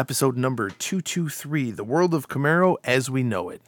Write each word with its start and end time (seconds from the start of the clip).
episode 0.00 0.34
number 0.34 0.70
223 0.70 1.72
The 1.72 1.84
World 1.84 2.14
of 2.14 2.26
Camaro 2.26 2.78
as 2.84 3.10
We 3.10 3.22
Know 3.22 3.50
It. 3.50 3.60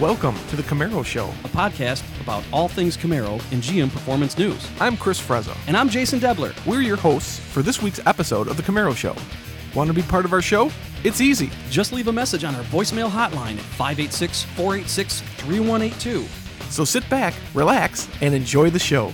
Welcome 0.00 0.34
to 0.48 0.56
the 0.56 0.64
Camaro 0.64 1.04
Show. 1.04 1.28
a 1.44 1.48
podcast 1.48 2.02
about 2.20 2.42
all 2.52 2.66
things 2.66 2.96
Camaro 2.96 3.34
and 3.52 3.62
GM 3.62 3.88
Performance 3.88 4.36
News. 4.36 4.68
I'm 4.80 4.96
Chris 4.96 5.20
Frezza. 5.20 5.56
And 5.68 5.76
I'm 5.76 5.88
Jason 5.88 6.18
Debler. 6.18 6.52
We're 6.66 6.80
your 6.80 6.96
hosts 6.96 7.38
for 7.38 7.62
this 7.62 7.80
week's 7.80 8.04
episode 8.04 8.48
of 8.48 8.56
the 8.56 8.64
Camaro 8.64 8.96
Show. 8.96 9.14
Want 9.76 9.86
to 9.86 9.94
be 9.94 10.02
part 10.02 10.24
of 10.24 10.32
our 10.32 10.42
show? 10.42 10.72
It's 11.04 11.20
easy. 11.20 11.50
Just 11.70 11.92
leave 11.92 12.08
a 12.08 12.12
message 12.12 12.42
on 12.42 12.56
our 12.56 12.64
voicemail 12.64 13.08
hotline 13.08 13.58
at 13.58 13.64
586 13.78 14.42
486 14.42 15.20
3182. 15.20 16.26
So 16.68 16.84
sit 16.84 17.08
back, 17.08 17.32
relax, 17.54 18.08
and 18.20 18.34
enjoy 18.34 18.70
the 18.70 18.80
show. 18.80 19.12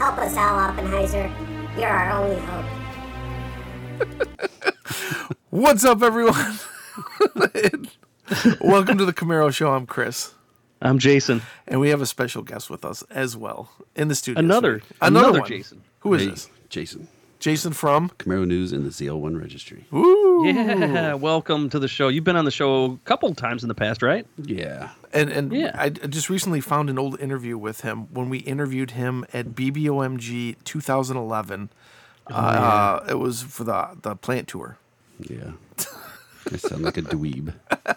Help 0.00 0.16
us 0.18 0.34
out, 0.36 0.70
Oppenheiser. 0.70 1.30
You're 1.78 1.88
our 1.90 2.10
only 2.22 2.40
hope. 2.40 2.64
What's 5.50 5.84
up, 5.84 6.02
everyone? 6.02 6.58
Welcome 8.62 8.96
to 8.96 9.04
the 9.04 9.12
Camaro 9.12 9.52
Show. 9.52 9.70
I'm 9.72 9.84
Chris. 9.86 10.32
I'm 10.80 10.98
Jason. 10.98 11.42
And 11.68 11.80
we 11.80 11.90
have 11.90 12.00
a 12.00 12.06
special 12.06 12.42
guest 12.42 12.70
with 12.70 12.82
us 12.84 13.02
as 13.10 13.36
well 13.36 13.70
in 13.94 14.08
the 14.08 14.14
studio. 14.14 14.38
Another- 14.38 14.80
another, 15.02 15.20
another 15.26 15.40
one. 15.40 15.48
Jason. 15.48 15.82
Who 15.98 16.14
is 16.14 16.22
Hey, 16.22 16.28
this? 16.30 16.48
Jason. 16.70 17.06
Jason 17.40 17.72
from. 17.72 18.10
Camaro 18.10 18.46
News 18.46 18.72
and 18.72 18.84
the 18.84 18.90
ZL1 18.90 19.40
Registry. 19.40 19.86
Woo! 19.90 20.46
Yeah, 20.46 21.14
welcome 21.14 21.68
to 21.70 21.78
the 21.78 21.88
show. 21.88 22.08
You've 22.08 22.24
been 22.24 22.36
on 22.36 22.44
the 22.44 22.50
show 22.50 22.84
a 22.92 22.96
couple 23.04 23.34
times 23.34 23.62
in 23.64 23.68
the 23.68 23.74
past, 23.74 24.02
right? 24.02 24.26
Yeah. 24.36 24.90
And 25.12 25.30
and 25.30 25.52
Yeah. 25.52 25.72
I 25.74 25.86
I 25.86 25.88
just 25.88 26.30
recently 26.30 26.60
found 26.60 26.88
an 26.90 26.98
old 26.98 27.18
interview 27.20 27.56
with 27.58 27.80
him 27.80 28.12
when 28.14 28.28
we 28.28 28.38
interviewed 28.38 28.92
him 28.92 29.24
at 29.32 29.48
BBOMG 29.54 30.56
2011. 30.64 31.70
uh, 32.28 33.00
it 33.08 33.18
was 33.18 33.42
for 33.42 33.64
the 33.64 33.88
the 34.02 34.14
plant 34.16 34.46
tour. 34.48 34.76
Yeah. 35.18 35.52
I 36.52 36.56
sound 36.56 36.82
like 36.82 36.96
a 36.98 37.02
dweeb. 37.02 37.54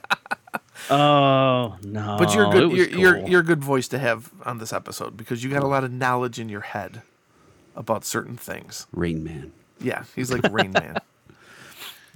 Oh, 0.90 1.78
no. 1.81 2.18
But 2.20 2.36
you're 2.36 2.52
good. 2.52 2.72
You're, 2.73 2.90
you're 2.90 3.18
you're 3.28 3.40
a 3.40 3.44
good 3.46 3.64
voice 3.64 3.88
to 3.90 4.00
have 4.00 4.31
on 4.46 4.58
this 4.58 4.73
episode 4.73 5.16
because 5.16 5.42
you 5.42 5.50
got 5.50 5.64
a 5.64 5.68
lot 5.68 5.86
of 5.86 5.94
knowledge 5.94 6.40
in 6.40 6.50
your 6.50 6.59
head 6.59 7.02
about 7.76 8.06
certain 8.06 8.38
things. 8.38 8.88
Rain 8.94 9.24
Man. 9.24 9.52
Yeah, 9.80 10.04
he's 10.16 10.32
like 10.32 10.52
Rain 10.52 10.72
Man. 10.80 10.98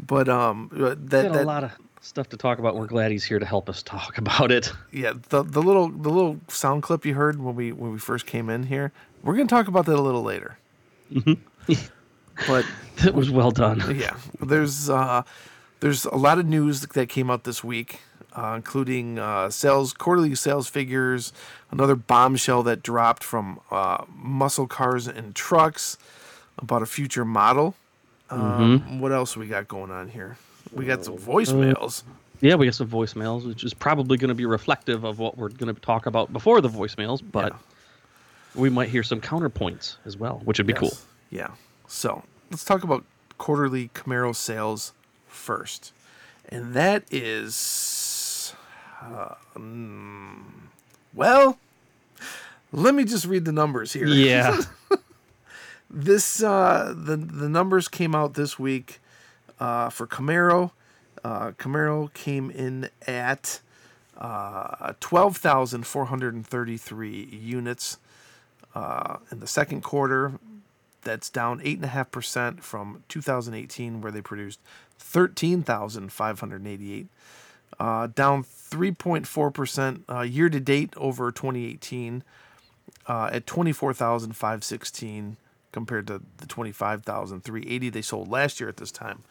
But 0.06 0.30
um, 0.30 0.70
uh, 0.74 0.90
that 0.90 0.98
Got 0.98 1.34
that 1.34 1.44
a 1.44 1.46
lot 1.46 1.64
of 1.64 1.72
stuff 2.02 2.30
to 2.30 2.38
talk 2.38 2.60
about. 2.60 2.76
We're 2.76 2.86
glad 2.88 3.12
he's 3.12 3.24
here 3.26 3.40
to 3.40 3.46
help 3.46 3.70
us 3.70 3.82
talk 3.84 4.18
about 4.24 4.52
it. 4.52 4.72
yeah 4.92 5.14
the 5.30 5.44
the 5.44 5.62
little 5.62 5.90
the 5.90 6.10
little 6.10 6.40
sound 6.48 6.84
clip 6.84 7.06
you 7.06 7.14
heard 7.16 7.42
when 7.42 7.56
we 7.56 7.72
when 7.72 7.92
we 7.92 8.00
first 8.00 8.26
came 8.26 8.50
in 8.50 8.64
here. 8.64 8.92
We're 9.24 9.36
gonna 9.36 9.48
talk 9.48 9.68
about 9.68 9.86
that 9.88 9.96
a 9.98 10.02
little 10.02 10.24
later. 10.24 10.58
but 12.48 12.66
It 13.04 13.14
was 13.14 13.30
well 13.32 13.52
done. 13.52 13.82
yeah, 13.98 14.16
there's 14.40 14.90
uh, 14.90 15.24
there's 15.80 16.06
a 16.06 16.16
lot 16.16 16.38
of 16.40 16.46
news 16.46 16.82
that 16.82 17.10
came 17.10 17.30
out 17.30 17.44
this 17.44 17.64
week, 17.64 18.00
uh, 18.38 18.54
including 18.56 19.18
uh, 19.20 19.50
sales 19.50 19.92
quarterly 19.94 20.36
sales 20.36 20.70
figures, 20.70 21.34
another 21.72 21.96
bombshell 21.96 22.64
that 22.64 22.84
dropped 22.84 23.24
from 23.24 23.60
uh, 23.72 24.06
Muscle 24.16 24.68
Cars 24.68 25.08
and 25.08 25.36
Trucks 25.36 25.98
about 26.58 26.82
a 26.82 26.86
future 26.86 27.26
model. 27.26 27.76
Um, 28.30 29.00
What 29.00 29.12
else 29.12 29.36
we 29.36 29.48
got 29.48 29.68
going 29.68 29.92
on 29.92 30.10
here? 30.10 30.38
We 30.72 30.86
got 30.86 31.04
some 31.04 31.18
voicemails. 31.18 32.04
Yeah, 32.42 32.56
we 32.56 32.68
got 32.68 32.76
some 32.76 32.88
voicemails, 32.90 33.48
which 33.48 33.64
is 33.64 33.74
probably 33.74 34.18
going 34.18 34.30
to 34.30 34.36
be 34.36 34.46
reflective 34.46 35.04
of 35.04 35.18
what 35.18 35.38
we're 35.38 35.50
going 35.50 35.74
to 35.74 35.82
talk 35.82 36.06
about 36.06 36.32
before 36.32 36.62
the 36.62 36.70
voicemails, 36.70 37.22
but 37.32 37.56
we 38.54 38.70
might 38.70 38.90
hear 38.90 39.02
some 39.02 39.22
counterpoints 39.22 39.96
as 40.06 40.18
well, 40.18 40.42
which 40.46 40.60
would 40.60 40.68
be 40.68 40.74
cool. 40.74 40.96
Yeah. 41.32 41.52
So 41.88 42.24
let's 42.52 42.64
talk 42.64 42.84
about 42.84 43.04
quarterly 43.38 43.90
Camaro 43.96 44.36
sales 44.36 44.94
first, 45.28 45.94
and 46.50 46.74
that 46.74 47.04
is, 47.12 47.56
um, 49.02 50.70
well, 51.14 51.58
let 52.72 52.96
me 52.96 53.04
just 53.04 53.26
read 53.26 53.44
the 53.46 53.52
numbers 53.52 53.94
here. 53.94 54.08
Yeah. 54.28 54.62
this 55.90 56.44
uh, 56.44 56.94
the 56.96 57.16
the 57.18 57.48
numbers 57.50 57.88
came 57.88 58.14
out 58.14 58.34
this 58.34 58.60
week 58.60 59.00
uh, 59.60 59.90
for 59.90 60.06
Camaro. 60.08 60.72
Uh, 61.24 61.52
Camaro 61.52 62.14
came 62.14 62.52
in 62.52 62.90
at 63.08 63.62
uh, 64.18 64.94
12,433 65.00 67.24
units 67.26 67.98
uh, 68.76 69.18
in 69.32 69.40
the 69.40 69.48
second 69.48 69.82
quarter. 69.82 70.34
That's 71.04 71.30
down 71.30 71.62
8.5% 71.62 72.62
from 72.62 73.04
2018, 73.08 74.02
where 74.02 74.12
they 74.12 74.22
produced 74.22 74.60
13,588. 75.00 77.08
Uh, 77.80 78.08
down 78.08 78.44
3.4 78.44 79.54
percent 79.54 80.04
uh, 80.10 80.22
year 80.22 80.50
to 80.50 80.60
date 80.60 80.94
over 80.98 81.32
2018 81.32 82.24
uh, 83.08 83.30
at 83.32 83.46
24,516 83.46 85.38
compared 85.72 86.08
to 86.08 86.22
the 86.38 86.46
25,380 86.48 87.90
they 87.90 88.02
sold 88.02 88.30
last 88.30 88.60
year 88.60 88.68
at 88.70 88.78
this 88.78 88.92
time. 88.92 89.24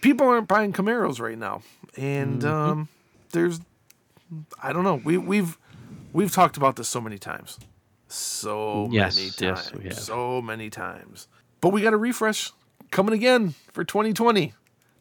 People 0.00 0.26
aren't 0.26 0.48
buying 0.48 0.72
Camaros 0.72 1.20
right 1.20 1.38
now, 1.38 1.62
and 1.96 2.44
um, 2.44 2.88
there's 3.30 3.60
I 4.62 4.72
don't 4.72 4.82
know. 4.82 5.00
We 5.04 5.16
we've 5.16 5.58
we've 6.12 6.32
talked 6.32 6.56
about 6.56 6.74
this 6.76 6.88
so 6.88 7.00
many 7.00 7.18
times, 7.18 7.58
so 8.08 8.88
Yes, 8.90 9.16
many 9.16 9.30
times, 9.30 9.72
yes, 9.84 10.04
so 10.04 10.42
many 10.42 10.70
times. 10.70 11.28
But 11.60 11.68
we 11.68 11.82
got 11.82 11.92
a 11.92 11.96
refresh. 11.96 12.50
Coming 12.90 13.14
again 13.14 13.54
for 13.72 13.84
2020 13.84 14.52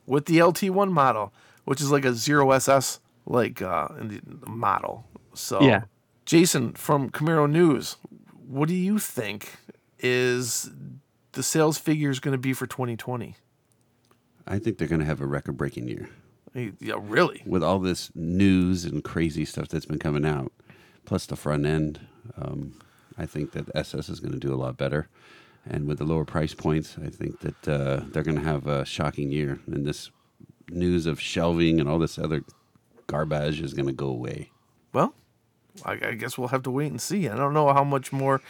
with 0.06 0.28
the 0.28 0.38
LT1 0.38 0.92
model, 0.92 1.34
which 1.66 1.82
is 1.82 1.92
like 1.92 2.06
a 2.06 2.14
zero 2.14 2.52
SS 2.52 3.00
like 3.26 3.62
uh, 3.62 3.88
in 4.00 4.22
the 4.26 4.50
model. 4.50 5.06
So 5.34 5.62
Yeah. 5.62 5.84
Jason 6.26 6.74
from 6.74 7.10
Camaro 7.10 7.50
News, 7.50 7.98
what 8.48 8.68
do 8.68 8.76
you 8.76 9.00
think 9.00 9.58
is 10.00 10.70
the 11.34 11.44
sales 11.44 11.78
figure 11.78 12.10
is 12.10 12.20
going 12.20 12.34
to 12.34 12.38
be 12.38 12.54
for 12.54 12.68
2020? 12.68 13.36
I 14.48 14.60
think 14.60 14.78
they're 14.78 14.88
going 14.88 15.00
to 15.00 15.06
have 15.06 15.22
a 15.22 15.26
record 15.26 15.58
breaking 15.58 15.88
year. 15.88 16.10
Yeah, 16.54 16.96
really? 17.00 17.42
With 17.46 17.64
all 17.64 17.80
this 17.80 18.12
news 18.14 18.84
and 18.84 19.04
crazy 19.04 19.46
stuff 19.46 19.70
that's 19.70 19.86
been 19.86 20.00
coming 20.00 20.26
out, 20.26 20.52
plus 21.06 21.26
the 21.26 21.38
front 21.38 21.66
end, 21.66 22.02
um, 22.38 22.74
I 23.18 23.26
think 23.26 23.54
that 23.54 23.74
SS 23.74 24.10
is 24.10 24.20
going 24.20 24.34
to 24.34 24.40
do 24.40 24.54
a 24.54 24.58
lot 24.58 24.78
better. 24.78 25.08
And 25.66 25.88
with 25.88 26.00
the 26.00 26.06
lower 26.06 26.26
price 26.26 26.54
points, 26.54 26.98
I 27.04 27.10
think 27.10 27.40
that 27.42 27.68
uh, 27.68 28.04
they're 28.12 28.24
going 28.24 28.38
to 28.38 28.44
have 28.44 28.68
a 28.68 28.84
shocking 28.84 29.32
year. 29.32 29.60
And 29.68 29.86
this 29.86 30.12
news 30.72 31.06
of 31.06 31.20
shelving 31.20 31.80
and 31.80 31.88
all 31.90 32.00
this 32.00 32.18
other 32.18 32.44
garbage 33.08 33.62
is 33.62 33.74
going 33.74 33.88
to 33.88 33.94
go 33.94 34.08
away. 34.08 34.52
Well, 34.94 35.14
I, 35.86 35.94
I 35.94 36.14
guess 36.14 36.38
we'll 36.38 36.50
have 36.50 36.64
to 36.64 36.72
wait 36.72 36.92
and 36.92 37.02
see. 37.02 37.28
I 37.28 37.36
don't 37.36 37.54
know 37.54 37.72
how 37.74 37.84
much 37.84 38.12
more 38.12 38.42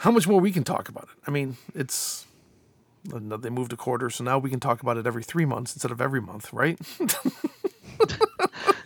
how 0.00 0.10
much 0.10 0.26
more 0.26 0.40
we 0.40 0.52
can 0.52 0.64
talk 0.64 0.88
about 0.88 1.04
it. 1.04 1.18
I 1.26 1.30
mean, 1.30 1.56
it's 1.74 2.26
they 3.04 3.50
moved 3.50 3.72
a 3.72 3.76
quarter, 3.76 4.10
so 4.10 4.24
now 4.24 4.38
we 4.38 4.50
can 4.50 4.60
talk 4.60 4.82
about 4.82 4.96
it 4.96 5.06
every 5.06 5.22
three 5.22 5.44
months 5.44 5.74
instead 5.74 5.90
of 5.90 6.00
every 6.00 6.20
month, 6.20 6.52
right? 6.52 6.78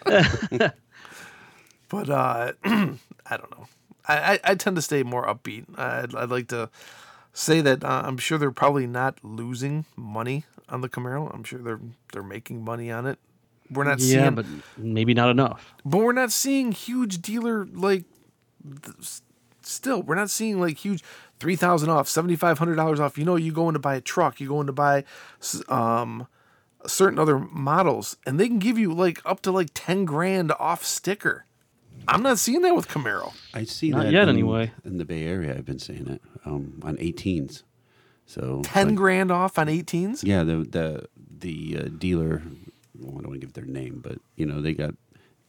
but 1.89 2.11
uh, 2.11 2.53
I 2.65 3.37
don't 3.37 3.51
know. 3.51 3.67
I, 4.07 4.33
I, 4.33 4.41
I 4.45 4.55
tend 4.55 4.77
to 4.77 4.83
stay 4.83 5.03
more 5.03 5.27
upbeat. 5.27 5.67
I'd, 5.79 6.15
I'd 6.15 6.31
like 6.31 6.49
to 6.49 6.69
say 7.33 7.61
that 7.61 7.85
uh, 7.85 8.03
I'm 8.05 8.19
sure 8.19 8.39
they're 8.39 8.51
probably 8.51 8.87
not 8.87 9.19
losing 9.23 9.85
money 9.97 10.45
on 10.71 10.81
the 10.81 10.89
Camaro. 10.89 11.33
I'm 11.35 11.45
sure 11.45 11.59
they're 11.61 11.81
they're 12.13 12.23
making 12.23 12.65
money 12.65 12.91
on 12.91 13.07
it. 13.07 13.19
We're 13.71 13.85
not 13.85 14.01
yeah, 14.01 14.23
seeing 14.23 14.35
but 14.35 14.47
maybe 14.77 15.15
not 15.15 15.31
enough. 15.31 15.75
but 15.85 15.99
we're 15.99 16.13
not 16.13 16.33
seeing 16.33 16.73
huge 16.73 17.23
dealer 17.23 17.67
like 17.67 18.05
th- 18.83 19.21
still 19.63 20.03
we're 20.03 20.17
not 20.17 20.29
seeing 20.31 20.61
like 20.61 20.79
huge 20.79 21.05
3000 21.39 21.89
off 21.89 22.09
$7500 22.09 22.99
off 22.99 23.17
you 23.17 23.25
know 23.25 23.37
you 23.37 23.53
go 23.53 23.69
in 23.69 23.75
to 23.75 23.79
buy 23.79 23.95
a 23.95 24.01
truck 24.01 24.41
you 24.41 24.49
go 24.49 24.61
in 24.61 24.67
to 24.67 24.73
buy 24.73 25.05
um 25.69 26.27
certain 26.87 27.19
other 27.19 27.39
models 27.39 28.17
and 28.27 28.41
they 28.41 28.49
can 28.49 28.59
give 28.59 28.77
you 28.79 28.93
like 28.93 29.21
up 29.25 29.41
to 29.43 29.53
like 29.53 29.69
10 29.75 30.05
grand 30.05 30.51
off 30.59 30.83
sticker 30.85 31.45
i'm 32.09 32.23
not 32.23 32.39
seeing 32.39 32.63
that 32.63 32.75
with 32.75 32.89
camaro 32.89 33.33
I 33.55 33.65
see 33.65 33.91
Not 33.91 34.05
that 34.05 34.13
yet, 34.13 34.23
in, 34.25 34.31
anyway. 34.31 34.73
in 34.85 34.99
the 34.99 35.05
Bay 35.05 35.25
Area. 35.25 35.55
I've 35.57 35.65
been 35.67 35.79
seeing 35.79 36.07
it 36.09 36.23
um, 36.45 36.81
on 36.83 36.97
18s. 36.97 37.63
So 38.31 38.63
10 38.63 38.87
like- 38.87 38.97
grand 38.97 39.33
off 39.33 39.59
on 39.59 39.67
18s 39.67 40.23
Yeah, 40.23 40.45
the 40.45 40.59
the 40.59 41.09
the 41.41 41.79
uh, 41.79 41.89
dealer. 41.99 42.43
Well, 42.97 43.19
I 43.19 43.23
don't 43.23 43.31
want 43.31 43.33
to 43.33 43.39
give 43.41 43.55
their 43.55 43.65
name, 43.65 43.99
but 44.01 44.19
you 44.37 44.47
know 44.47 44.61
they 44.61 44.73
got 44.73 44.95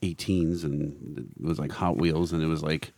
18s, 0.01 0.63
and 0.63 1.31
it 1.37 1.45
was 1.45 1.59
like 1.59 1.71
Hot 1.73 1.97
Wheels, 1.97 2.33
and 2.33 2.41
it 2.41 2.47
was 2.47 2.63
like 2.63 2.91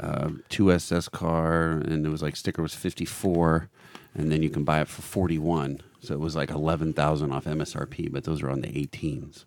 uh, 0.00 0.30
two 0.48 0.72
SS 0.72 1.08
car, 1.08 1.70
and 1.70 2.04
it 2.04 2.08
was 2.08 2.20
like 2.20 2.34
sticker 2.34 2.62
was 2.62 2.74
54, 2.74 3.68
and 4.16 4.32
then 4.32 4.42
you 4.42 4.50
can 4.50 4.64
buy 4.64 4.80
it 4.80 4.88
for 4.88 5.02
41. 5.02 5.80
So 6.00 6.14
it 6.14 6.20
was 6.20 6.34
like 6.34 6.50
11,000 6.50 7.30
off 7.30 7.44
MSRP, 7.44 8.10
but 8.10 8.24
those 8.24 8.42
are 8.42 8.50
on 8.50 8.62
the 8.62 8.68
18s. 8.68 9.44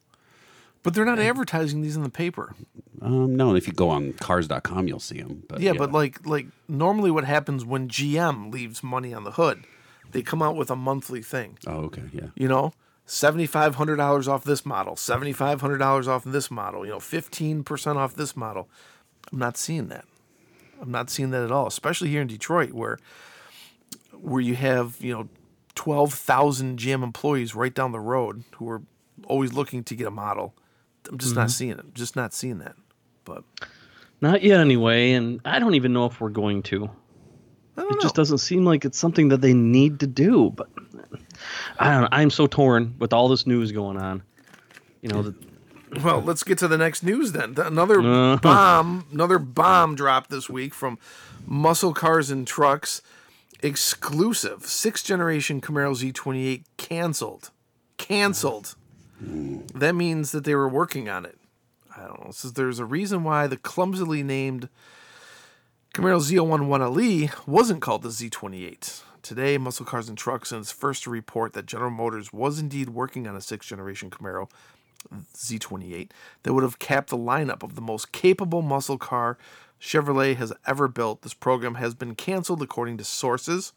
But 0.86 0.94
they're 0.94 1.04
not 1.04 1.18
advertising 1.18 1.82
these 1.82 1.96
in 1.96 2.04
the 2.04 2.10
paper. 2.12 2.56
Um, 3.02 3.36
no, 3.36 3.50
and 3.50 3.58
if 3.58 3.68
you 3.68 3.74
go 3.74 3.90
on 3.90 4.14
cars.com, 4.14 4.88
you'll 4.88 5.00
see 5.00 5.20
them. 5.20 5.44
But 5.50 5.60
Yeah, 5.60 5.74
but 5.74 5.92
like 5.92 6.26
like 6.28 6.46
normally 6.68 7.10
what 7.10 7.24
happens 7.24 7.66
when 7.66 7.90
GM 7.90 8.54
leaves 8.54 8.84
money 8.84 9.12
on 9.12 9.24
the 9.24 9.32
hood, 9.32 9.66
they 10.12 10.22
come 10.22 10.44
out 10.44 10.56
with 10.56 10.70
a 10.70 10.76
monthly 10.76 11.24
thing. 11.24 11.58
oh, 11.66 11.86
okay, 11.86 12.04
yeah. 12.14 12.28
You 12.36 12.48
know, 12.48 12.72
seventy 13.08 13.48
five 13.48 13.76
hundred 13.76 13.96
dollars 13.96 14.28
off 14.28 14.44
this 14.44 14.64
model, 14.64 14.96
seventy 14.96 15.34
five 15.34 15.60
hundred 15.60 15.80
dollars 15.80 16.08
off 16.08 16.24
this 16.24 16.52
model. 16.52 16.86
You 16.86 16.92
know, 16.92 17.00
fifteen 17.00 17.64
percent 17.64 17.98
off 17.98 18.16
this 18.16 18.38
model. 18.38 18.70
I'm 19.32 19.40
not 19.40 19.58
seeing 19.58 19.88
that. 19.88 20.06
I'm 20.80 20.92
not 20.92 21.10
seeing 21.10 21.32
that 21.32 21.44
at 21.44 21.52
all, 21.52 21.66
especially 21.66 22.10
here 22.10 22.22
in 22.22 22.28
Detroit, 22.28 22.74
where 22.74 23.00
where 24.12 24.42
you 24.42 24.56
have 24.56 24.98
you 25.00 25.14
know 25.14 25.30
twelve 25.74 26.14
thousand 26.14 26.78
GM 26.78 27.04
employees 27.04 27.56
right 27.56 27.74
down 27.74 27.92
the 27.92 28.00
road 28.00 28.44
who 28.58 28.70
are 28.70 28.84
always 29.26 29.52
looking 29.52 29.84
to 29.84 29.96
get 29.96 30.06
a 30.08 30.12
model. 30.12 30.54
I'm 31.10 31.18
just 31.18 31.36
not 31.36 31.52
seeing 31.52 31.72
it. 31.72 31.94
Just 31.94 32.16
not 32.16 32.34
seeing 32.34 32.60
that. 32.60 32.76
But 33.24 33.44
Not 34.22 34.44
yet, 34.44 34.60
anyway, 34.60 35.12
and 35.14 35.42
I 35.46 35.60
don't 35.60 35.76
even 35.76 35.94
know 35.94 36.06
if 36.06 36.20
we're 36.22 36.30
going 36.30 36.64
to. 36.64 36.90
I 37.78 37.82
don't 37.82 37.92
It 37.92 37.96
know. 37.96 38.02
just 38.02 38.16
doesn't 38.16 38.38
seem 38.38 38.64
like 38.66 38.86
it's 38.86 38.98
something 38.98 39.30
that 39.30 39.42
they 39.42 39.54
need 39.54 40.00
to 40.02 40.08
do. 40.08 40.52
But 40.52 40.70
I 41.80 41.92
don't 41.92 42.02
know. 42.04 42.08
I'm 42.12 42.30
so 42.30 42.48
torn 42.48 42.96
with 43.00 43.12
all 43.14 43.28
this 43.28 43.46
news 43.46 43.72
going 43.72 43.98
on. 43.98 44.24
You 45.02 45.10
know, 45.10 45.22
the, 45.24 45.36
Well, 46.04 46.22
let's 46.22 46.44
get 46.44 46.58
to 46.60 46.68
the 46.68 46.78
next 46.78 47.04
news 47.04 47.32
then. 47.34 47.54
Another 47.58 48.00
Uh-huh. 48.00 48.38
bomb, 48.42 49.06
another 49.12 49.38
bomb 49.40 49.96
dropped 49.96 50.30
this 50.30 50.50
week 50.50 50.74
from 50.74 50.98
Muscle 51.46 51.94
Cars 51.94 52.30
and 52.32 52.48
Trucks. 52.48 53.02
Exclusive 53.62 54.66
sixth 54.66 55.06
generation 55.06 55.60
Camaro 55.60 55.94
Z28 55.96 56.64
canceled. 56.78 57.52
Canceled. 57.98 58.76
That 59.20 59.96
means 59.96 60.32
that 60.32 60.44
they 60.44 60.56
were 60.56 60.70
working 60.70 61.10
on 61.10 61.26
it. 61.26 61.38
I 61.96 62.08
don't 62.08 62.26
know. 62.26 62.52
There's 62.52 62.80
a 62.80 62.86
reason 62.86 63.24
why 63.24 63.48
the 63.48 63.58
clumsily 63.58 64.24
named 64.24 64.70
Camaro 65.94 66.20
ZL1 66.20 66.68
1LE 66.68 67.48
wasn't 67.48 67.82
called 67.82 68.04
the 68.04 68.10
Z28. 68.10 69.02
Today, 69.22 69.58
Muscle 69.58 69.86
Cars 69.86 70.10
and 70.10 70.18
Trucks 70.18 70.52
is 70.52 70.72
first 70.72 71.04
to 71.04 71.10
report 71.10 71.54
that 71.54 71.66
General 71.66 71.90
Motors 71.90 72.34
was 72.34 72.60
indeed 72.60 72.90
working 72.90 73.28
on 73.28 73.36
a 73.36 73.42
sixth 73.42 73.70
generation 73.70 74.10
Camaro 74.10 74.50
Z28 75.34 76.10
that 76.44 76.54
would 76.54 76.64
have 76.64 76.80
capped 76.80 77.10
the 77.10 77.18
lineup 77.18 77.64
of 77.64 77.76
the 77.76 77.82
most 77.82 78.12
capable 78.12 78.62
muscle 78.62 78.98
car 78.98 79.38
Chevrolet 79.80 80.36
has 80.36 80.52
ever 80.66 80.88
built. 80.88 81.22
This 81.22 81.34
program 81.34 81.76
has 81.76 81.94
been 81.94 82.16
canceled 82.16 82.62
according 82.62 82.98
to 82.98 83.04
sources. 83.04 83.74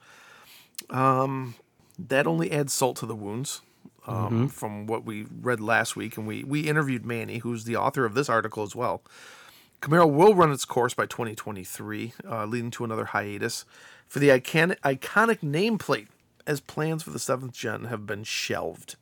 Um, 0.91 1.55
that 1.99 2.27
only 2.27 2.51
adds 2.51 2.73
salt 2.73 2.97
to 2.99 3.07
the 3.07 3.15
wounds. 3.15 3.63
Um, 4.09 4.49
From 4.49 4.87
what 4.87 5.05
we 5.05 5.27
read 5.43 5.61
last 5.61 5.95
week, 5.95 6.17
and 6.17 6.27
we 6.27 6.43
we 6.43 6.61
interviewed 6.63 7.05
Manny, 7.05 7.39
who's 7.39 7.65
the 7.65 7.77
author 7.77 8.05
of 8.05 8.15
this 8.15 8.29
article 8.29 8.63
as 8.63 8.75
well. 8.75 9.03
Camaro 9.83 10.11
will 10.11 10.35
run 10.35 10.51
its 10.51 10.65
course 10.65 10.95
by 10.95 11.07
2023, 11.07 12.13
uh, 12.29 12.45
leading 12.47 12.71
to 12.73 12.85
another 12.85 13.05
hiatus 13.07 13.65
for 14.09 14.19
the 14.19 14.29
iconic, 14.29 14.81
iconic 14.81 15.41
nameplate, 15.41 16.09
as 16.47 16.61
plans 16.61 17.03
for 17.03 17.11
the 17.11 17.19
seventh 17.19 17.53
gen 17.53 17.85
have 17.85 18.07
been 18.07 18.25
shelved. 18.25 18.97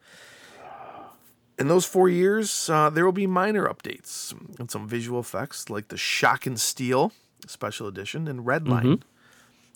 In 1.58 1.68
those 1.68 1.86
four 1.86 2.08
years, 2.10 2.68
uh, 2.68 2.90
there 2.90 3.04
will 3.06 3.12
be 3.12 3.26
minor 3.26 3.66
updates 3.66 4.34
and 4.58 4.70
some 4.70 4.86
visual 4.86 5.18
effects 5.20 5.70
like 5.70 5.88
the 5.88 5.96
Shock 5.96 6.44
and 6.44 6.60
Steel 6.60 7.12
Special 7.46 7.86
Edition 7.86 8.28
and 8.28 8.44
Redline 8.44 9.00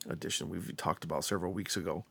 Edition 0.09 0.51
we've 0.51 0.77
talked 0.77 1.05
about 1.05 1.25
several 1.25 1.53
weeks 1.55 1.77
ago. 1.79 2.05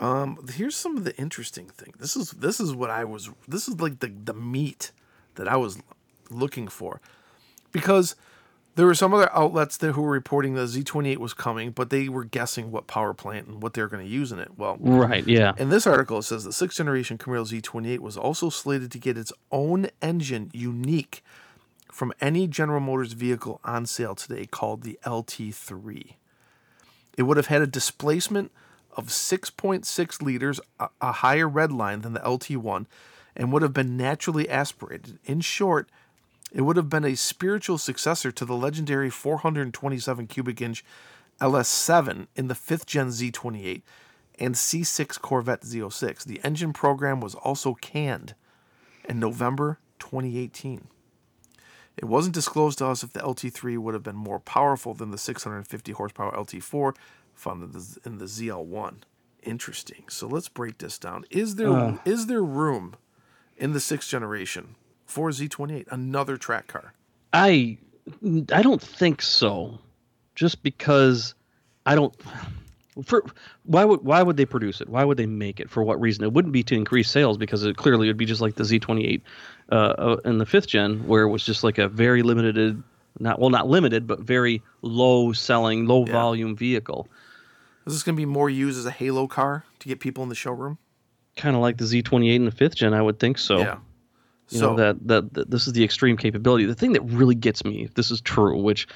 Um, 0.00 0.38
here's 0.52 0.76
some 0.76 0.96
of 0.96 1.04
the 1.04 1.16
interesting 1.16 1.66
thing. 1.66 1.94
This 1.98 2.16
is 2.16 2.30
this 2.32 2.60
is 2.60 2.74
what 2.74 2.90
I 2.90 3.04
was. 3.04 3.30
This 3.46 3.68
is 3.68 3.80
like 3.80 4.00
the 4.00 4.08
the 4.08 4.34
meat 4.34 4.92
that 5.34 5.48
I 5.48 5.56
was 5.56 5.78
looking 6.30 6.68
for, 6.68 7.00
because 7.72 8.14
there 8.78 8.86
were 8.86 8.94
some 8.94 9.12
other 9.12 9.28
outlets 9.32 9.76
that 9.78 9.92
who 9.92 10.02
were 10.02 10.12
reporting 10.12 10.54
the 10.54 10.62
Z28 10.62 11.16
was 11.16 11.34
coming, 11.34 11.72
but 11.72 11.90
they 11.90 12.08
were 12.08 12.22
guessing 12.22 12.70
what 12.70 12.86
power 12.86 13.12
plant 13.12 13.48
and 13.48 13.60
what 13.60 13.74
they're 13.74 13.88
going 13.88 14.06
to 14.06 14.10
use 14.10 14.30
in 14.30 14.38
it. 14.38 14.56
Well, 14.56 14.76
right, 14.78 15.26
yeah. 15.26 15.54
in 15.58 15.68
this 15.68 15.84
article, 15.84 16.18
it 16.18 16.22
says 16.22 16.44
the 16.44 16.52
sixth 16.52 16.78
generation 16.78 17.18
Camaro 17.18 17.44
Z28 17.44 17.98
was 17.98 18.16
also 18.16 18.50
slated 18.50 18.92
to 18.92 18.98
get 18.98 19.18
its 19.18 19.32
own 19.50 19.88
engine 20.00 20.50
unique 20.54 21.24
from 21.90 22.12
any 22.20 22.46
General 22.46 22.78
Motors 22.78 23.14
vehicle 23.14 23.60
on 23.64 23.84
sale 23.84 24.14
today 24.14 24.46
called 24.46 24.84
the 24.84 24.96
LT3. 25.04 26.14
It 27.16 27.22
would 27.24 27.36
have 27.36 27.46
had 27.46 27.62
a 27.62 27.66
displacement 27.66 28.52
of 28.96 29.08
6.6 29.08 30.22
liters, 30.22 30.60
a, 30.78 31.12
higher 31.12 31.48
red 31.48 31.72
line 31.72 32.00
than 32.00 32.14
the 32.14 32.20
LT1, 32.20 32.86
and 33.36 33.52
would 33.52 33.62
have 33.62 33.72
been 33.72 33.96
naturally 33.96 34.48
aspirated. 34.48 35.18
In 35.24 35.40
short, 35.40 35.88
it 36.52 36.62
would 36.62 36.76
have 36.76 36.88
been 36.88 37.04
a 37.04 37.14
spiritual 37.14 37.78
successor 37.78 38.32
to 38.32 38.44
the 38.44 38.56
legendary 38.56 39.10
427 39.10 40.26
cubic 40.26 40.60
inch 40.60 40.84
LS7 41.40 42.26
in 42.34 42.48
the 42.48 42.54
5th 42.54 42.86
gen 42.86 43.08
Z28 43.08 43.82
and 44.38 44.54
C6 44.54 45.20
Corvette 45.20 45.62
Z06. 45.62 46.24
The 46.24 46.40
engine 46.42 46.72
program 46.72 47.20
was 47.20 47.34
also 47.34 47.74
canned 47.74 48.34
in 49.08 49.18
November 49.18 49.78
2018. 49.98 50.88
It 51.96 52.04
wasn't 52.04 52.34
disclosed 52.34 52.78
to 52.78 52.86
us 52.86 53.02
if 53.02 53.12
the 53.12 53.20
LT3 53.20 53.76
would 53.78 53.94
have 53.94 54.04
been 54.04 54.16
more 54.16 54.38
powerful 54.38 54.94
than 54.94 55.10
the 55.10 55.18
650 55.18 55.92
horsepower 55.92 56.32
LT4 56.32 56.94
found 57.38 57.62
in 57.62 57.72
the, 57.72 57.98
in 58.04 58.18
the 58.18 58.24
ZL1. 58.26 58.96
Interesting. 59.42 60.04
So 60.08 60.26
let's 60.26 60.48
break 60.48 60.78
this 60.78 60.98
down. 60.98 61.24
Is 61.30 61.54
there 61.54 61.98
is 62.04 62.26
there 62.26 62.42
room 62.42 62.96
in 63.56 63.72
the 63.72 63.80
sixth 63.80 64.08
generation 64.10 64.74
for 65.06 65.30
Z28, 65.30 65.86
another 65.90 66.36
track 66.36 66.66
car? 66.66 66.92
I 67.32 67.78
I 68.52 68.62
don't 68.62 68.82
think 68.82 69.22
so. 69.22 69.78
Just 70.34 70.62
because 70.62 71.34
I 71.86 71.94
don't 71.94 72.14
for 73.04 73.24
why 73.64 73.84
would 73.84 74.02
why 74.02 74.22
would 74.22 74.36
they 74.36 74.44
produce 74.44 74.80
it? 74.80 74.88
Why 74.88 75.04
would 75.04 75.16
they 75.16 75.26
make 75.26 75.60
it? 75.60 75.70
For 75.70 75.82
what 75.84 76.00
reason? 76.00 76.24
It 76.24 76.32
wouldn't 76.32 76.52
be 76.52 76.64
to 76.64 76.74
increase 76.74 77.08
sales 77.10 77.38
because 77.38 77.62
it 77.64 77.76
clearly 77.76 78.08
would 78.08 78.16
be 78.16 78.26
just 78.26 78.40
like 78.40 78.56
the 78.56 78.64
Z28 78.64 79.20
uh, 79.70 79.74
uh, 79.74 80.16
in 80.24 80.38
the 80.38 80.46
fifth 80.46 80.66
gen, 80.66 81.06
where 81.06 81.22
it 81.22 81.28
was 81.28 81.44
just 81.44 81.62
like 81.62 81.78
a 81.78 81.88
very 81.88 82.22
limited, 82.22 82.82
not 83.20 83.38
well, 83.38 83.50
not 83.50 83.68
limited, 83.68 84.06
but 84.06 84.20
very 84.20 84.62
low 84.82 85.32
selling, 85.32 85.86
low 85.86 86.04
Yeah. 86.06 86.12
volume 86.12 86.56
vehicle. 86.56 87.08
Is 87.88 87.94
this 87.94 88.02
going 88.02 88.14
to 88.14 88.20
be 88.20 88.26
more 88.26 88.50
used 88.50 88.78
as 88.78 88.86
a 88.86 88.90
halo 88.90 89.26
car 89.26 89.64
to 89.80 89.88
get 89.88 89.98
people 89.98 90.22
in 90.22 90.28
the 90.28 90.34
showroom? 90.34 90.78
Kind 91.36 91.56
of 91.56 91.62
like 91.62 91.78
the 91.78 91.84
Z28 91.84 92.34
in 92.34 92.44
the 92.44 92.50
fifth 92.50 92.74
gen, 92.76 92.92
I 92.94 93.02
would 93.02 93.18
think 93.18 93.38
so. 93.38 93.58
Yeah. 93.58 93.78
You 94.50 94.58
So 94.58 94.70
know 94.70 94.76
that, 94.76 95.08
that 95.08 95.34
that 95.34 95.50
this 95.50 95.66
is 95.66 95.72
the 95.72 95.84
extreme 95.84 96.16
capability. 96.16 96.64
The 96.66 96.74
thing 96.74 96.92
that 96.92 97.02
really 97.02 97.34
gets 97.34 97.64
me, 97.64 97.84
if 97.84 97.94
this 97.94 98.10
is 98.10 98.20
true, 98.20 98.56
which 98.60 98.86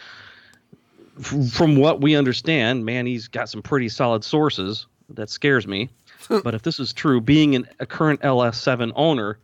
from 1.51 1.77
what 1.77 2.01
we 2.01 2.17
understand, 2.17 2.85
man, 2.85 3.07
he's 3.07 3.29
got 3.29 3.49
some 3.49 3.63
pretty 3.63 3.89
solid 3.89 4.25
sources. 4.25 4.87
That 5.11 5.29
scares 5.29 5.67
me. 5.67 5.91
but 6.29 6.55
if 6.55 6.63
this 6.63 6.79
is 6.79 6.93
true, 6.93 7.21
being 7.21 7.55
an, 7.55 7.69
a 7.81 7.87
current 7.87 8.21
LS7 8.21 8.93
owner, 8.95 9.39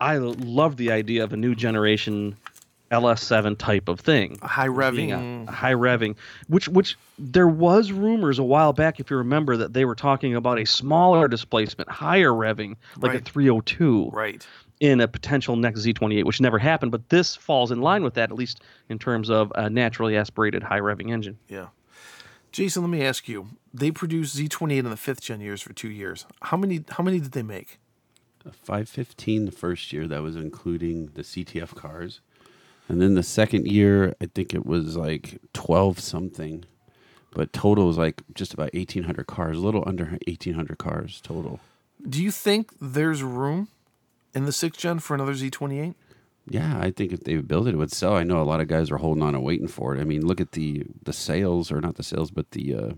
I 0.00 0.16
love 0.16 0.76
the 0.76 0.90
idea 0.90 1.22
of 1.22 1.32
a 1.32 1.36
new 1.36 1.54
generation 1.54 2.36
LS7 2.90 3.58
type 3.58 3.88
of 3.88 4.00
thing. 4.00 4.38
high 4.42 4.66
revving. 4.68 5.12
a, 5.46 5.50
a 5.50 5.52
high 5.52 5.74
revving, 5.74 6.16
which 6.48 6.68
which 6.68 6.96
there 7.18 7.48
was 7.48 7.92
rumors 7.92 8.38
a 8.38 8.42
while 8.44 8.72
back, 8.72 8.98
if 9.00 9.10
you 9.10 9.16
remember, 9.18 9.56
that 9.58 9.72
they 9.74 9.84
were 9.84 9.94
talking 9.94 10.34
about 10.34 10.58
a 10.58 10.64
smaller 10.64 11.28
displacement, 11.28 11.90
higher 11.90 12.30
revving, 12.30 12.76
like 12.96 13.12
Right. 13.12 13.20
a 13.20 13.24
302 13.24 14.10
right. 14.12 14.46
in 14.80 15.00
a 15.00 15.08
potential 15.08 15.56
next 15.56 15.80
Z28, 15.80 16.24
which 16.24 16.40
never 16.40 16.58
happened. 16.58 16.92
But 16.92 17.08
this 17.10 17.36
falls 17.36 17.70
in 17.70 17.80
line 17.82 18.02
with 18.02 18.14
that, 18.14 18.30
at 18.30 18.36
least 18.36 18.62
in 18.88 18.98
terms 18.98 19.28
of 19.28 19.52
a 19.54 19.68
naturally 19.68 20.16
aspirated 20.16 20.62
high 20.62 20.80
revving 20.80 21.10
engine. 21.10 21.38
Yeah. 21.48 21.66
Jason, 22.52 22.82
let 22.82 22.88
me 22.90 23.02
ask 23.04 23.28
you. 23.28 23.48
They 23.74 23.90
produced 23.90 24.34
Z28 24.34 24.78
in 24.78 24.88
the 24.88 24.96
fifth 24.96 25.20
gen 25.20 25.40
years 25.42 25.60
for 25.60 25.74
two 25.74 25.90
years. 25.90 26.24
How 26.40 26.56
many? 26.56 26.82
How 26.88 27.04
many 27.04 27.20
did 27.20 27.32
they 27.32 27.42
make? 27.42 27.78
515 28.44 29.44
the 29.44 29.50
first 29.52 29.92
year, 29.92 30.06
that 30.06 30.22
was 30.22 30.36
including 30.36 31.10
the 31.14 31.22
CTF 31.22 31.74
cars. 31.74 32.20
And 32.88 33.02
then 33.02 33.14
the 33.14 33.22
second 33.22 33.66
year, 33.66 34.14
I 34.20 34.26
think 34.26 34.54
it 34.54 34.64
was 34.64 34.96
like 34.96 35.40
12 35.52 36.00
something. 36.00 36.64
But 37.32 37.52
total 37.52 37.86
was 37.86 37.98
like 37.98 38.22
just 38.34 38.54
about 38.54 38.72
1,800 38.72 39.26
cars, 39.26 39.58
a 39.58 39.60
little 39.60 39.84
under 39.86 40.06
1,800 40.06 40.78
cars 40.78 41.20
total. 41.22 41.60
Do 42.08 42.22
you 42.22 42.30
think 42.30 42.70
there's 42.80 43.22
room 43.22 43.68
in 44.34 44.46
the 44.46 44.52
sixth 44.52 44.80
gen 44.80 44.98
for 45.00 45.14
another 45.14 45.34
Z28? 45.34 45.94
Yeah, 46.50 46.78
I 46.80 46.90
think 46.90 47.12
if 47.12 47.24
they 47.24 47.36
build 47.36 47.68
it, 47.68 47.74
it 47.74 47.76
would 47.76 47.92
sell. 47.92 48.16
I 48.16 48.24
know 48.24 48.40
a 48.40 48.44
lot 48.44 48.60
of 48.60 48.68
guys 48.68 48.90
are 48.90 48.96
holding 48.96 49.22
on 49.22 49.34
and 49.34 49.44
waiting 49.44 49.68
for 49.68 49.94
it. 49.94 50.00
I 50.00 50.04
mean, 50.04 50.26
look 50.26 50.40
at 50.40 50.52
the 50.52 50.84
the 51.02 51.12
sales, 51.12 51.70
or 51.70 51.80
not 51.82 51.96
the 51.96 52.02
sales, 52.02 52.30
but 52.30 52.52
the 52.52 52.74
uh, 52.74 52.90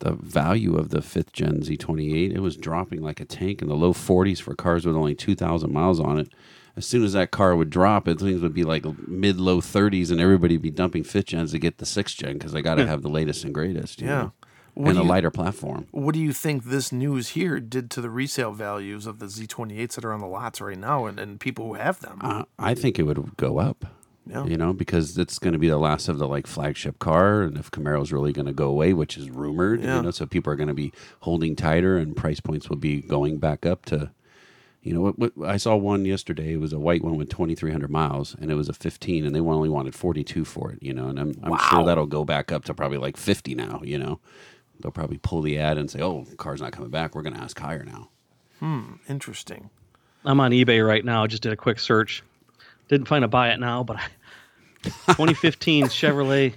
the 0.00 0.12
value 0.12 0.76
of 0.76 0.90
the 0.90 1.00
fifth 1.00 1.32
gen 1.32 1.60
Z28. 1.60 2.34
It 2.34 2.40
was 2.40 2.56
dropping 2.56 3.00
like 3.00 3.20
a 3.20 3.24
tank 3.24 3.62
in 3.62 3.68
the 3.68 3.74
low 3.74 3.92
40s 3.92 4.40
for 4.40 4.54
cars 4.54 4.84
with 4.84 4.96
only 4.96 5.14
2,000 5.14 5.72
miles 5.72 6.00
on 6.00 6.18
it. 6.18 6.28
As 6.76 6.84
soon 6.86 7.04
as 7.04 7.12
that 7.12 7.30
car 7.30 7.54
would 7.54 7.70
drop, 7.70 8.08
it 8.08 8.18
things 8.18 8.40
would 8.42 8.54
be 8.54 8.64
like 8.64 8.84
mid 9.08 9.38
low 9.38 9.60
30s, 9.60 10.10
and 10.10 10.20
everybody 10.20 10.54
would 10.56 10.62
be 10.62 10.70
dumping 10.70 11.04
fifth 11.04 11.26
gens 11.26 11.52
to 11.52 11.58
get 11.58 11.78
the 11.78 11.86
sixth 11.86 12.16
gen 12.16 12.34
because 12.34 12.52
they 12.52 12.62
got 12.62 12.74
to 12.76 12.86
have 12.86 13.02
the 13.02 13.08
latest 13.08 13.44
and 13.44 13.54
greatest. 13.54 14.00
you 14.00 14.08
Yeah. 14.08 14.22
know? 14.22 14.32
And 14.76 14.98
a 14.98 15.02
you- 15.02 15.06
lighter 15.08 15.30
platform. 15.30 15.86
What 15.92 16.14
do 16.14 16.20
you 16.20 16.32
think 16.32 16.64
this 16.64 16.90
news 16.90 17.28
here 17.28 17.60
did 17.60 17.92
to 17.92 18.00
the 18.00 18.10
resale 18.10 18.50
values 18.50 19.06
of 19.06 19.20
the 19.20 19.26
Z28s 19.26 19.94
that 19.94 20.04
are 20.04 20.12
on 20.12 20.18
the 20.18 20.26
lots 20.26 20.60
right 20.60 20.76
now 20.76 21.06
and, 21.06 21.20
and 21.20 21.38
people 21.38 21.66
who 21.68 21.74
have 21.74 22.00
them? 22.00 22.18
Uh, 22.20 22.42
I 22.58 22.74
think 22.74 22.98
it 22.98 23.04
would 23.04 23.36
go 23.36 23.58
up. 23.60 23.86
Yeah. 24.26 24.44
You 24.46 24.56
know, 24.56 24.72
because 24.72 25.16
it's 25.16 25.38
going 25.38 25.52
to 25.52 25.58
be 25.60 25.68
the 25.68 25.76
last 25.78 26.08
of 26.08 26.18
the 26.18 26.26
like 26.26 26.48
flagship 26.48 26.98
car, 26.98 27.42
and 27.42 27.56
if 27.56 27.70
Camaro's 27.70 28.10
really 28.10 28.32
going 28.32 28.46
to 28.46 28.52
go 28.52 28.68
away, 28.68 28.94
which 28.94 29.16
is 29.16 29.30
rumored, 29.30 29.80
Yeah. 29.80 29.96
you 29.98 30.02
know, 30.02 30.10
so 30.10 30.26
people 30.26 30.52
are 30.52 30.56
going 30.56 30.66
to 30.68 30.74
be 30.74 30.92
holding 31.20 31.54
tighter, 31.54 31.96
and 31.98 32.16
price 32.16 32.40
points 32.40 32.68
will 32.68 32.78
be 32.78 33.00
going 33.00 33.36
back 33.38 33.64
up 33.66 33.84
to, 33.86 34.10
you 34.84 34.92
know, 34.92 35.00
what, 35.00 35.18
what 35.18 35.48
I 35.48 35.56
saw 35.56 35.74
one 35.76 36.04
yesterday. 36.04 36.52
It 36.52 36.60
was 36.60 36.74
a 36.74 36.78
white 36.78 37.02
one 37.02 37.16
with 37.16 37.30
twenty 37.30 37.54
three 37.54 37.72
hundred 37.72 37.90
miles, 37.90 38.36
and 38.38 38.50
it 38.50 38.54
was 38.54 38.68
a 38.68 38.74
fifteen, 38.74 39.24
and 39.24 39.34
they 39.34 39.40
only 39.40 39.70
wanted 39.70 39.94
forty 39.94 40.22
two 40.22 40.44
for 40.44 40.70
it. 40.70 40.78
You 40.82 40.92
know, 40.92 41.08
and 41.08 41.18
I'm, 41.18 41.34
I'm 41.42 41.58
sure 41.70 41.84
that'll 41.84 42.06
go 42.06 42.24
back 42.24 42.52
up 42.52 42.64
to 42.66 42.74
probably 42.74 42.98
like 42.98 43.16
fifty 43.16 43.54
now. 43.54 43.80
You 43.82 43.98
know, 43.98 44.20
they'll 44.78 44.92
probably 44.92 45.18
pull 45.18 45.40
the 45.40 45.58
ad 45.58 45.78
and 45.78 45.90
say, 45.90 46.02
"Oh, 46.02 46.26
car's 46.36 46.60
not 46.60 46.72
coming 46.72 46.90
back. 46.90 47.14
We're 47.14 47.22
going 47.22 47.34
to 47.34 47.40
ask 47.40 47.58
higher 47.58 47.82
now." 47.82 48.10
Hmm. 48.60 48.94
Interesting. 49.08 49.70
I'm 50.26 50.38
on 50.40 50.50
eBay 50.50 50.86
right 50.86 51.04
now. 51.04 51.26
Just 51.26 51.42
did 51.42 51.52
a 51.52 51.56
quick 51.56 51.80
search. 51.80 52.22
Didn't 52.88 53.08
find 53.08 53.24
a 53.24 53.28
buy 53.28 53.52
it 53.52 53.60
now, 53.60 53.84
but 53.84 53.96
I, 53.96 54.06
2015 54.84 55.86
Chevrolet 55.86 56.54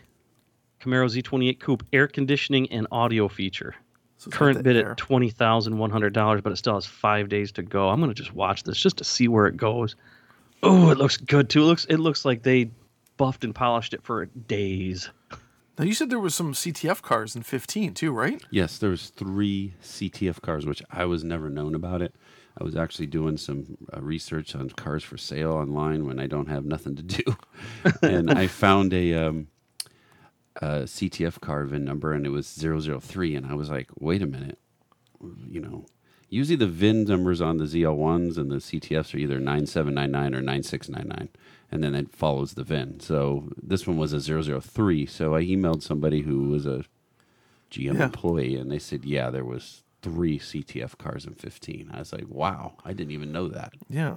Camaro 0.81 1.09
Z28 1.09 1.59
Coupe 1.59 1.83
air 1.93 2.07
conditioning 2.07 2.69
and 2.71 2.87
audio 2.91 3.29
feature. 3.29 3.75
So 4.31 4.37
Current 4.37 4.63
bid 4.63 4.77
air. 4.77 4.91
at 4.91 4.97
twenty 4.97 5.29
thousand 5.29 5.77
one 5.77 5.89
hundred 5.89 6.13
dollars, 6.13 6.41
but 6.41 6.51
it 6.51 6.57
still 6.57 6.75
has 6.75 6.85
five 6.85 7.29
days 7.29 7.51
to 7.53 7.63
go. 7.63 7.89
I'm 7.89 7.99
gonna 7.99 8.13
just 8.13 8.33
watch 8.33 8.63
this 8.63 8.77
just 8.77 8.97
to 8.97 9.03
see 9.03 9.27
where 9.27 9.47
it 9.47 9.57
goes. 9.57 9.95
Oh, 10.63 10.89
it 10.89 10.97
looks 10.97 11.17
good 11.17 11.49
too. 11.49 11.61
It 11.61 11.65
looks 11.65 11.85
it 11.85 11.97
looks 11.97 12.25
like 12.25 12.43
they 12.43 12.71
buffed 13.17 13.43
and 13.43 13.53
polished 13.53 13.93
it 13.93 14.03
for 14.03 14.25
days. 14.25 15.09
Now 15.77 15.85
you 15.85 15.93
said 15.93 16.09
there 16.09 16.19
was 16.19 16.33
some 16.33 16.53
CTF 16.53 17.03
cars 17.03 17.35
in 17.35 17.43
15 17.43 17.93
too, 17.93 18.11
right? 18.11 18.43
Yes, 18.49 18.79
there 18.79 18.89
was 18.89 19.09
three 19.09 19.75
CTF 19.83 20.41
cars, 20.41 20.65
which 20.65 20.81
I 20.89 21.05
was 21.05 21.23
never 21.23 21.49
known 21.49 21.75
about 21.75 22.01
it. 22.01 22.15
I 22.59 22.63
was 22.63 22.75
actually 22.75 23.05
doing 23.05 23.37
some 23.37 23.77
uh, 23.95 24.01
research 24.01 24.55
on 24.55 24.69
cars 24.71 25.03
for 25.03 25.17
sale 25.17 25.51
online 25.51 26.07
when 26.07 26.19
I 26.19 26.25
don't 26.25 26.49
have 26.49 26.65
nothing 26.65 26.95
to 26.95 27.03
do, 27.03 27.23
and 28.01 28.31
I 28.31 28.47
found 28.47 28.91
a, 28.93 29.13
um, 29.13 29.47
a 30.61 30.83
CTF 30.83 31.39
car 31.41 31.65
VIN 31.65 31.83
number, 31.85 32.13
and 32.13 32.25
it 32.25 32.29
was 32.29 32.47
003, 32.47 33.35
and 33.35 33.45
I 33.45 33.53
was 33.53 33.69
like, 33.69 33.89
wait 33.99 34.21
a 34.21 34.27
minute, 34.27 34.57
you 35.47 35.59
know. 35.59 35.85
Usually 36.29 36.57
the 36.57 36.67
VIN 36.67 37.05
numbers 37.05 37.39
on 37.39 37.57
the 37.57 37.63
ZL1s 37.63 38.37
and 38.37 38.51
the 38.51 38.57
CTFs 38.57 39.13
are 39.13 39.17
either 39.17 39.39
9799 39.39 40.35
or 40.35 40.41
9699, 40.41 41.29
and 41.71 41.83
then 41.83 41.95
it 41.95 42.11
follows 42.11 42.53
the 42.53 42.63
VIN. 42.63 42.99
So 42.99 43.49
this 43.61 43.87
one 43.87 43.97
was 43.97 44.11
a 44.11 44.19
003. 44.19 45.05
So 45.05 45.35
I 45.35 45.43
emailed 45.43 45.83
somebody 45.83 46.21
who 46.23 46.49
was 46.49 46.65
a 46.65 46.83
GM 47.71 47.95
Yeah. 47.97 48.05
employee, 48.05 48.55
and 48.57 48.69
they 48.69 48.79
said, 48.79 49.05
yeah, 49.05 49.29
there 49.29 49.45
was 49.45 49.83
three 50.01 50.37
CTF 50.39 50.97
cars 50.97 51.25
in 51.25 51.33
15. 51.33 51.89
I 51.93 51.99
was 51.99 52.13
like, 52.13 52.25
wow, 52.29 52.75
I 52.85 52.93
didn't 52.93 53.11
even 53.11 53.31
know 53.31 53.47
that. 53.47 53.73
Yeah, 53.89 54.15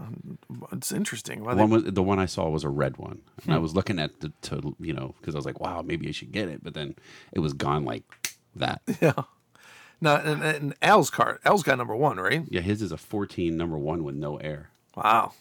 it's 0.72 0.92
interesting. 0.92 1.42
Why 1.42 1.52
The 1.52 1.56
they- 1.56 1.62
one 1.62 1.70
was 1.70 1.84
the 1.84 2.02
one 2.02 2.18
I 2.18 2.26
saw 2.26 2.49
was 2.49 2.64
a 2.64 2.68
red 2.68 2.96
one, 2.99 3.22
and 3.44 3.52
I 3.54 3.56
Hmm. 3.56 3.62
was 3.62 3.75
looking 3.75 3.99
at 3.99 4.20
the 4.20 4.32
to 4.42 4.76
you 4.78 4.92
know 4.92 5.14
because 5.20 5.34
I 5.34 5.38
was 5.38 5.46
like, 5.46 5.58
wow, 5.60 5.82
maybe 5.82 6.08
I 6.08 6.12
should 6.12 6.32
get 6.32 6.49
it, 6.49 6.62
but 6.62 6.75
then 6.75 6.96
it 7.32 7.40
was 7.40 7.52
gone 7.54 7.84
like 7.84 8.04
that. 8.56 8.82
yeah. 9.00 9.12
Now, 10.02 10.16
and, 10.16 10.42
and 10.42 10.75
Al's 10.80 11.10
car, 11.10 11.40
Al's 11.44 11.62
got 11.62 11.76
number 11.76 11.94
one, 11.94 12.18
right? 12.18 12.44
yeah, 12.49 12.62
his 12.62 12.80
is 12.80 12.90
a 12.92 12.96
14 12.96 13.54
number 13.56 13.76
one 13.78 14.02
with 14.02 14.14
no 14.14 14.37
air, 14.38 14.70
Wow, 14.96 15.32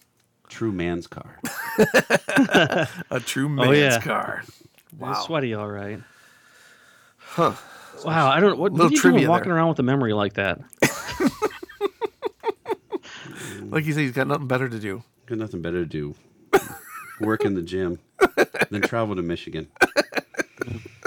true 0.49 0.71
man's 0.73 1.07
car. 1.07 1.39
a 3.09 3.19
true 3.25 3.47
man's 3.49 3.67
Oh, 3.69 3.71
yeah. 3.71 4.01
car. 4.01 4.43
It's 4.45 4.93
Wow. 4.97 5.13
sweaty, 5.25 5.53
all 5.53 5.69
right. 5.69 6.01
Huh. 7.17 7.53
Wow, 8.05 8.29
I 8.29 8.39
don't. 8.39 8.57
What, 8.57 8.71
Little 8.71 8.85
what 8.85 8.91
are 8.91 8.95
you 8.95 9.01
trivia 9.01 9.19
doing 9.21 9.29
walking 9.29 9.49
there. 9.49 9.57
around 9.57 9.69
with 9.69 9.79
a 9.79 9.83
memory 9.83 10.13
like 10.13 10.33
that? 10.33 10.59
Like 13.71 13.85
you 13.85 13.93
say, 13.93 14.01
he's 14.01 14.13
got 14.13 14.25
nothing 14.27 14.47
better 14.47 14.67
to 14.67 14.79
do. 14.79 15.03
Got 15.27 15.37
nothing 15.37 15.61
better 15.61 15.83
to 15.83 15.85
do. 15.85 16.15
Work 17.21 17.45
in 17.45 17.53
the 17.53 17.61
gym, 17.61 17.99
then 18.71 18.81
travel 18.81 19.15
to 19.15 19.21
Michigan. 19.21 19.67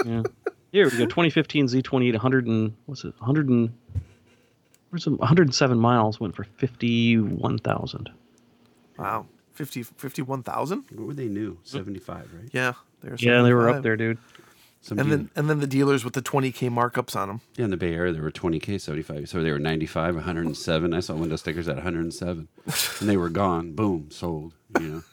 Yeah. 0.05 0.23
Here 0.71 0.85
we 0.85 0.91
go. 0.91 1.05
2015 1.05 1.67
Z28, 1.67 2.11
100 2.13 2.47
and 2.47 2.73
what's 2.85 3.03
it? 3.03 3.13
100 3.17 3.49
and 3.49 3.73
where's 4.89 5.03
some 5.03 5.17
107 5.17 5.77
miles 5.77 6.19
went 6.19 6.35
for 6.35 6.43
51,000. 6.45 8.09
Wow, 8.97 9.25
50, 9.53 9.83
51,000? 9.83 10.85
What 10.91 11.07
were 11.07 11.13
they 11.13 11.27
new? 11.27 11.57
75, 11.63 12.29
right? 12.33 12.49
Yeah, 12.53 12.73
they're 13.01 13.15
Yeah, 13.17 13.41
they 13.41 13.53
were 13.53 13.69
up 13.69 13.83
there, 13.83 13.97
dude. 13.97 14.19
Some 14.85 14.99
And 14.99 15.07
deal- 15.07 15.17
then 15.17 15.29
and 15.35 15.49
then 15.49 15.59
the 15.61 15.67
dealers 15.67 16.03
with 16.03 16.13
the 16.13 16.21
20k 16.21 16.69
markups 16.69 17.15
on 17.15 17.29
them. 17.29 17.41
yeah, 17.55 17.63
in 17.65 17.71
the 17.71 17.77
Bay 17.77 17.93
Area, 17.93 18.11
there 18.11 18.21
were 18.21 18.31
20K, 18.31 18.79
75. 18.81 19.29
So 19.29 19.41
they 19.41 19.49
were 19.51 19.57
95, 19.57 20.15
107. 20.15 20.93
I 20.93 20.99
saw 20.99 21.13
window 21.15 21.37
stickers 21.37 21.67
at 21.69 21.75
107. 21.77 22.47
and 22.99 23.09
they 23.09 23.15
were 23.17 23.29
gone. 23.29 23.71
Boom, 23.73 24.11
sold. 24.11 24.53
You 24.79 24.87
know? 24.87 25.03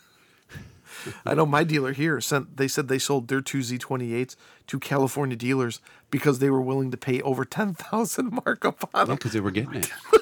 I 1.25 1.35
know 1.35 1.47
my 1.47 1.63
dealer 1.65 1.93
here 1.93 2.21
sent. 2.21 2.57
They 2.57 2.67
said 2.69 2.89
they 2.89 2.99
sold 2.99 3.29
their 3.29 3.41
two 3.41 3.59
Z28s 3.61 4.35
to 4.67 4.79
California 4.81 5.37
dealers 5.37 5.81
because 6.11 6.41
they 6.41 6.51
were 6.51 6.61
willing 6.61 6.91
to 6.91 6.97
pay 6.97 7.23
over 7.23 7.45
10,000 7.45 8.41
markup 8.45 8.91
on 8.93 9.01
Yeah, 9.03 9.05
them. 9.05 9.17
because 9.17 9.33
they 9.33 9.41
were 9.41 9.51
getting 9.53 9.75
it. 9.77 9.91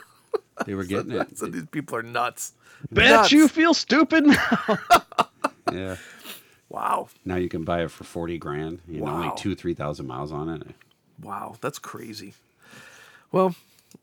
They 0.67 0.75
were 0.75 0.83
getting 0.85 1.13
it. 1.13 1.39
So 1.39 1.47
these 1.47 1.67
people 1.67 1.97
are 1.97 2.03
nuts. 2.03 2.53
Bet 2.91 3.09
Nuts. 3.11 3.31
you 3.31 3.47
feel 3.47 3.73
stupid 3.75 4.27
now. 4.27 4.79
Yeah. 5.73 5.97
Wow, 6.71 7.09
Now 7.25 7.37
you 7.37 7.49
can 7.49 7.65
buy 7.65 7.83
it 7.83 7.91
for 7.91 8.05
40 8.05 8.37
grand. 8.39 8.81
You 8.87 9.01
know, 9.01 9.07
only 9.09 9.33
two, 9.37 9.55
3,000 9.55 10.07
miles 10.07 10.31
on 10.33 10.49
it. 10.51 10.63
wow, 11.23 11.57
that's 11.63 11.79
crazy. 11.79 12.35
Well, 13.33 13.55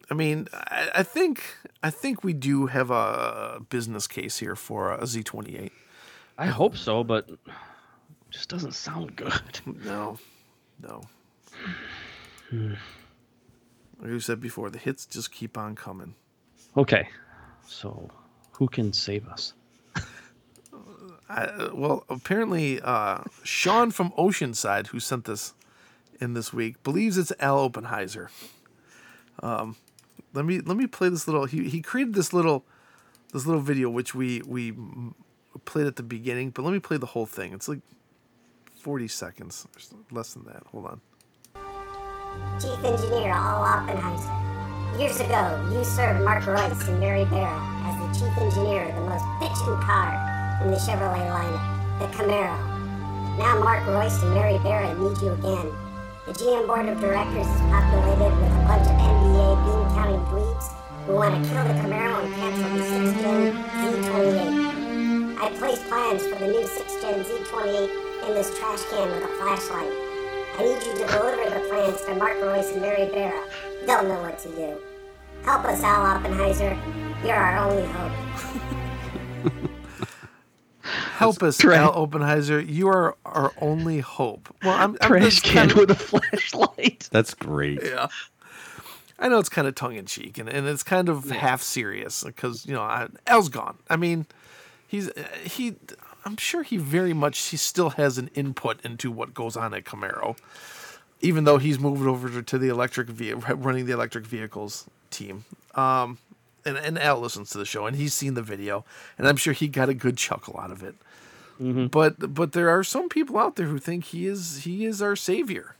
I 0.09 0.15
mean, 0.15 0.47
I, 0.51 0.89
I 0.95 1.03
think 1.03 1.43
I 1.83 1.91
think 1.91 2.23
we 2.23 2.33
do 2.33 2.65
have 2.67 2.89
a 2.89 3.61
business 3.69 4.07
case 4.07 4.39
here 4.39 4.55
for 4.55 4.93
a 4.93 5.03
Z28. 5.03 5.69
I 6.39 6.47
hope 6.47 6.75
so, 6.75 7.03
but 7.03 7.29
it 7.29 7.39
just 8.31 8.49
doesn't 8.49 8.73
sound 8.73 9.15
good. 9.15 9.33
No, 9.85 10.17
no. 10.81 11.01
Like 12.51 14.09
you 14.09 14.19
said 14.19 14.39
before, 14.41 14.69
the 14.69 14.77
hits 14.77 15.05
just 15.05 15.31
keep 15.31 15.57
on 15.57 15.75
coming. 15.75 16.15
Okay, 16.75 17.07
so 17.67 18.09
who 18.53 18.67
can 18.67 18.91
save 18.93 19.27
us? 19.27 19.53
I, 21.27 21.69
well, 21.73 22.03
apparently, 22.09 22.79
uh, 22.81 23.23
Sean 23.43 23.91
from 23.91 24.11
Oceanside, 24.11 24.87
who 24.87 24.99
sent 24.99 25.25
this 25.25 25.53
in 26.21 26.33
this 26.33 26.53
week, 26.53 26.81
believes 26.83 27.17
it's 27.17 27.33
Al 27.39 27.67
Oppenheiser. 27.67 28.29
Um, 29.41 29.75
let 30.33 30.45
me 30.45 30.59
let 30.59 30.77
me 30.77 30.87
play 30.87 31.09
this 31.09 31.27
little. 31.27 31.45
He 31.45 31.69
he 31.69 31.81
created 31.81 32.13
this 32.13 32.31
little 32.31 32.63
this 33.33 33.45
little 33.45 33.61
video 33.61 33.89
which 33.89 34.13
we 34.13 34.41
we 34.45 34.73
played 35.65 35.87
at 35.87 35.95
the 35.95 36.03
beginning, 36.03 36.51
but 36.51 36.63
let 36.63 36.71
me 36.71 36.79
play 36.79 36.97
the 36.97 37.07
whole 37.07 37.25
thing. 37.25 37.53
It's 37.53 37.67
like 37.67 37.79
forty 38.79 39.07
seconds, 39.07 39.67
less 40.11 40.33
than 40.33 40.45
that. 40.45 40.63
Hold 40.67 40.85
on. 40.85 41.01
Chief 42.59 42.83
Engineer 42.83 43.31
Al 43.31 43.63
Oppenheiser. 43.63 44.99
Years 44.99 45.19
ago, 45.19 45.69
you 45.73 45.83
served 45.83 46.23
Mark 46.23 46.43
Reuss 46.43 46.87
and 46.87 46.99
Mary 46.99 47.25
Barra 47.25 47.59
as 47.83 48.19
the 48.19 48.25
Chief 48.25 48.37
Engineer 48.37 48.89
of 48.89 48.95
the 48.95 49.01
most 49.01 49.25
bitchin' 49.41 49.81
car 49.81 50.34
in 50.61 50.71
the 50.71 50.77
Chevrolet 50.77 51.27
lineup, 51.27 51.99
the 51.99 52.07
Camaro. 52.15 52.55
Now 53.37 53.59
Mark 53.59 53.83
Reuss 53.83 54.23
and 54.23 54.33
Mary 54.33 54.57
Barra 54.59 54.93
need 54.95 55.21
you 55.21 55.31
again. 55.33 55.71
The 56.25 56.33
GM 56.33 56.65
Board 56.65 56.87
of 56.87 56.99
Directors 56.99 57.45
is 57.45 57.61
populated 57.69 58.33
with 58.39 58.51
a 58.51 58.63
bunch 58.65 58.87
of 58.87 58.95
MBA 58.95 59.49
bean 59.65 59.83
counting 59.93 60.25
dweebs 60.31 60.73
who 61.05 61.15
want 61.15 61.35
to 61.35 61.49
kill 61.51 61.63
the 61.67 61.73
Camaro 61.83 62.23
and 62.23 62.33
cancel 62.35 62.69
the 62.71 62.83
6-gen 62.83 63.53
Z28. 63.83 65.37
I 65.37 65.49
placed 65.59 65.87
plans 65.87 66.23
for 66.23 66.39
the 66.39 66.47
new 66.47 66.63
6-gen 66.63 67.23
Z28 67.25 68.27
in 68.27 68.33
this 68.33 68.57
trash 68.57 68.81
can 68.89 69.11
with 69.11 69.23
a 69.23 69.27
flashlight. 69.37 69.91
I 70.57 70.63
need 70.63 70.81
you 70.83 70.93
to 70.93 71.05
deliver 71.05 71.49
the 71.49 71.67
plans 71.67 72.01
to 72.05 72.15
Mark 72.15 72.37
Reuss 72.37 72.71
and 72.71 72.81
Mary 72.81 73.11
Barra. 73.11 73.43
They'll 73.85 74.03
know 74.03 74.21
what 74.21 74.39
to 74.39 74.49
do. 74.49 74.77
Help 75.43 75.65
us, 75.65 75.83
Al 75.83 76.17
Oppenheiser. 76.17 76.75
You're 77.23 77.35
our 77.35 77.69
only 77.69 77.85
hope. 77.85 78.85
Help 81.17 81.41
us, 81.43 81.57
Tra- 81.57 81.77
Al 81.77 81.93
Oppenheiser. 81.93 82.59
You 82.59 82.87
are 82.89 83.15
our 83.25 83.51
only 83.61 83.99
hope. 83.99 84.53
Well, 84.63 84.73
I'm, 84.73 84.97
I'm 85.01 85.07
Trash 85.09 85.23
just 85.41 85.43
can 85.43 85.67
kinda- 85.69 85.75
with 85.81 85.91
a 85.91 85.95
flashlight. 85.95 87.07
That's 87.11 87.33
great. 87.33 87.79
Yeah. 87.83 88.07
I 89.17 89.29
know 89.29 89.39
it's 89.39 89.49
kind 89.49 89.67
of 89.67 89.75
tongue 89.75 89.95
in 89.95 90.05
cheek 90.05 90.37
and, 90.37 90.49
and 90.49 90.67
it's 90.67 90.83
kind 90.83 91.07
of 91.07 91.29
half 91.29 91.61
serious 91.61 92.23
because, 92.23 92.65
you 92.65 92.73
know, 92.73 92.81
I, 92.81 93.07
Al's 93.27 93.47
gone. 93.47 93.77
I 93.89 93.95
mean, 93.95 94.25
he's, 94.87 95.09
uh, 95.09 95.23
he, 95.43 95.75
I'm 96.25 96.35
sure 96.35 96.63
he 96.63 96.75
very 96.75 97.13
much, 97.13 97.39
he 97.39 97.55
still 97.57 97.91
has 97.91 98.17
an 98.17 98.29
input 98.35 98.83
into 98.83 99.09
what 99.09 99.33
goes 99.33 99.55
on 99.55 99.73
at 99.73 99.85
Camaro, 99.85 100.37
even 101.21 101.45
though 101.45 101.57
he's 101.59 101.79
moved 101.79 102.05
over 102.05 102.41
to 102.41 102.57
the 102.57 102.67
electric, 102.67 103.07
ve- 103.07 103.33
running 103.33 103.85
the 103.85 103.93
electric 103.93 104.25
vehicles 104.25 104.85
team. 105.11 105.45
Um, 105.75 106.17
and, 106.65 106.77
and 106.77 106.99
Al 106.99 107.19
listens 107.19 107.49
to 107.51 107.57
the 107.57 107.65
show 107.65 107.85
and 107.85 107.95
he's 107.95 108.13
seen 108.13 108.33
the 108.33 108.41
video 108.41 108.83
and 109.17 109.27
I'm 109.27 109.37
sure 109.37 109.53
he 109.53 109.67
got 109.67 109.89
a 109.89 109.93
good 109.93 110.17
chuckle 110.17 110.59
out 110.59 110.71
of 110.71 110.83
it. 110.83 110.95
Mm-hmm. 111.61 111.87
But, 111.87 112.33
but 112.33 112.51
there 112.51 112.69
are 112.69 112.83
some 112.83 113.07
people 113.07 113.37
out 113.37 113.55
there 113.55 113.67
who 113.67 113.77
think 113.77 114.05
he 114.05 114.27
is, 114.27 114.63
he 114.63 114.85
is 114.85 115.01
our 115.01 115.15
savior. 115.15 115.75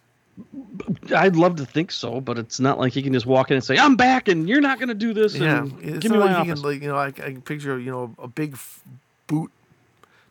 I'd 1.16 1.36
love 1.36 1.56
to 1.58 1.66
think 1.66 1.92
so, 1.92 2.20
but 2.20 2.38
it's 2.38 2.60
not 2.60 2.80
like 2.80 2.94
he 2.94 3.02
can 3.02 3.14
just 3.14 3.26
walk 3.26 3.52
in 3.52 3.56
and 3.56 3.64
say, 3.64 3.78
"I'm 3.78 3.96
back," 3.96 4.28
and 4.28 4.50
you're 4.50 4.60
not 4.60 4.80
going 4.80 4.90
to 4.90 4.94
do 4.94 5.14
this. 5.14 5.34
Yeah, 5.34 5.66
give 5.82 6.12
me 6.12 6.18
my 6.18 6.26
like 6.26 6.36
office. 6.36 6.54
can 6.56 6.70
like 6.70 6.82
you 6.82 6.88
know 6.90 6.98
I, 6.98 7.08
I 7.08 7.12
can 7.12 7.42
picture 7.42 7.80
you 7.80 7.90
know 7.90 8.14
a 8.20 8.28
big 8.28 8.54
f- 8.54 8.82
boot 9.28 9.50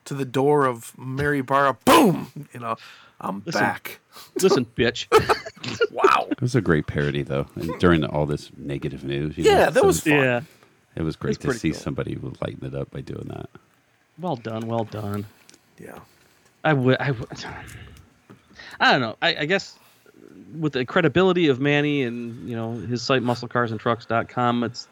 to 0.07 0.15
the 0.15 0.25
door 0.25 0.67
of 0.67 0.93
Mary 0.99 1.41
Barra. 1.41 1.75
Boom! 1.85 2.31
You 2.53 2.61
know, 2.61 2.77
I'm 3.21 3.43
Listen. 3.47 3.61
back. 3.61 4.01
Listen, 4.41 4.65
bitch. 4.77 5.07
Wow. 5.91 6.27
It 6.31 6.43
was 6.43 6.55
a 6.55 6.61
great 6.61 6.87
parody, 6.87 7.23
though, 7.23 7.47
and 7.55 7.71
during 7.81 8.05
all 8.05 8.27
this 8.27 8.51
negative 8.59 9.03
news. 9.03 9.39
you 9.39 9.45
know, 9.45 9.51
Yeah, 9.51 9.71
that 9.71 9.81
so 9.81 9.87
was 9.87 10.01
fun. 10.01 10.13
yeah. 10.13 10.41
It 10.95 11.03
was 11.03 11.17
great 11.17 11.37
It's 11.37 11.45
to 11.47 11.55
see 11.55 11.71
cool. 11.71 11.81
somebody 11.81 12.17
would 12.17 12.39
lighten 12.43 12.67
it 12.67 12.75
up 12.75 12.91
by 12.91 13.01
doing 13.01 13.29
that. 13.29 13.49
Well 14.19 14.37
done. 14.37 14.67
Well 14.67 14.85
done. 14.85 15.25
Yeah. 15.79 15.99
I 16.65 16.75
would. 16.75 16.99
I 17.01 17.13
would. 17.13 17.29
I 18.81 18.93
don't 18.93 19.01
know. 19.01 19.17
I, 19.23 19.37
I 19.37 19.45
guess 19.47 19.79
with 20.59 20.75
the 20.75 20.85
credibility 20.85 21.49
of 21.49 21.61
Manny 21.61 22.03
and 22.03 22.47
you 22.49 22.55
know 22.57 22.73
his 22.75 23.01
site 23.03 23.23
musclecarsandtrucks.com, 23.23 24.65
it's. 24.65 24.87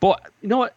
Boy, 0.00 0.16
you 0.42 0.48
know 0.48 0.58
what? 0.58 0.76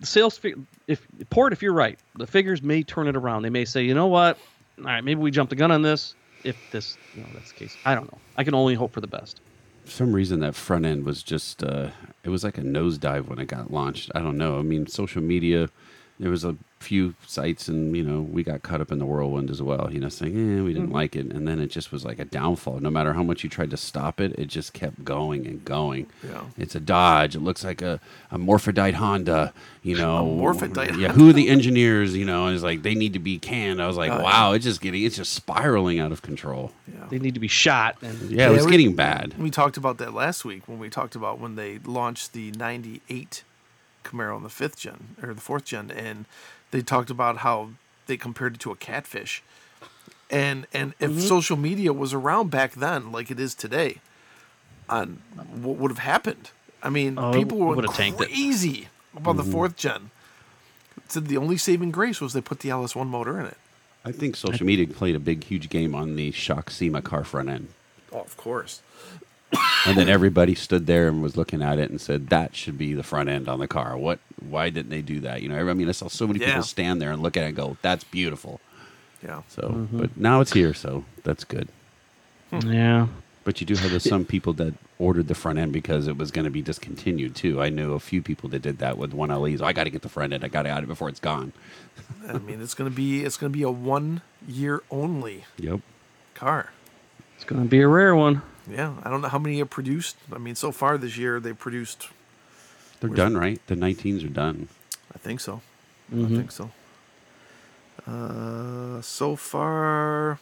The 0.00 0.06
sales 0.06 0.40
if 0.86 1.06
port, 1.30 1.52
if 1.52 1.62
you're 1.62 1.72
right, 1.72 1.98
the 2.16 2.26
figures 2.26 2.62
may 2.62 2.82
turn 2.82 3.08
it 3.08 3.16
around. 3.16 3.42
They 3.42 3.50
may 3.50 3.64
say, 3.64 3.82
you 3.84 3.94
know 3.94 4.06
what? 4.06 4.38
All 4.78 4.84
right, 4.84 5.02
maybe 5.02 5.20
we 5.20 5.30
jumped 5.30 5.50
the 5.50 5.56
gun 5.56 5.70
on 5.70 5.82
this. 5.82 6.14
If 6.44 6.56
this, 6.70 6.98
you 7.14 7.22
know, 7.22 7.28
that's 7.32 7.50
the 7.52 7.58
case. 7.58 7.76
I 7.84 7.94
don't 7.94 8.10
know. 8.12 8.18
I 8.36 8.44
can 8.44 8.54
only 8.54 8.74
hope 8.74 8.92
for 8.92 9.00
the 9.00 9.06
best. 9.06 9.40
For 9.84 9.90
some 9.90 10.12
reason, 10.12 10.40
that 10.40 10.54
front 10.54 10.84
end 10.84 11.04
was 11.04 11.22
just, 11.22 11.62
uh, 11.62 11.90
it 12.24 12.28
was 12.28 12.44
like 12.44 12.58
a 12.58 12.62
nosedive 12.62 13.28
when 13.28 13.38
it 13.38 13.46
got 13.46 13.72
launched. 13.72 14.10
I 14.14 14.20
don't 14.20 14.36
know. 14.36 14.58
I 14.58 14.62
mean, 14.62 14.86
social 14.86 15.22
media, 15.22 15.70
there 16.18 16.30
was 16.30 16.44
a 16.44 16.56
few 16.80 17.14
sites, 17.26 17.68
and, 17.68 17.96
you 17.96 18.02
know, 18.02 18.20
we 18.20 18.42
got 18.42 18.62
caught 18.62 18.80
up 18.80 18.92
in 18.92 18.98
the 18.98 19.04
whirlwind 19.06 19.50
as 19.50 19.60
well, 19.60 19.88
you 19.92 19.98
know, 19.98 20.08
saying, 20.08 20.58
eh, 20.58 20.62
we 20.62 20.72
didn't 20.72 20.92
like 20.92 21.16
it. 21.16 21.26
And 21.26 21.48
then 21.48 21.58
it 21.58 21.66
just 21.68 21.90
was 21.90 22.04
like 22.04 22.18
a 22.18 22.24
downfall. 22.24 22.80
No 22.80 22.90
matter 22.90 23.12
how 23.14 23.22
much 23.22 23.42
you 23.42 23.50
tried 23.50 23.70
to 23.70 23.76
stop 23.76 24.20
it, 24.20 24.38
it 24.38 24.46
just 24.46 24.72
kept 24.72 25.02
going 25.04 25.46
and 25.46 25.64
going. 25.64 26.06
Yeah. 26.22 26.42
It's 26.56 26.74
a 26.74 26.80
Dodge. 26.80 27.34
It 27.34 27.40
looks 27.40 27.64
like 27.64 27.82
a, 27.82 27.98
a 28.30 28.38
Morphodite 28.38 28.94
Honda, 28.94 29.52
you 29.82 29.96
know. 30.02 30.24
Morphodite 30.40 30.96
Yeah, 30.98 31.12
who 31.12 31.28
are 31.30 31.32
the 31.32 31.48
engineers, 31.48 32.14
you 32.14 32.24
know, 32.24 32.46
and 32.46 32.54
it's 32.54 32.62
like, 32.64 32.82
they 32.82 32.94
need 32.94 33.14
to 33.14 33.18
be 33.18 33.38
canned. 33.38 33.82
I 33.82 33.86
was 33.88 33.96
like, 33.96 34.12
Oh, 34.12 34.18
yeah. 34.18 34.22
wow, 34.22 34.52
it's 34.52 34.64
just 34.64 34.80
getting, 34.80 35.02
it's 35.02 35.16
just 35.16 35.32
spiraling 35.32 35.98
out 35.98 36.12
of 36.12 36.22
control. 36.22 36.72
Yeah. 36.86 37.06
They 37.10 37.18
need 37.18 37.34
to 37.34 37.40
be 37.40 37.48
shot. 37.48 37.96
And 38.02 38.30
Yeah, 38.30 38.48
it 38.48 38.52
was 38.52 38.64
we- 38.66 38.70
getting 38.70 38.94
bad. 38.94 39.34
We 39.38 39.50
talked 39.50 39.76
about 39.78 39.98
that 39.98 40.12
last 40.14 40.44
week 40.44 40.68
when 40.68 40.78
we 40.78 40.88
talked 40.90 41.16
about 41.16 41.40
when 41.40 41.56
they 41.56 41.78
launched 41.78 42.32
the 42.32 42.52
'98 42.52 43.42
Camaro 44.06 44.36
on 44.36 44.42
the 44.42 44.48
fifth 44.48 44.78
gen 44.78 45.16
or 45.22 45.34
the 45.34 45.40
fourth 45.40 45.64
gen, 45.64 45.90
and 45.90 46.24
they 46.70 46.80
talked 46.82 47.10
about 47.10 47.38
how 47.38 47.70
they 48.06 48.16
compared 48.16 48.54
it 48.54 48.60
to 48.60 48.70
a 48.70 48.76
catfish. 48.76 49.42
And 50.30 50.66
and 50.72 50.94
if 51.00 51.10
Mm-hmm. 51.12 51.20
social 51.20 51.56
media 51.56 51.92
was 51.92 52.12
around 52.14 52.50
back 52.50 52.72
then, 52.72 53.12
like 53.12 53.30
it 53.30 53.38
is 53.38 53.54
today, 53.54 53.98
on 54.88 55.20
what 55.62 55.76
would 55.76 55.90
have 55.90 55.98
happened? 55.98 56.50
I 56.82 56.90
mean, 56.90 57.16
Oh, 57.18 57.32
people 57.32 57.58
were 57.58 57.76
would've 57.76 57.92
tanked 57.94 58.20
it. 58.20 58.28
crazy 58.28 58.88
about 59.16 59.36
the 59.36 59.44
fourth 59.44 59.76
gen. 59.76 60.10
Said 61.08 61.26
the 61.28 61.36
only 61.36 61.56
saving 61.56 61.90
grace 61.92 62.20
was 62.20 62.32
they 62.32 62.40
put 62.40 62.60
the 62.60 62.68
LS1 62.70 63.06
motor 63.06 63.38
in 63.38 63.46
it. 63.46 63.56
I 64.04 64.12
think 64.12 64.36
social 64.36 64.66
media 64.66 64.86
played 64.86 65.14
a 65.16 65.20
big, 65.20 65.44
huge 65.44 65.68
game 65.68 65.94
on 65.94 66.16
the 66.16 66.30
Shock 66.30 66.70
SEMA 66.70 67.02
car 67.02 67.24
front 67.24 67.48
end. 67.48 67.68
Oh, 68.12 68.20
of 68.20 68.36
course. 68.36 68.82
And 69.86 69.96
then 69.96 70.08
everybody 70.08 70.54
stood 70.56 70.86
there 70.86 71.06
and 71.08 71.22
was 71.22 71.36
looking 71.36 71.62
at 71.62 71.78
it 71.78 71.90
and 71.90 72.00
said, 72.00 72.28
that 72.30 72.56
should 72.56 72.76
be 72.76 72.92
the 72.94 73.04
front 73.04 73.28
end 73.28 73.48
on 73.48 73.60
the 73.60 73.68
car. 73.68 73.96
What? 73.96 74.18
Why 74.48 74.68
didn't 74.70 74.90
they 74.90 75.02
do 75.02 75.20
that? 75.20 75.42
You 75.42 75.48
know, 75.48 75.68
I 75.68 75.74
mean, 75.74 75.88
I 75.88 75.92
saw 75.92 76.08
so 76.08 76.26
many 76.26 76.40
Yeah. 76.40 76.46
people 76.46 76.62
stand 76.64 77.00
there 77.00 77.12
and 77.12 77.22
look 77.22 77.36
at 77.36 77.44
it 77.44 77.48
and 77.48 77.56
go, 77.56 77.76
that's 77.82 78.02
beautiful. 78.04 78.60
Yeah. 79.22 79.42
So, 79.48 79.62
mm-hmm. 79.62 79.98
but 79.98 80.16
now 80.16 80.40
it's 80.40 80.52
here, 80.52 80.74
so 80.74 81.04
that's 81.22 81.44
good. 81.44 81.68
Hmm. 82.50 82.60
yeah, 82.72 83.06
But 83.44 83.60
you 83.60 83.66
do 83.66 83.74
have 83.76 84.02
some 84.02 84.24
people 84.24 84.52
that 84.54 84.74
ordered 84.98 85.28
the 85.28 85.34
front 85.34 85.58
end 85.58 85.72
because 85.72 86.06
it 86.08 86.16
was 86.18 86.30
going 86.30 86.44
to 86.44 86.50
be 86.50 86.62
discontinued 86.62 87.34
too. 87.36 87.62
I 87.62 87.68
knew 87.70 87.94
a 87.94 88.00
few 88.00 88.22
people 88.22 88.48
that 88.50 88.62
did 88.62 88.78
that 88.78 88.98
with 88.98 89.12
one 89.12 89.28
LEs. 89.30 89.62
I 89.62 89.72
got 89.72 89.84
to 89.84 89.90
get 89.90 90.02
the 90.02 90.08
front 90.08 90.32
end. 90.32 90.44
I 90.44 90.48
got 90.48 90.62
to 90.62 90.68
out 90.70 90.82
it 90.82 90.86
before 90.86 91.08
it's 91.08 91.20
gone. 91.20 91.52
I 92.28 92.38
mean, 92.38 92.60
it's 92.60 92.74
gonna 92.74 92.90
be 92.90 93.24
it's 93.24 93.36
gonna 93.36 93.50
be 93.50 93.62
a 93.62 93.70
one 93.70 94.22
year 94.46 94.82
only 94.90 95.44
Yep. 95.58 95.80
car. 96.34 96.70
it's 97.36 97.44
going 97.44 97.62
to 97.62 97.68
be 97.68 97.80
a 97.80 97.88
rare 97.88 98.14
one. 98.16 98.42
Yeah, 98.68 98.94
I 99.04 99.10
don't 99.10 99.20
know 99.20 99.28
how 99.28 99.38
many 99.38 99.60
are 99.60 99.66
produced. 99.66 100.16
I 100.32 100.38
mean, 100.38 100.54
so 100.56 100.72
far 100.72 100.98
this 100.98 101.16
year 101.16 101.38
they 101.40 101.52
produced. 101.52 102.08
They're 103.00 103.10
Where's- 103.10 103.16
done, 103.18 103.36
right? 103.36 103.60
The 103.66 103.76
19s 103.76 104.24
are 104.24 104.28
done. 104.28 104.68
I 105.14 105.18
think 105.18 105.40
so. 105.40 105.60
Mhm. 106.12 106.24
I 106.26 106.28
think 106.36 106.52
so. 106.52 106.70
Uh, 108.06 109.00
so 109.02 109.34
far, 109.36 110.38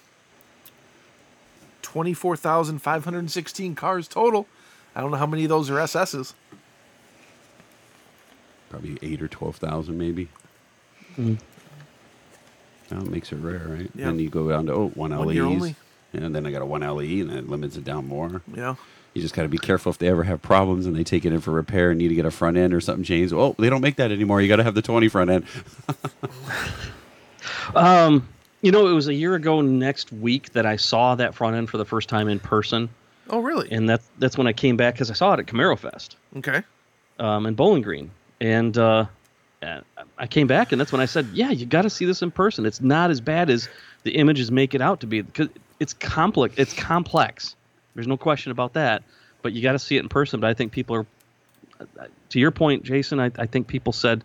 twenty-four 1.83 2.37
thousand 2.37 2.81
five 2.81 3.05
hundred 3.05 3.31
sixteen 3.31 3.75
cars 3.75 4.07
total. 4.09 4.47
I 4.95 5.01
don't 5.01 5.11
know 5.11 5.17
how 5.17 5.27
many 5.27 5.45
of 5.45 5.49
those 5.49 5.71
are 5.71 5.79
SSs. 5.81 6.35
Probably 8.71 8.99
eight 9.03 9.23
or 9.23 9.29
12,000 9.29 9.97
maybe. 9.97 10.29
Mm. 11.17 11.39
That 12.89 13.07
makes 13.07 13.33
it 13.33 13.37
rare, 13.37 13.67
right? 13.69 13.91
Yeah. 13.95 14.07
Then 14.07 14.19
you 14.19 14.29
go 14.29 14.49
down 14.49 14.67
to, 14.67 14.73
oh, 14.73 14.89
one 14.91 15.17
One 15.17 15.29
LEs. 15.29 15.75
Year 16.15 16.25
only. 16.25 16.27
And 16.27 16.35
then 16.35 16.47
I 16.47 16.51
got 16.51 16.63
a 16.63 16.67
one 16.67 16.81
LE 16.83 17.01
and 17.21 17.31
then 17.31 17.39
it 17.39 17.49
limits 17.49 17.77
it 17.77 17.85
down 17.85 18.07
more. 18.09 18.43
Yeah. 18.55 18.75
You 19.15 19.23
just 19.23 19.35
got 19.35 19.43
to 19.43 19.49
be 19.49 19.59
careful 19.59 19.91
if 19.91 19.99
they 19.99 20.09
ever 20.09 20.25
have 20.25 20.43
problems 20.43 20.87
and 20.87 20.97
they 20.97 21.05
take 21.05 21.25
it 21.25 21.33
in 21.33 21.41
for 21.41 21.53
repair 21.53 21.91
and 21.91 21.99
need 21.99 22.09
to 22.09 22.17
get 22.17 22.25
a 22.27 22.33
front 22.33 22.57
end 22.57 22.75
or 22.75 22.81
something 22.81 23.05
changed. 23.05 23.33
Oh, 23.33 23.55
they 23.59 23.71
don't 23.71 23.81
make 23.81 23.97
that 23.97 24.11
anymore. 24.11 24.41
You 24.41 24.49
got 24.49 24.57
to 24.57 24.65
have 24.65 24.75
the 24.75 24.83
20 24.83 25.09
front 25.09 25.31
end. 25.31 25.45
Um, 27.75 28.27
you 28.63 28.73
know, 28.73 28.87
it 28.89 28.93
was 28.93 29.09
a 29.09 29.15
year 29.15 29.35
ago 29.35 29.61
next 29.61 30.13
week 30.13 30.53
that 30.53 30.67
I 30.67 30.77
saw 30.77 31.15
that 31.15 31.35
front 31.35 31.57
end 31.57 31.69
for 31.71 31.77
the 31.79 31.85
first 31.85 32.09
time 32.09 32.29
in 32.29 32.39
person, 32.39 32.89
Oh, 33.31 33.41
really? 33.41 33.71
and 33.71 33.89
that's 33.89 34.07
that's 34.19 34.37
when 34.39 34.47
I 34.47 34.53
came 34.53 34.77
back 34.77 34.95
because 34.95 35.11
I 35.11 35.15
saw 35.15 35.33
it 35.35 35.41
at 35.41 35.47
Camaro 35.47 35.79
Fest 35.79 36.17
okay. 36.39 36.63
um, 37.19 37.47
in 37.47 37.55
Bowling 37.55 37.83
Green, 37.83 38.11
and 38.41 38.77
uh, 38.77 39.07
and 39.63 39.85
I 40.19 40.27
came 40.27 40.47
back, 40.47 40.73
and 40.73 40.81
that's 40.81 40.93
when 40.93 41.01
I 41.01 41.07
said, 41.07 41.27
"Yeah, 41.33 41.51
you 41.51 41.67
got 41.67 41.83
to 41.83 41.91
see 41.91 42.05
this 42.05 42.23
in 42.23 42.31
person. 42.31 42.65
It's 42.67 42.81
not 42.81 43.11
as 43.11 43.21
bad 43.21 43.51
as 43.51 43.69
the 44.03 44.13
images 44.13 44.51
make 44.51 44.75
it 44.75 44.81
out 44.83 45.01
to 45.01 45.07
be 45.07 45.23
because 45.23 45.49
it's 45.81 45.93
complex. 45.95 46.55
It's 46.57 46.73
complex. 46.73 47.57
There's 47.95 48.07
no 48.07 48.17
question 48.17 48.53
about 48.53 48.75
that. 48.75 49.03
But 49.43 49.53
you 49.53 49.63
got 49.63 49.73
to 49.73 49.79
see 49.79 49.97
it 49.97 50.01
in 50.01 50.09
person. 50.09 50.41
But 50.41 50.49
I 50.51 50.55
think 50.55 50.73
people 50.73 50.97
are, 50.97 51.07
to 52.31 52.39
your 52.39 52.51
point, 52.51 52.83
Jason. 52.83 53.21
I, 53.21 53.31
I 53.39 53.47
think 53.47 53.67
people 53.67 53.93
said, 53.93 54.25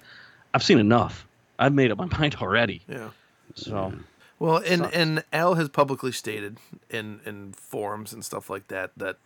"I've 0.53 0.63
seen 0.63 0.79
enough. 0.79 1.27
I've 1.57 1.73
made 1.73 1.91
up 1.91 1.97
my 1.97 2.05
mind 2.19 2.35
already." 2.35 2.81
Yeah. 2.87 3.09
So. 3.55 3.93
Well, 4.39 4.57
and 4.57 4.83
Sucks. 4.83 4.95
and 4.95 5.23
Al 5.33 5.55
has 5.55 5.67
publicly 5.69 6.13
stated 6.13 6.57
in 6.89 7.19
in 7.25 7.53
forums 7.53 8.13
and 8.13 8.23
stuff 8.23 8.49
like 8.49 8.69
that 8.69 8.91
that 8.95 9.17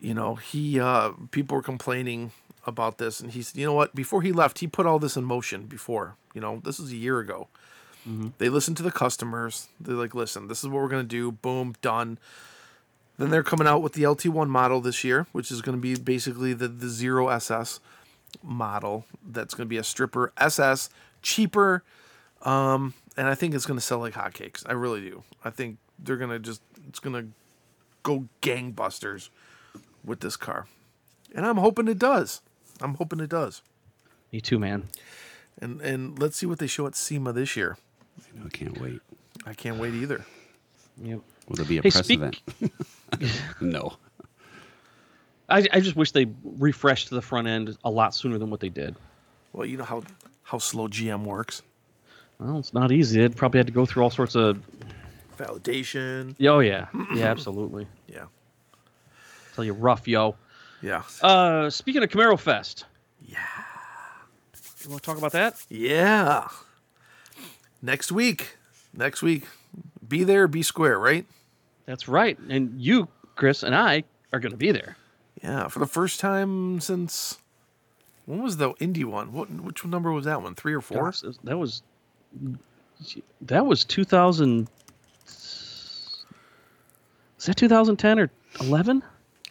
you 0.00 0.14
know 0.14 0.36
he 0.36 0.78
uh 0.78 1.10
people 1.32 1.56
were 1.56 1.62
complaining 1.62 2.30
about 2.66 2.98
this 2.98 3.18
and 3.18 3.32
he 3.32 3.42
said, 3.42 3.58
you 3.58 3.66
know 3.66 3.72
what 3.72 3.94
before 3.94 4.22
he 4.22 4.30
left 4.30 4.60
he 4.60 4.68
put 4.68 4.86
all 4.86 5.00
this 5.00 5.16
in 5.16 5.24
motion 5.24 5.66
before 5.66 6.14
you 6.32 6.40
know 6.40 6.60
this 6.64 6.78
is 6.78 6.92
a 6.92 6.96
year 6.96 7.18
ago 7.18 7.48
they 8.38 8.48
listen 8.48 8.74
to 8.74 8.82
the 8.82 8.90
customers 8.90 9.68
they're 9.80 9.94
like 9.94 10.14
listen 10.14 10.48
this 10.48 10.62
is 10.64 10.68
what 10.68 10.82
we're 10.82 10.88
going 10.88 11.04
to 11.04 11.08
do 11.08 11.30
boom 11.30 11.74
done 11.82 12.18
then 13.18 13.30
they're 13.30 13.44
coming 13.44 13.66
out 13.66 13.80
with 13.80 13.92
the 13.92 14.02
lt1 14.02 14.48
model 14.48 14.80
this 14.80 15.04
year 15.04 15.26
which 15.32 15.50
is 15.50 15.62
going 15.62 15.76
to 15.76 15.80
be 15.80 15.94
basically 15.94 16.52
the 16.52 16.66
the 16.66 16.88
zero 16.88 17.28
ss 17.28 17.78
model 18.42 19.04
that's 19.24 19.54
going 19.54 19.66
to 19.66 19.70
be 19.70 19.76
a 19.76 19.84
stripper 19.84 20.32
ss 20.36 20.90
cheaper 21.22 21.84
um, 22.42 22.94
and 23.16 23.28
I 23.28 23.34
think 23.34 23.54
it's 23.54 23.66
going 23.66 23.78
to 23.78 23.84
sell 23.84 23.98
like 23.98 24.14
hotcakes. 24.14 24.64
I 24.66 24.72
really 24.72 25.00
do. 25.00 25.22
I 25.44 25.50
think 25.50 25.78
they're 25.98 26.16
going 26.16 26.30
to 26.30 26.38
just, 26.38 26.62
it's 26.88 26.98
going 26.98 27.14
to 27.14 27.28
go 28.02 28.26
gangbusters 28.40 29.28
with 30.04 30.20
this 30.20 30.36
car. 30.36 30.66
And 31.34 31.46
I'm 31.46 31.58
hoping 31.58 31.88
it 31.88 31.98
does. 31.98 32.42
I'm 32.80 32.94
hoping 32.94 33.20
it 33.20 33.30
does. 33.30 33.62
Me 34.32 34.40
too, 34.40 34.58
man. 34.58 34.88
And 35.60 35.80
and 35.82 36.18
let's 36.18 36.36
see 36.36 36.46
what 36.46 36.58
they 36.58 36.66
show 36.66 36.86
at 36.86 36.94
SEMA 36.94 37.32
this 37.32 37.56
year. 37.56 37.76
I 38.44 38.48
can't 38.48 38.80
wait. 38.80 39.00
I 39.46 39.54
can't 39.54 39.78
wait 39.78 39.94
either. 39.94 40.24
Yep. 41.02 41.20
Will 41.48 41.56
there 41.56 41.64
be 41.64 41.78
a 41.78 41.82
Hey, 41.82 41.90
press 41.90 42.04
speak- 42.04 42.18
event? 42.20 42.40
no. 43.60 43.96
I, 45.48 45.66
I 45.72 45.80
just 45.80 45.96
wish 45.96 46.12
they 46.12 46.26
refreshed 46.44 47.10
the 47.10 47.20
front 47.22 47.48
end 47.48 47.76
a 47.84 47.90
lot 47.90 48.14
sooner 48.14 48.38
than 48.38 48.50
what 48.50 48.60
they 48.60 48.68
did. 48.68 48.96
Well, 49.52 49.66
you 49.66 49.76
know 49.76 49.84
how 49.84 50.02
how 50.44 50.58
slow 50.58 50.88
GM 50.88 51.24
works. 51.24 51.62
Well, 52.38 52.58
it's 52.58 52.72
not 52.72 52.90
easy. 52.92 53.20
They'd 53.20 53.36
probably 53.36 53.58
had 53.58 53.66
to 53.66 53.72
go 53.72 53.84
through 53.86 54.02
all 54.04 54.10
sorts 54.10 54.34
of. 54.34 54.58
Validation. 55.38 56.34
Oh 56.48 56.60
yeah, 56.60 56.86
yeah, 57.14 57.26
absolutely. 57.26 57.86
Yeah. 58.08 58.24
Tell 59.54 59.64
you 59.64 59.72
rough, 59.74 60.06
yo. 60.08 60.36
Yeah. 60.80 61.02
Uh, 61.20 61.68
speaking 61.70 62.02
of 62.02 62.08
Camaro 62.10 62.38
Fest. 62.38 62.84
Yeah. 63.26 63.38
You 64.84 64.90
want 64.90 65.02
to 65.02 65.06
talk 65.06 65.18
about 65.18 65.32
that? 65.32 65.62
Yeah. 65.68 66.48
Next 67.82 68.12
week. 68.12 68.56
Next 68.94 69.22
week. 69.22 69.44
Be 70.06 70.22
there, 70.24 70.46
be 70.46 70.62
square, 70.62 70.98
right? 70.98 71.26
That's 71.84 72.06
right. 72.06 72.38
And 72.48 72.80
you, 72.80 73.08
Chris, 73.34 73.62
and 73.62 73.74
I 73.74 74.04
are 74.32 74.38
going 74.38 74.52
to 74.52 74.58
be 74.58 74.70
there. 74.70 74.96
Yeah, 75.42 75.66
for 75.68 75.80
the 75.80 75.86
first 75.86 76.20
time 76.20 76.80
since 76.80 77.38
when 78.26 78.42
was 78.42 78.56
the 78.58 78.72
Indy 78.78 79.04
one? 79.04 79.32
What 79.32 79.50
which 79.50 79.84
number 79.84 80.12
was 80.12 80.24
that 80.26 80.42
one? 80.42 80.54
Three 80.54 80.74
or 80.74 80.80
four? 80.80 81.06
Gosh, 81.06 81.22
that 81.42 81.58
was 81.58 81.82
that 83.40 83.66
was 83.66 83.84
2000 83.84 84.68
Is 85.26 86.24
that 87.46 87.56
2010 87.56 88.20
or 88.20 88.30
11? 88.60 89.02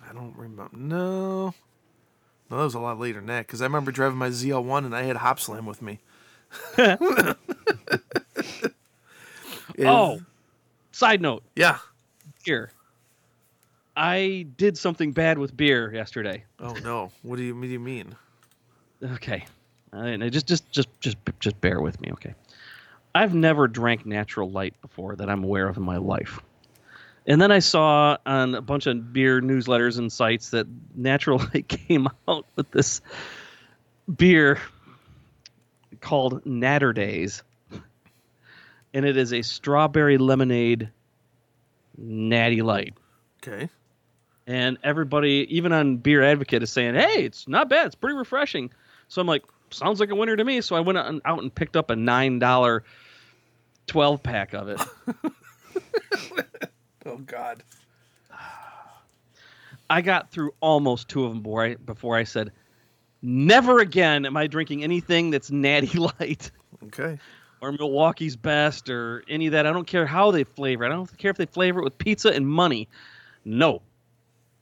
I 0.08 0.14
don't 0.14 0.36
remember. 0.38 0.70
No. 0.78 1.54
No, 2.50 2.58
that 2.58 2.64
was 2.64 2.76
a 2.76 2.80
lot 2.80 3.00
later 3.00 3.20
than 3.20 3.28
that 3.28 3.48
because 3.48 3.62
I 3.62 3.66
remember 3.66 3.92
driving 3.92 4.18
my 4.18 4.30
ZL1 4.30 4.86
and 4.86 4.96
I 4.96 5.04
had 5.04 5.18
Hop 5.18 5.40
Slam 5.40 5.66
with 5.66 5.82
me. 5.82 6.00
It- 9.76 9.86
Oh, 9.88 10.20
side 10.92 11.22
note 11.22 11.44
Yeah. 11.56 11.78
here. 12.44 12.72
I 13.96 14.48
did 14.58 14.78
something 14.78 15.12
bad 15.12 15.38
with 15.38 15.56
beer 15.56 15.94
yesterday. 15.94 16.44
Oh, 16.60 16.74
no. 16.84 17.12
What 17.24 17.36
do 17.38 17.44
you, 17.44 17.54
what 17.56 17.64
do 17.64 17.68
you 17.68 17.80
mean? 17.80 18.16
Okay, 19.04 19.46
I, 19.92 20.14
I 20.14 20.30
just 20.30 20.48
just 20.48 20.72
just 20.72 20.88
just 21.02 21.18
just 21.40 21.60
bear 21.60 21.82
with 21.82 22.00
me, 22.02 22.10
okay? 22.14 22.36
I've 23.16 23.34
never 23.34 23.68
drank 23.68 24.06
natural 24.06 24.50
light 24.50 24.80
before 24.82 25.16
that 25.18 25.30
I'm 25.30 25.44
aware 25.44 25.68
of 25.68 25.76
in 25.76 25.84
my 25.84 25.98
life. 25.98 26.40
And 27.28 27.42
then 27.42 27.52
I 27.52 27.60
saw 27.60 28.18
on 28.26 28.56
a 28.56 28.62
bunch 28.62 28.86
of 28.88 29.12
beer 29.12 29.42
newsletters 29.42 29.98
and 29.98 30.12
sites 30.12 30.52
that 30.52 30.68
Natural 30.96 31.38
Light 31.54 31.68
came 31.68 32.08
out 32.28 32.46
with 32.56 32.72
this 32.72 33.02
beer 34.16 34.60
called 36.00 36.46
Naturdays. 36.46 37.42
And 38.94 39.06
it 39.06 39.18
is 39.18 39.32
a 39.34 39.42
strawberry 39.42 40.18
lemonade 40.18 40.90
natty 41.98 42.62
light. 42.62 42.94
Okay. 43.42 43.70
And 44.48 44.78
everybody, 44.84 45.48
even 45.50 45.72
on 45.72 45.98
Beer 45.98 46.24
Advocate, 46.24 46.64
is 46.64 46.72
saying, 46.72 46.96
hey, 46.96 47.24
it's 47.24 47.48
not 47.48 47.70
bad. 47.70 47.88
It's 47.88 47.96
pretty 47.96 48.18
refreshing. 48.18 48.72
So 49.08 49.22
I'm 49.22 49.28
like, 49.28 49.44
sounds 49.70 50.00
like 50.00 50.10
a 50.10 50.16
winner 50.16 50.36
to 50.36 50.44
me. 50.44 50.62
So 50.62 50.76
I 50.76 50.82
went 50.82 50.98
out 50.98 51.22
and, 51.24 51.56
picked 51.56 51.76
up 51.78 51.90
a 51.90 51.96
$9 51.96 52.82
12 53.88 54.24
pack 54.24 54.54
of 54.54 54.70
it. 54.70 54.82
Oh, 57.06 57.18
God. 57.18 57.64
I 59.90 60.02
got 60.02 60.30
through 60.32 60.54
almost 60.62 61.10
two 61.10 61.26
of 61.26 61.32
them 61.32 61.42
before 61.42 61.66
I, 61.66 61.76
before 61.76 62.16
I 62.16 62.24
said, 62.24 62.52
never 63.22 63.80
again 63.80 64.26
am 64.26 64.38
I 64.38 64.48
drinking 64.48 64.84
anything 64.84 65.32
that's 65.32 65.52
natty 65.52 65.98
light 66.20 66.52
Okay. 66.86 67.20
Or 67.62 67.72
Milwaukee's 67.72 68.36
best 68.36 68.90
or 68.90 69.24
any 69.30 69.48
of 69.48 69.52
that. 69.54 69.66
I 69.66 69.72
don't 69.72 69.88
care 69.88 70.06
how 70.06 70.32
they 70.32 70.44
flavor 70.44 70.84
it. 70.84 70.88
I 70.88 70.90
don't 70.96 71.18
care 71.18 71.32
if 71.32 71.38
they 71.38 71.46
flavor 71.46 71.80
it 71.80 71.84
with 71.84 71.98
pizza 71.98 72.30
and 72.30 72.48
money. 72.48 72.88
No, 73.46 73.82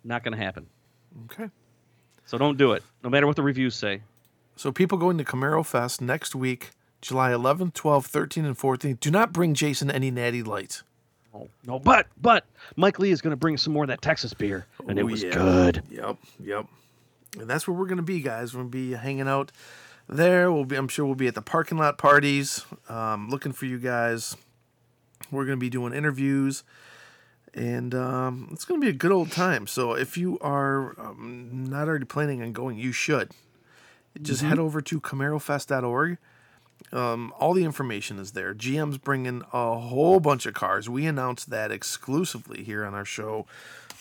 not 0.03 0.23
going 0.23 0.37
to 0.37 0.43
happen. 0.43 0.65
Okay. 1.25 1.49
So 2.25 2.37
don't 2.37 2.57
do 2.57 2.73
it, 2.73 2.83
no 3.03 3.09
matter 3.09 3.25
what 3.27 3.35
the 3.35 3.43
reviews 3.43 3.75
say. 3.75 4.01
So 4.55 4.71
people 4.71 4.97
going 4.97 5.17
to 5.17 5.23
Camaro 5.23 5.65
Fest 5.65 6.01
next 6.01 6.35
week, 6.35 6.71
July 7.01 7.31
11th, 7.31 7.73
12th, 7.73 8.11
13th, 8.11 8.45
and 8.45 8.57
14th. 8.57 8.99
Do 8.99 9.09
not 9.09 9.33
bring 9.33 9.53
Jason 9.53 9.89
any 9.89 10.11
natty 10.11 10.43
lights. 10.43 10.83
Oh, 11.33 11.47
no, 11.65 11.77
but 11.79 12.07
but 12.19 12.43
Mike 12.75 12.97
Lee 12.99 13.11
is 13.11 13.21
going 13.21 13.31
to 13.31 13.37
bring 13.37 13.55
some 13.57 13.71
more 13.71 13.83
of 13.83 13.87
that 13.89 14.01
Texas 14.01 14.33
beer, 14.33 14.65
and 14.87 14.97
it 14.97 15.03
Oh, 15.03 15.05
was 15.05 15.23
yeah. 15.23 15.29
good. 15.29 15.83
Yep, 15.91 16.17
yep. 16.43 16.65
And 17.39 17.47
that's 17.47 17.67
where 17.67 17.77
we're 17.77 17.85
gonna 17.85 18.01
be, 18.01 18.21
guys. 18.21 18.53
We're 18.55 18.61
gonna 18.61 18.69
be 18.71 18.93
hanging 18.93 19.27
out 19.27 19.51
there. 20.09 20.51
We'll 20.51 20.65
be. 20.65 20.75
I'm 20.75 20.87
sure 20.87 21.05
we'll 21.05 21.15
be 21.15 21.27
at 21.27 21.35
the 21.35 21.41
parking 21.41 21.77
lot 21.77 21.97
parties, 21.97 22.65
um, 22.89 23.29
looking 23.29 23.51
for 23.51 23.65
you 23.65 23.77
guys. 23.77 24.35
We're 25.31 25.45
gonna 25.45 25.57
be 25.57 25.69
doing 25.69 25.93
interviews, 25.93 26.63
and 27.53 27.93
um, 27.93 28.49
it's 28.51 28.65
gonna 28.65 28.81
be 28.81 28.89
a 28.89 28.93
good 28.93 29.11
old 29.11 29.31
time. 29.31 29.67
So 29.67 29.93
if 29.93 30.17
you 30.17 30.39
are 30.39 30.99
um, 30.99 31.65
not 31.69 31.87
already 31.87 32.05
planning 32.05 32.41
on 32.41 32.51
going, 32.51 32.77
you 32.77 32.91
should. 32.91 33.31
Just 34.21 34.41
head 34.41 34.59
over 34.59 34.81
to 34.81 34.99
CamaroFest.org. 34.99 36.17
Um, 36.91 37.31
all 37.39 37.53
the 37.53 37.63
information 37.63 38.17
is 38.17 38.31
there. 38.31 38.53
GM's 38.53 38.97
bringing 38.97 39.43
a 39.53 39.79
whole 39.79 40.19
bunch 40.19 40.45
of 40.45 40.55
cars. 40.55 40.89
We 40.89 41.05
announced 41.05 41.51
that 41.51 41.71
exclusively 41.71 42.63
here 42.63 42.83
on 42.83 42.95
our 42.95 43.05
show. 43.05 43.45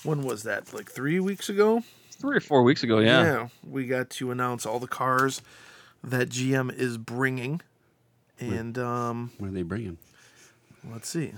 When 0.02 0.22
was 0.22 0.44
that? 0.44 0.72
Like 0.72 0.90
three 0.90 1.20
weeks 1.20 1.48
ago? 1.48 1.82
Three 2.10 2.38
or 2.38 2.40
four 2.40 2.62
weeks 2.62 2.82
ago, 2.82 2.98
yeah. 2.98 3.22
yeah. 3.22 3.48
we 3.62 3.86
got 3.86 4.10
to 4.10 4.30
announce 4.30 4.64
all 4.66 4.80
the 4.80 4.88
cars 4.88 5.42
that 6.04 6.28
GM 6.30 6.72
is 6.74 6.96
bringing, 6.98 7.60
and 8.40 8.78
um, 8.78 9.30
What 9.38 9.48
are 9.48 9.52
they 9.52 9.62
bringing? 9.62 9.98
let's 10.90 11.08
see. 11.08 11.32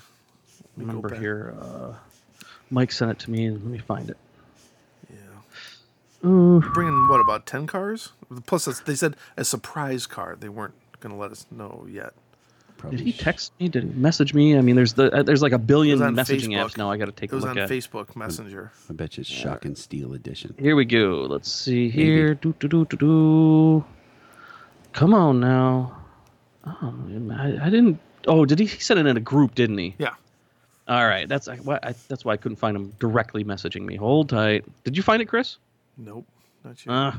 Let 0.77 0.87
Remember 0.87 1.15
here, 1.15 1.55
uh, 1.61 1.95
Mike 2.71 2.93
sent 2.93 3.11
it 3.11 3.19
to 3.21 3.31
me, 3.31 3.47
and 3.47 3.57
let 3.63 3.71
me 3.71 3.79
find 3.79 4.09
it. 4.11 4.17
Yeah, 5.11 6.29
Ooh. 6.29 6.61
bringing 6.75 7.09
what 7.09 7.21
about 7.21 7.47
ten 7.47 7.67
cars? 7.67 8.13
Plus, 8.47 8.69
it's- 8.69 8.83
they 8.87 8.95
said 8.95 9.17
a 9.37 9.45
surprise 9.45 10.07
car. 10.07 10.37
They 10.39 10.49
weren't 10.49 10.75
going 11.01 11.13
to 11.15 11.19
let 11.21 11.33
us 11.33 11.47
know 11.51 11.87
yet. 11.91 12.13
Probably 12.77 12.99
Did 12.99 13.07
he 13.07 13.13
text 13.13 13.53
me? 13.61 13.69
Did 13.69 13.83
he 13.85 13.89
message 13.91 14.33
me? 14.33 14.57
I 14.57 14.63
mean, 14.63 14.75
there's 14.77 14.95
the 14.95 15.13
uh, 15.15 15.23
there's 15.23 15.43
like 15.43 15.53
a 15.53 15.59
billion 15.59 15.99
It 15.99 16.01
was 16.01 16.07
on 16.09 16.15
messaging 16.17 16.51
Facebook. 16.55 16.65
apps 16.71 16.77
now. 16.79 16.91
I 16.91 16.97
got 16.97 17.07
to 17.07 17.13
take 17.13 17.31
a 17.33 17.37
look 17.37 17.45
at. 17.45 17.57
It 17.57 17.61
was 17.61 17.71
on 17.71 17.77
at. 17.77 17.83
Facebook 17.83 18.17
Messenger. 18.17 18.73
I 18.89 18.93
bet 18.95 19.17
you 19.19 19.21
it's 19.23 19.29
Shock 19.29 19.67
and 19.67 19.77
Steel 19.77 20.15
edition. 20.15 20.55
Here 20.59 20.75
we 20.77 20.87
go. 20.87 21.27
Let's 21.29 21.53
see 21.53 21.91
here. 21.91 22.35
Do 22.35 22.55
do 22.59 22.69
do 22.69 22.85
do 22.87 22.97
do. 22.97 23.85
Come 24.93 25.15
on 25.15 25.41
now. 25.41 25.97
Oh, 26.67 26.95
I, 27.33 27.59
I 27.63 27.71
didn't. 27.71 27.99
Oh, 28.27 28.45
did 28.45 28.59
he? 28.59 28.67
He 28.67 28.81
sent 28.81 29.01
it 29.01 29.07
in 29.07 29.17
a 29.17 29.21
group, 29.21 29.55
didn't 29.55 29.79
he? 29.79 29.95
Yeah, 29.99 30.15
All 30.89 31.07
right. 31.07 31.29
That's 31.29 31.49
I, 31.49 31.57
why. 31.57 31.79
I, 31.83 31.95
that's 32.09 32.25
why 32.25 32.33
I 32.35 32.37
couldn't 32.37 32.57
find 32.57 32.77
him 32.77 32.93
directly 32.99 33.45
messaging 33.45 33.83
me. 33.83 33.97
Hold 33.97 34.29
tight. 34.29 34.65
Did 34.85 34.97
you 34.97 35.03
find 35.03 35.23
it, 35.23 35.27
Chris? 35.27 35.57
nope, 35.97 36.27
not 36.65 36.85
yet. 36.85 36.93
Uh, 36.93 37.13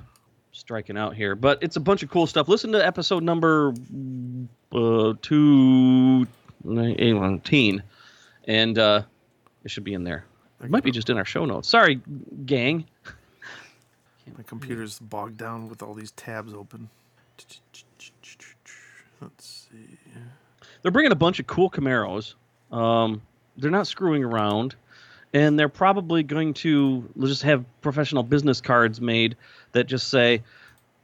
striking 0.51 0.97
out 0.97 1.15
here, 1.15 1.35
but 1.35 1.59
it's 1.61 1.75
a 1.75 1.79
bunch 1.79 2.03
of 2.03 2.09
cool 2.11 2.27
stuff. 2.27 2.47
Listen 2.47 2.71
to 2.73 2.85
episode 2.85 3.23
number 3.23 3.73
uh, 4.73 5.13
two 5.21 6.27
eighteen, 6.69 7.83
and 8.47 8.77
uh, 8.77 9.01
it 9.63 9.71
should 9.71 9.83
be 9.83 9.93
in 9.93 10.03
there. 10.03 10.25
It 10.63 10.69
might 10.69 10.83
be 10.83 10.91
just 10.91 11.09
in 11.09 11.17
our 11.17 11.25
show 11.25 11.45
notes. 11.45 11.67
Sorry, 11.67 11.99
gang. 12.45 12.85
My 14.37 14.43
computer's 14.43 14.99
bogged 14.99 15.37
down 15.37 15.67
with 15.67 15.81
all 15.81 15.93
these 15.93 16.11
tabs 16.11 16.53
open. 16.53 16.89
Let's 19.21 19.67
see. 19.71 19.97
They're 20.81 20.91
bringing 20.91 21.11
a 21.11 21.15
bunch 21.15 21.39
of 21.39 21.47
cool 21.47 21.69
Camaros. 21.69 22.33
Um, 22.71 23.21
they're 23.57 23.71
not 23.71 23.87
screwing 23.87 24.23
around, 24.23 24.75
and 25.33 25.57
they're 25.59 25.69
probably 25.69 26.23
going 26.23 26.53
to 26.55 27.07
just 27.19 27.43
have 27.43 27.63
professional 27.81 28.23
business 28.23 28.61
cards 28.61 28.99
made 28.99 29.35
that 29.73 29.85
just 29.85 30.07
say, 30.07 30.41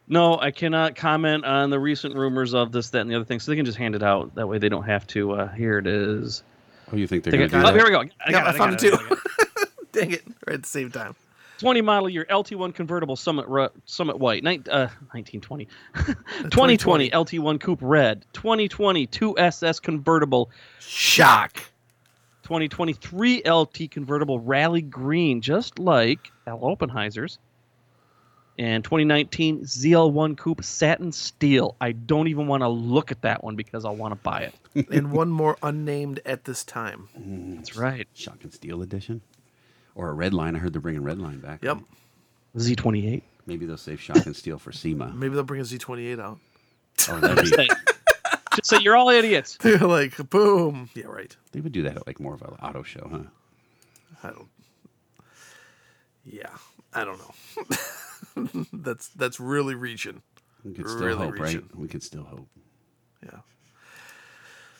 "No, 0.07 0.39
I 0.39 0.51
cannot 0.51 0.95
comment 0.95 1.45
on 1.45 1.69
the 1.69 1.79
recent 1.79 2.15
rumors 2.15 2.53
of 2.55 2.71
this, 2.71 2.89
that, 2.89 3.01
and 3.01 3.11
the 3.11 3.15
other 3.15 3.25
thing." 3.25 3.39
So 3.39 3.51
they 3.51 3.55
can 3.55 3.65
just 3.65 3.77
hand 3.77 3.93
it 3.93 4.01
out. 4.03 4.33
That 4.35 4.47
way, 4.47 4.57
they 4.57 4.69
don't 4.69 4.85
have 4.85 5.05
to. 5.07 5.33
Uh, 5.33 5.47
here 5.49 5.77
it 5.77 5.85
is. 5.85 6.43
Oh, 6.91 6.95
you 6.95 7.05
think 7.05 7.23
they're 7.23 7.31
going 7.31 7.49
to 7.49 7.55
do 7.55 7.61
oh, 7.61 7.65
that? 7.65 7.75
here 7.75 7.83
we 7.83 7.91
go. 7.91 7.99
I, 7.99 8.09
Yeah, 8.27 8.31
got 8.31 8.47
I 8.47 8.49
it, 8.49 8.55
I 8.55 8.57
found 8.57 8.71
got 8.79 8.83
it 8.83 8.93
it, 8.93 8.97
too. 8.97 9.13
It. 9.13 9.69
Dang 9.91 10.11
it! 10.11 10.23
Right 10.47 10.55
at 10.55 10.63
the 10.63 10.69
same 10.69 10.89
time. 10.89 11.15
20 11.57 11.81
model 11.81 12.09
year 12.09 12.25
LT1 12.29 12.73
convertible 12.73 13.15
Summit 13.15 13.47
Ru- 13.47 13.69
Summit 13.85 14.17
White, 14.19 14.43
Nin- 14.43 14.63
uh, 14.69 14.89
1920. 15.11 15.67
2020 16.43 17.09
LT1 17.09 17.59
Coupe 17.59 17.79
Red, 17.81 18.25
2020 18.33 19.07
2SS 19.07 19.81
convertible 19.81 20.49
Shock. 20.79 21.57
2023 22.43 23.43
LT 23.45 23.91
convertible 23.91 24.39
Rally 24.39 24.81
Green, 24.81 25.41
just 25.41 25.79
like 25.79 26.31
Al 26.45 26.63
Oppenheiser's. 26.63 27.39
And 28.59 28.83
2019 28.83 29.65
ZL1 29.65 30.37
Coupe 30.37 30.63
Satin 30.63 31.11
Steel. 31.11 31.75
I 31.79 31.91
don't 31.91 32.27
even 32.27 32.47
want 32.47 32.63
to 32.63 32.67
look 32.69 33.11
at 33.11 33.21
that 33.21 33.43
one 33.43 33.55
because 33.55 33.85
I'll 33.85 33.95
want 33.95 34.13
to 34.13 34.19
buy 34.23 34.49
it. 34.73 34.87
and 34.91 35.11
one 35.11 35.29
more 35.29 35.57
unnamed 35.61 36.21
at 36.25 36.45
this 36.45 36.63
time. 36.63 37.09
That's 37.57 37.75
right. 37.75 38.07
Shock 38.13 38.43
and 38.43 38.53
Steel 38.53 38.81
edition? 38.81 39.21
Or 39.97 40.09
a 40.09 40.13
red 40.13 40.33
line. 40.33 40.55
I 40.55 40.59
heard 40.59 40.71
they're 40.73 40.81
bringing 40.81 41.03
red 41.03 41.17
line 41.19 41.39
back. 41.39 41.63
Yep. 41.63 41.79
Z28. 42.55 43.23
Maybe 43.47 43.65
they'll 43.65 43.77
save 43.77 43.99
Shock 43.99 44.25
and 44.25 44.35
Steel 44.35 44.59
for 44.59 44.71
SEMA. 44.71 45.07
Maybe 45.15 45.33
they'll 45.33 45.43
bring 45.43 45.59
a 45.61 45.63
Z28 45.63 46.19
out. 46.19 46.37
Oh, 47.09 47.19
that'd 47.19 47.43
be, 47.43 47.49
Say- 47.49 47.67
Just 48.55 48.69
say 48.69 48.77
you're 48.81 48.95
all 48.95 49.09
idiots. 49.09 49.57
They're 49.61 49.77
like, 49.79 50.15
boom. 50.29 50.89
Yeah, 50.95 51.05
right. 51.07 51.35
they 51.51 51.59
would 51.61 51.71
do 51.71 51.83
that 51.83 51.97
at 51.97 52.07
like 52.07 52.19
more 52.19 52.33
of 52.35 52.41
an 52.43 52.49
auto 52.61 52.83
show, 52.83 53.07
huh? 53.11 53.19
I 54.23 54.31
don't. 54.31 54.47
Yeah, 56.25 56.49
I 56.93 57.03
don't 57.05 57.19
know. 57.19 58.65
that's 58.73 59.07
that's 59.09 59.39
really 59.39 59.75
reaching. 59.75 60.21
We 60.65 60.73
could 60.73 60.87
still 60.89 61.01
Really 61.05 61.17
hope, 61.25 61.39
reaching. 61.39 61.61
right? 61.61 61.75
We 61.77 61.87
could 61.87 62.03
still 62.03 62.23
hope. 62.23 62.47
Yeah. 63.23 63.39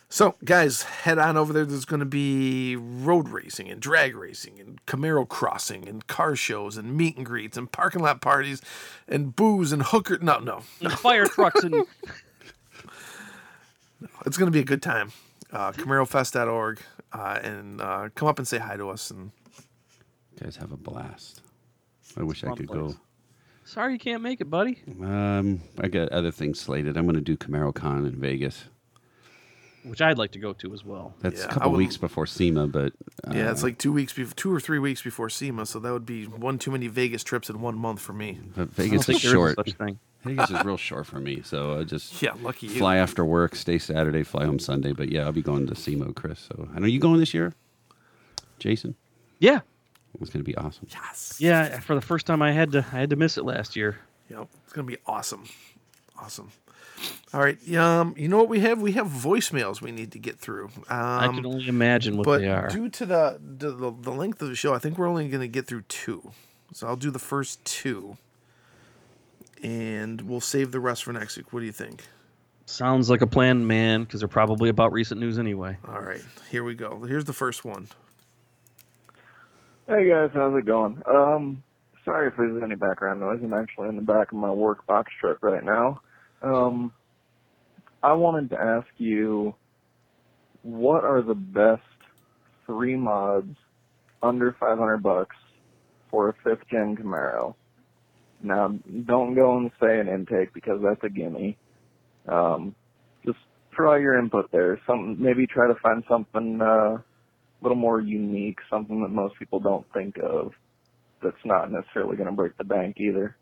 So, 0.09 0.35
guys, 0.45 0.83
head 0.83 1.17
on 1.19 1.35
over 1.35 1.51
there. 1.51 1.65
There's 1.65 1.83
going 1.83 1.99
to 1.99 2.05
be 2.05 2.77
road 2.77 3.27
racing 3.27 3.69
and 3.69 3.81
drag 3.81 4.15
racing 4.15 4.57
and 4.59 4.83
Camaro 4.85 5.27
crossing 5.27 5.85
and 5.87 6.07
car 6.07 6.35
shows 6.35 6.77
and 6.77 6.95
meet 6.95 7.17
and 7.17 7.25
greets 7.25 7.57
and 7.57 7.69
parking 7.69 8.01
lot 8.01 8.21
parties 8.21 8.61
and 9.07 9.35
booze 9.35 9.73
and 9.73 9.83
hooker. 9.83 10.17
No, 10.21 10.39
no, 10.39 10.61
And 10.81 10.93
fire 10.93 11.25
trucks 11.25 11.61
and 11.61 11.75
it's 14.25 14.37
going 14.37 14.47
to 14.47 14.51
be 14.55 14.61
a 14.61 14.65
good 14.65 14.81
time. 14.81 15.11
Uh, 15.51 15.73
CamaroFest.org 15.73 16.79
uh, 17.11 17.39
and 17.43 17.81
uh, 17.81 18.09
come 18.15 18.29
up 18.29 18.39
and 18.39 18.47
say 18.47 18.59
hi 18.59 18.77
to 18.77 18.89
us. 18.89 19.11
And 19.11 19.31
You 20.39 20.45
guys 20.45 20.55
have 20.55 20.71
a 20.71 20.77
blast. 20.77 21.41
I 22.17 22.23
wish 22.23 22.45
I 22.45 22.55
could 22.55 22.67
place. 22.67 22.79
go. 22.79 22.95
Sorry 23.65 23.91
you 23.91 23.99
can't 23.99 24.23
make 24.23 24.39
it, 24.39 24.49
buddy. 24.49 24.81
Um, 25.03 25.59
I 25.81 25.89
got 25.89 26.07
other 26.13 26.31
things 26.31 26.61
slated. 26.61 26.95
I'm 26.95 27.03
going 27.03 27.15
to 27.15 27.21
do 27.21 27.35
CamaroCon 27.35 28.07
in 28.07 28.15
Vegas. 28.15 28.63
Which 29.89 30.01
I'd 30.01 30.17
like 30.17 30.31
to 30.31 30.39
go 30.39 30.53
to 30.53 30.73
as 30.73 30.83
well. 30.85 31.13
That's 31.21 31.39
Yeah, 31.39 31.45
a 31.45 31.49
I 31.49 31.53
couple 31.53 31.71
would- 31.71 31.77
weeks 31.77 31.97
before 31.97 32.25
SEMA, 32.25 32.67
but 32.67 32.93
uh, 33.27 33.33
Yeah, 33.33 33.51
it's 33.51 33.63
like 33.63 33.77
two 33.77 33.91
weeks, 33.93 34.13
before, 34.13 34.33
two 34.35 34.53
or 34.53 34.59
three 34.59 34.79
weeks 34.79 35.01
before 35.01 35.29
SEMA, 35.29 35.65
so 35.65 35.79
that 35.79 35.91
would 35.91 36.05
be 36.05 36.25
one 36.25 36.57
too 36.59 36.71
many 36.71 36.87
Vegas 36.87 37.23
trips 37.23 37.49
in 37.49 37.61
one 37.61 37.77
month 37.77 37.99
for 38.01 38.13
me. 38.13 38.39
but 38.55 38.69
Vegas 38.69 39.01
is 39.01 39.05
there 39.07 39.15
is 39.15 39.21
short. 39.21 39.55
such 39.55 39.73
thing. 39.73 39.99
Vegas 40.23 40.49
is 40.49 40.63
real 40.65 40.77
short 40.77 41.05
for 41.05 41.19
me, 41.19 41.41
so 41.43 41.79
I 41.79 41.83
just 41.83 42.21
Yeah, 42.21 42.33
lucky 42.41 42.67
you. 42.67 42.77
fly 42.79 42.97
after 42.97 43.23
work, 43.23 43.55
stay 43.55 43.77
Saturday, 43.77 44.23
fly 44.23 44.45
home 44.45 44.59
Sunday. 44.59 44.91
But 44.91 45.09
yeah, 45.09 45.23
I'll 45.25 45.31
be 45.31 45.41
going 45.41 45.67
to 45.67 45.75
SEMA, 45.75 46.11
Chris. 46.13 46.39
So 46.39 46.67
I 46.75 46.79
know 46.79 46.87
you 46.87 46.99
going 46.99 47.19
this 47.19 47.33
year, 47.33 47.53
Jason. 48.59 48.95
Yeah, 49.39 49.59
It's 50.19 50.31
going 50.31 50.43
to 50.43 50.49
be 50.51 50.55
awesome. 50.57 50.87
Yes. 50.89 51.35
yeah. 51.39 51.79
For 51.79 51.93
the 51.95 52.01
first 52.01 52.25
time, 52.25 52.41
I 52.41 52.51
had 52.51 52.71
to 52.73 52.79
I 52.91 52.99
had 52.99 53.11
to 53.11 53.15
miss 53.15 53.37
it 53.37 53.45
last 53.45 53.75
year. 53.75 53.99
Yep, 54.29 54.47
it's 54.65 54.73
gonna 54.73 54.87
be 54.87 54.97
awesome, 55.05 55.45
awesome. 56.19 56.51
All 57.33 57.41
right, 57.41 57.57
um, 57.75 58.15
you 58.17 58.27
know 58.27 58.37
what 58.37 58.49
we 58.49 58.61
have? 58.61 58.81
We 58.81 58.93
have 58.93 59.07
voicemails 59.07 59.81
we 59.81 59.91
need 59.91 60.13
to 60.13 60.19
get 60.19 60.39
through. 60.39 60.65
Um, 60.65 60.83
I 60.89 61.27
can 61.27 61.45
only 61.45 61.67
imagine 61.67 62.17
what 62.17 62.23
but 62.23 62.39
they 62.39 62.47
are. 62.47 62.69
due 62.69 62.89
to 62.89 63.05
the, 63.05 63.39
the 63.41 63.71
the 63.71 63.91
the 63.91 64.11
length 64.11 64.41
of 64.41 64.47
the 64.47 64.55
show, 64.55 64.73
I 64.73 64.79
think 64.79 64.97
we're 64.97 65.07
only 65.07 65.27
gonna 65.27 65.47
get 65.47 65.67
through 65.67 65.83
two. 65.83 66.31
So 66.73 66.87
I'll 66.87 66.95
do 66.95 67.11
the 67.11 67.19
first 67.19 67.63
two, 67.65 68.17
and 69.61 70.21
we'll 70.21 70.41
save 70.41 70.71
the 70.71 70.79
rest 70.79 71.03
for 71.03 71.13
next 71.13 71.37
week. 71.37 71.51
What 71.53 71.59
do 71.59 71.65
you 71.65 71.71
think? 71.71 72.03
Sounds 72.65 73.09
like 73.09 73.21
a 73.21 73.27
plan, 73.27 73.65
man, 73.67 74.03
because 74.03 74.21
they're 74.21 74.27
probably 74.27 74.69
about 74.69 74.91
recent 74.91 75.19
news 75.19 75.37
anyway. 75.37 75.77
All 75.87 76.01
right, 76.01 76.23
here 76.49 76.63
we 76.63 76.75
go. 76.75 77.01
Here's 77.03 77.25
the 77.25 77.33
first 77.33 77.63
one. 77.63 77.87
Hey 79.87 80.09
guys, 80.09 80.31
how's 80.33 80.57
it 80.57 80.65
going? 80.65 81.01
Um, 81.05 81.63
sorry 82.03 82.27
if 82.27 82.35
there's 82.37 82.61
any 82.61 82.75
background 82.75 83.19
noise. 83.19 83.39
I'm 83.43 83.53
actually 83.53 83.89
in 83.89 83.95
the 83.95 84.01
back 84.01 84.31
of 84.31 84.37
my 84.37 84.51
work 84.51 84.85
box 84.85 85.11
truck 85.19 85.37
right 85.41 85.63
now. 85.63 86.01
Um, 86.41 86.91
I 88.03 88.13
wanted 88.13 88.49
to 88.51 88.59
ask 88.59 88.87
you, 88.97 89.55
what 90.63 91.03
are 91.03 91.21
the 91.21 91.35
best 91.35 91.81
three 92.65 92.95
mods 92.95 93.55
under 94.21 94.55
500 94.59 94.97
bucks 94.97 95.35
for 96.11 96.29
a 96.29 96.33
fifth 96.43 96.67
gen 96.69 96.95
Camaro? 96.95 97.55
Now, 98.41 98.67
don't 99.05 99.33
go 99.33 99.57
and 99.57 99.71
say 99.81 99.99
an 99.99 100.07
intake 100.07 100.53
because 100.53 100.79
that's 100.83 101.03
a 101.03 101.09
gimme. 101.09 101.57
Um, 102.27 102.75
just 103.25 103.39
throw 103.75 103.93
out 103.93 104.01
your 104.01 104.19
input 104.19 104.51
there. 104.51 104.79
Some 104.85 105.21
maybe 105.21 105.47
try 105.47 105.67
to 105.67 105.75
find 105.75 106.03
something. 106.07 106.61
Uh, 106.61 106.97
little 107.61 107.77
more 107.77 107.99
unique, 107.99 108.59
something 108.69 109.01
that 109.01 109.09
most 109.09 109.35
people 109.39 109.59
don't 109.59 109.85
think 109.93 110.17
of 110.17 110.51
that's 111.23 111.43
not 111.45 111.71
necessarily 111.71 112.15
going 112.15 112.29
to 112.29 112.35
break 112.35 112.55
the 112.57 112.63
bank 112.63 112.97
either. 112.99 113.35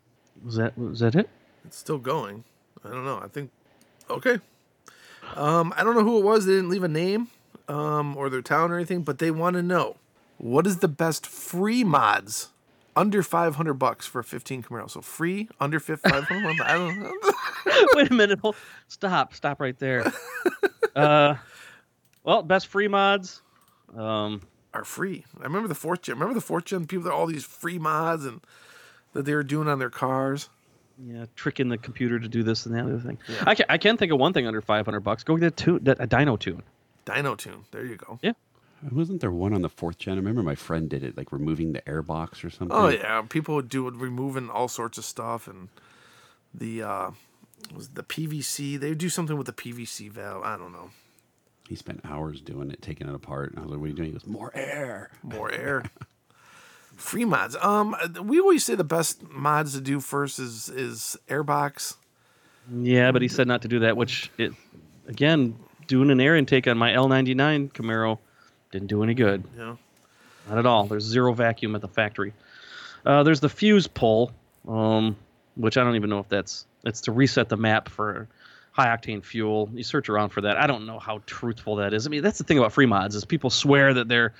Was 0.44 0.56
that 0.56 0.76
was 0.78 1.00
that 1.00 1.14
it? 1.14 1.28
It's 1.64 1.76
still 1.76 1.98
going. 1.98 2.44
I 2.86 2.90
don't 2.90 3.04
know. 3.04 3.20
I 3.22 3.28
think 3.28 3.50
okay. 4.10 4.38
Um, 5.34 5.74
I 5.76 5.82
don't 5.82 5.96
know 5.96 6.04
who 6.04 6.18
it 6.18 6.24
was. 6.24 6.46
They 6.46 6.52
didn't 6.52 6.70
leave 6.70 6.84
a 6.84 6.88
name 6.88 7.28
um, 7.68 8.16
or 8.16 8.30
their 8.30 8.42
town 8.42 8.70
or 8.70 8.76
anything, 8.76 9.02
but 9.02 9.18
they 9.18 9.30
want 9.30 9.54
to 9.56 9.62
know 9.62 9.96
what 10.38 10.66
is 10.66 10.78
the 10.78 10.88
best 10.88 11.26
free 11.26 11.82
mods 11.82 12.50
under 12.94 13.22
500 13.22 13.74
bucks 13.74 14.06
for 14.06 14.20
a 14.20 14.24
15 14.24 14.62
Camaro. 14.62 14.88
So 14.88 15.00
free 15.00 15.48
under 15.60 15.80
500. 15.80 16.60
I 16.62 16.74
don't 16.74 17.00
know. 17.00 17.12
Wait 17.94 18.10
a 18.10 18.14
minute. 18.14 18.38
Hold, 18.40 18.56
stop. 18.88 19.34
Stop 19.34 19.60
right 19.60 19.78
there. 19.78 20.10
Uh, 20.94 21.36
well, 22.24 22.42
best 22.42 22.68
free 22.68 22.88
mods. 22.88 23.42
Um, 23.94 24.40
Are 24.72 24.82
free. 24.82 25.26
I 25.38 25.42
remember 25.42 25.68
the 25.68 25.74
fourth 25.74 26.00
gen. 26.00 26.14
Remember 26.14 26.32
the 26.32 26.40
fourth 26.40 26.64
gen 26.64 26.86
people. 26.86 27.10
All 27.10 27.26
these 27.26 27.44
free 27.44 27.78
mods 27.78 28.24
and 28.24 28.40
that 29.12 29.26
they 29.26 29.34
were 29.34 29.42
doing 29.42 29.68
on 29.68 29.78
their 29.78 29.90
cars. 29.90 30.48
Yeah, 30.98 31.26
tricking 31.34 31.68
the 31.68 31.78
computer 31.78 32.18
to 32.18 32.28
do 32.28 32.42
this 32.42 32.64
and 32.66 32.74
that 32.74 32.84
other 32.84 32.98
thing. 32.98 33.18
I 33.42 33.54
can 33.54 33.66
I 33.68 33.78
can 33.78 33.96
think 33.96 34.12
of 34.12 34.18
one 34.18 34.32
thing 34.32 34.46
under 34.46 34.62
five 34.62 34.86
hundred 34.86 35.00
bucks. 35.00 35.24
Go 35.24 35.36
get 35.36 35.46
a 35.46 35.50
tune, 35.50 35.84
that 35.84 36.00
a 36.00 36.06
dyno 36.06 36.38
tune. 36.38 36.62
Dyno 37.04 37.36
Tune. 37.38 37.64
There 37.70 37.84
you 37.84 37.96
go. 37.96 38.18
Yeah. 38.22 38.32
Wasn't 38.90 39.20
there 39.20 39.30
one 39.30 39.54
on 39.54 39.62
the 39.62 39.68
fourth 39.68 39.98
gen? 39.98 40.14
I 40.14 40.16
remember 40.16 40.42
my 40.42 40.54
friend 40.54 40.88
did 40.90 41.02
it, 41.02 41.16
like 41.16 41.32
removing 41.32 41.72
the 41.72 41.80
airbox 41.82 42.44
or 42.44 42.50
something. 42.50 42.76
Oh 42.76 42.88
yeah, 42.88 43.22
people 43.22 43.54
would 43.54 43.68
do 43.68 43.86
it, 43.88 43.94
removing 43.94 44.50
all 44.50 44.68
sorts 44.68 44.98
of 44.98 45.04
stuff 45.04 45.48
and 45.48 45.68
the 46.52 46.82
uh 46.82 47.10
was 47.74 47.90
the 47.90 48.02
PVC. 48.02 48.78
They 48.78 48.90
would 48.90 48.98
do 48.98 49.08
something 49.08 49.36
with 49.36 49.46
the 49.46 49.52
PVC 49.52 50.10
valve. 50.10 50.42
I 50.44 50.56
don't 50.56 50.72
know. 50.72 50.90
He 51.68 51.74
spent 51.74 52.00
hours 52.04 52.40
doing 52.40 52.70
it, 52.70 52.82
taking 52.82 53.08
it 53.08 53.14
apart. 53.14 53.50
And 53.50 53.58
I 53.58 53.62
was 53.62 53.70
like, 53.70 53.80
"What 53.80 53.86
are 53.86 53.88
you 53.88 53.94
doing?" 53.94 54.08
He 54.08 54.12
goes, 54.12 54.26
"More 54.26 54.52
air." 54.54 55.10
More 55.22 55.50
air. 55.50 55.84
Free 56.96 57.24
mods. 57.24 57.56
Um, 57.60 57.94
we 58.22 58.40
always 58.40 58.64
say 58.64 58.74
the 58.74 58.84
best 58.84 59.22
mods 59.30 59.74
to 59.74 59.80
do 59.80 60.00
first 60.00 60.38
is 60.38 60.68
is 60.68 61.16
airbox. 61.28 61.96
Yeah, 62.74 63.12
but 63.12 63.22
he 63.22 63.28
said 63.28 63.46
not 63.46 63.62
to 63.62 63.68
do 63.68 63.80
that. 63.80 63.96
Which 63.96 64.30
it 64.38 64.52
again 65.06 65.56
doing 65.86 66.10
an 66.10 66.20
air 66.20 66.36
intake 66.36 66.66
on 66.66 66.78
my 66.78 66.92
L 66.94 67.08
ninety 67.08 67.34
nine 67.34 67.68
Camaro 67.68 68.18
didn't 68.72 68.88
do 68.88 69.02
any 69.02 69.14
good. 69.14 69.44
Know, 69.56 69.78
Not 70.48 70.58
at 70.58 70.66
all. 70.66 70.86
There's 70.86 71.04
zero 71.04 71.32
vacuum 71.32 71.74
at 71.74 71.80
the 71.80 71.88
factory. 71.88 72.32
Uh, 73.04 73.22
there's 73.22 73.40
the 73.40 73.48
fuse 73.48 73.86
pull, 73.86 74.32
um, 74.66 75.16
which 75.54 75.76
I 75.76 75.84
don't 75.84 75.96
even 75.96 76.10
know 76.10 76.18
if 76.18 76.28
that's 76.28 76.66
it's 76.84 77.02
to 77.02 77.12
reset 77.12 77.48
the 77.48 77.56
map 77.56 77.88
for 77.88 78.26
high 78.72 78.94
octane 78.94 79.24
fuel. 79.24 79.70
You 79.72 79.82
search 79.82 80.08
around 80.08 80.30
for 80.30 80.40
that. 80.42 80.56
I 80.56 80.66
don't 80.66 80.86
know 80.86 80.98
how 80.98 81.22
truthful 81.26 81.76
that 81.76 81.94
is. 81.94 82.06
I 82.06 82.10
mean, 82.10 82.22
that's 82.22 82.38
the 82.38 82.44
thing 82.44 82.58
about 82.58 82.72
free 82.72 82.86
mods 82.86 83.14
is 83.14 83.24
people 83.24 83.50
swear 83.50 83.94
that 83.94 84.08
they're, 84.08 84.34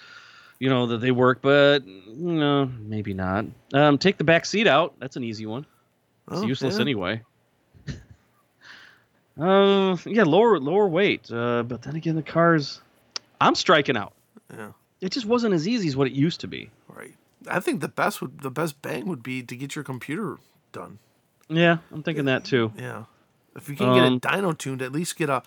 you 0.58 0.68
know, 0.70 0.86
that 0.86 0.98
they 0.98 1.10
work, 1.10 1.40
but 1.42 1.84
no, 1.86 2.66
maybe 2.80 3.12
not. 3.14 3.44
Um, 3.74 3.98
take 3.98 4.16
the 4.18 4.24
back 4.24 4.46
seat 4.46 4.66
out. 4.66 4.94
That's 4.98 5.16
an 5.16 5.24
easy 5.24 5.46
one. 5.46 5.66
It's 6.30 6.40
Oh, 6.42 6.46
useless 6.46 6.76
yeah. 6.76 6.80
anyway. 6.80 7.22
uh, 9.40 9.96
yeah, 10.06 10.24
lower 10.24 10.58
lower 10.58 10.88
weight. 10.88 11.30
Uh, 11.30 11.62
but 11.62 11.82
then 11.82 11.96
again, 11.96 12.16
the 12.16 12.22
cars, 12.22 12.80
I'm 13.40 13.54
striking 13.54 13.96
out. 13.96 14.12
Yeah. 14.52 14.72
It 15.00 15.12
just 15.12 15.26
wasn't 15.26 15.54
as 15.54 15.68
easy 15.68 15.88
as 15.88 15.96
what 15.96 16.06
it 16.06 16.14
used 16.14 16.40
to 16.40 16.48
be. 16.48 16.70
right. 16.88 17.14
I 17.48 17.60
think 17.60 17.80
the 17.80 17.88
best 17.88 18.20
would 18.20 18.40
the 18.40 18.50
best 18.50 18.80
bang 18.82 19.06
would 19.06 19.22
be 19.22 19.42
to 19.42 19.54
get 19.56 19.76
your 19.76 19.84
computer 19.84 20.38
done. 20.72 20.98
Yeah, 21.48 21.78
I'm 21.92 22.02
thinking 22.02 22.24
that 22.24 22.44
too. 22.44 22.72
Yeah. 22.76 23.04
If 23.54 23.68
you 23.68 23.76
can 23.76 23.88
Um, 23.90 23.94
get 23.94 24.12
it 24.12 24.20
dyno 24.22 24.56
tuned, 24.56 24.82
at 24.82 24.90
least 24.92 25.16
get 25.16 25.28
a 25.30 25.42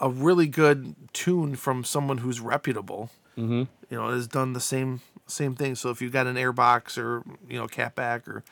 a 0.00 0.10
really 0.10 0.46
good 0.46 0.94
tune 1.12 1.56
from 1.56 1.84
someone 1.84 2.18
who's 2.18 2.38
reputable. 2.40 3.10
Mm-hmm. 3.38 3.62
You 3.90 3.96
know, 3.96 4.10
has 4.10 4.26
done 4.26 4.52
the 4.52 4.60
same 4.60 5.00
same 5.26 5.54
thing. 5.54 5.74
So 5.76 5.90
if 5.90 6.02
you've 6.02 6.12
got 6.12 6.26
an 6.26 6.36
airbox 6.36 6.98
or 6.98 7.22
you 7.48 7.58
know 7.58 7.68
catback 7.68 8.26
or 8.26 8.42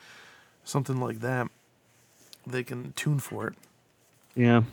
something 0.63 0.97
like 0.99 1.19
that, 1.19 1.47
they 2.45 2.63
can 2.63 2.93
tune 2.93 3.19
for 3.19 3.47
it. 3.47 3.53
Yeah. 4.35 4.63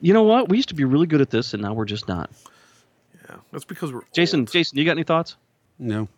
You 0.00 0.14
know 0.14 0.22
what? 0.22 0.48
We 0.48 0.56
used 0.56 0.68
to 0.70 0.74
be 0.74 0.84
really 0.84 1.06
good 1.06 1.20
at 1.20 1.30
this, 1.30 1.52
and 1.52 1.62
now 1.62 1.74
we're 1.74 1.84
just 1.84 2.08
not. 2.08 2.30
Yeah, 3.28 3.36
that's 3.52 3.64
because 3.64 3.92
we're 3.92 4.02
Jason, 4.12 4.40
old. 4.40 4.52
Jason, 4.52 4.78
you 4.78 4.84
got 4.84 4.92
any 4.92 5.02
thoughts? 5.02 5.36
No, 5.78 6.08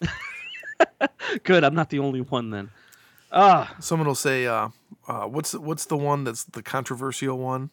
Good. 1.42 1.64
I'm 1.64 1.74
not 1.74 1.90
the 1.90 1.98
only 1.98 2.20
one 2.20 2.50
then. 2.50 2.70
Ah, 3.30 3.74
Someone 3.80 4.06
will 4.06 4.14
say, 4.14 4.46
uh, 4.46 4.68
uh, 5.06 5.26
"What's 5.26 5.52
the, 5.52 5.60
what's 5.60 5.84
the 5.86 5.96
one 5.96 6.24
that's 6.24 6.44
the 6.44 6.62
controversial 6.62 7.38
one?" 7.38 7.70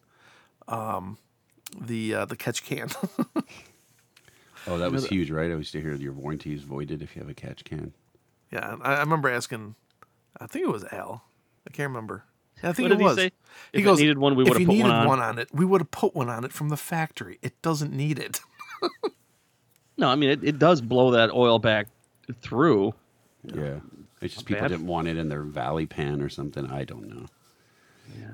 Um, 0.67 1.17
the 1.79 2.13
uh, 2.13 2.25
the 2.25 2.35
catch 2.35 2.63
can. 2.63 2.89
oh, 4.67 4.77
that 4.77 4.91
was 4.91 5.07
huge, 5.07 5.31
right? 5.31 5.51
I 5.51 5.55
used 5.55 5.71
to 5.73 5.81
hear 5.81 5.93
your 5.95 6.13
warranty 6.13 6.53
is 6.53 6.61
voided 6.63 7.01
if 7.01 7.15
you 7.15 7.21
have 7.21 7.29
a 7.29 7.33
catch 7.33 7.63
can. 7.63 7.93
yeah, 8.51 8.75
I, 8.81 8.95
I 8.95 8.99
remember 8.99 9.29
asking. 9.29 9.75
I 10.39 10.47
think 10.47 10.65
it 10.65 10.71
was 10.71 10.83
Al. 10.85 11.23
I 11.67 11.71
can't 11.71 11.89
remember. 11.89 12.23
Yeah, 12.63 12.69
I 12.69 12.73
think 12.73 12.85
What 12.85 12.91
it 12.93 12.95
did 12.95 13.01
he 13.01 13.05
was. 13.05 13.15
say? 13.15 13.23
He 13.23 13.29
If 13.73 13.81
it 13.81 13.83
goes, 13.83 13.99
needed 13.99 14.17
one, 14.17 14.35
we 14.35 14.43
would've 14.43 14.57
he 14.57 14.65
put 14.65 14.75
one 14.77 14.77
needed 15.19 15.23
on." 15.23 15.39
it, 15.39 15.49
we 15.53 15.65
would 15.65 15.81
have 15.81 15.91
put 15.91 16.15
one 16.15 16.29
on 16.29 16.43
it 16.43 16.51
from 16.53 16.69
the 16.69 16.77
factory. 16.77 17.39
It 17.41 17.61
doesn't 17.61 17.93
need 17.93 18.19
it. 18.19 18.41
no, 19.97 20.09
I 20.09 20.15
mean 20.15 20.29
it, 20.29 20.43
it 20.43 20.59
does 20.59 20.81
blow 20.81 21.11
that 21.11 21.31
oil 21.31 21.59
back 21.59 21.87
through. 22.41 22.93
Yeah, 23.43 23.79
it's 24.21 24.33
just 24.33 24.45
people 24.45 24.61
bad. 24.63 24.69
didn't 24.69 24.87
want 24.87 25.07
it 25.07 25.17
in 25.17 25.29
their 25.29 25.41
valley 25.43 25.85
pan 25.85 26.21
or 26.21 26.29
something. 26.29 26.65
I 26.69 26.83
don't 26.83 27.07
know. 27.07 27.25
Yeah. 28.19 28.27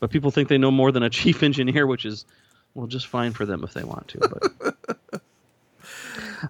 But 0.00 0.10
people 0.10 0.30
think 0.30 0.48
they 0.48 0.58
know 0.58 0.70
more 0.70 0.92
than 0.92 1.02
a 1.02 1.10
chief 1.20 1.42
engineer, 1.42 1.86
which 1.86 2.04
is 2.06 2.24
well 2.74 2.86
just 2.86 3.06
fine 3.06 3.32
for 3.32 3.46
them 3.46 3.64
if 3.64 3.74
they 3.74 3.84
want 3.84 4.08
to. 4.08 4.18
But 4.62 5.22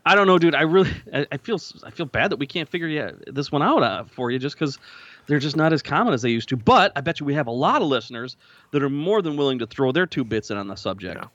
I 0.05 0.15
don't 0.15 0.27
know, 0.27 0.39
dude. 0.39 0.55
I 0.55 0.63
really 0.63 0.91
I, 1.13 1.27
I 1.33 1.37
feel 1.37 1.59
I 1.85 1.91
feel 1.91 2.07
bad 2.07 2.31
that 2.31 2.39
we 2.39 2.47
can't 2.47 2.69
figure 2.69 2.89
yet 2.89 3.15
this 3.35 3.51
one 3.51 3.63
out 3.63 3.83
uh, 3.83 4.05
for 4.05 4.31
you 4.31 4.39
just 4.39 4.57
because 4.57 4.79
they're 5.27 5.39
just 5.39 5.57
not 5.57 5.73
as 5.73 5.83
common 5.83 6.15
as 6.15 6.23
they 6.23 6.31
used 6.31 6.49
to. 6.51 6.57
But 6.57 6.93
I 6.97 7.01
bet 7.01 7.21
you 7.21 7.27
we 7.27 7.35
have 7.35 7.47
a 7.47 7.53
lot 7.53 7.83
of 7.83 7.89
listeners 7.89 8.37
that 8.73 8.83
are 8.83 8.91
more 8.91 9.23
than 9.23 9.37
willing 9.37 9.59
to 9.61 9.67
throw 9.67 9.93
their 9.93 10.07
two 10.07 10.25
bits 10.25 10.51
in 10.51 10.57
on 10.57 10.69
the 10.69 10.77
subject. 10.77 11.19
Yeah. 11.21 11.29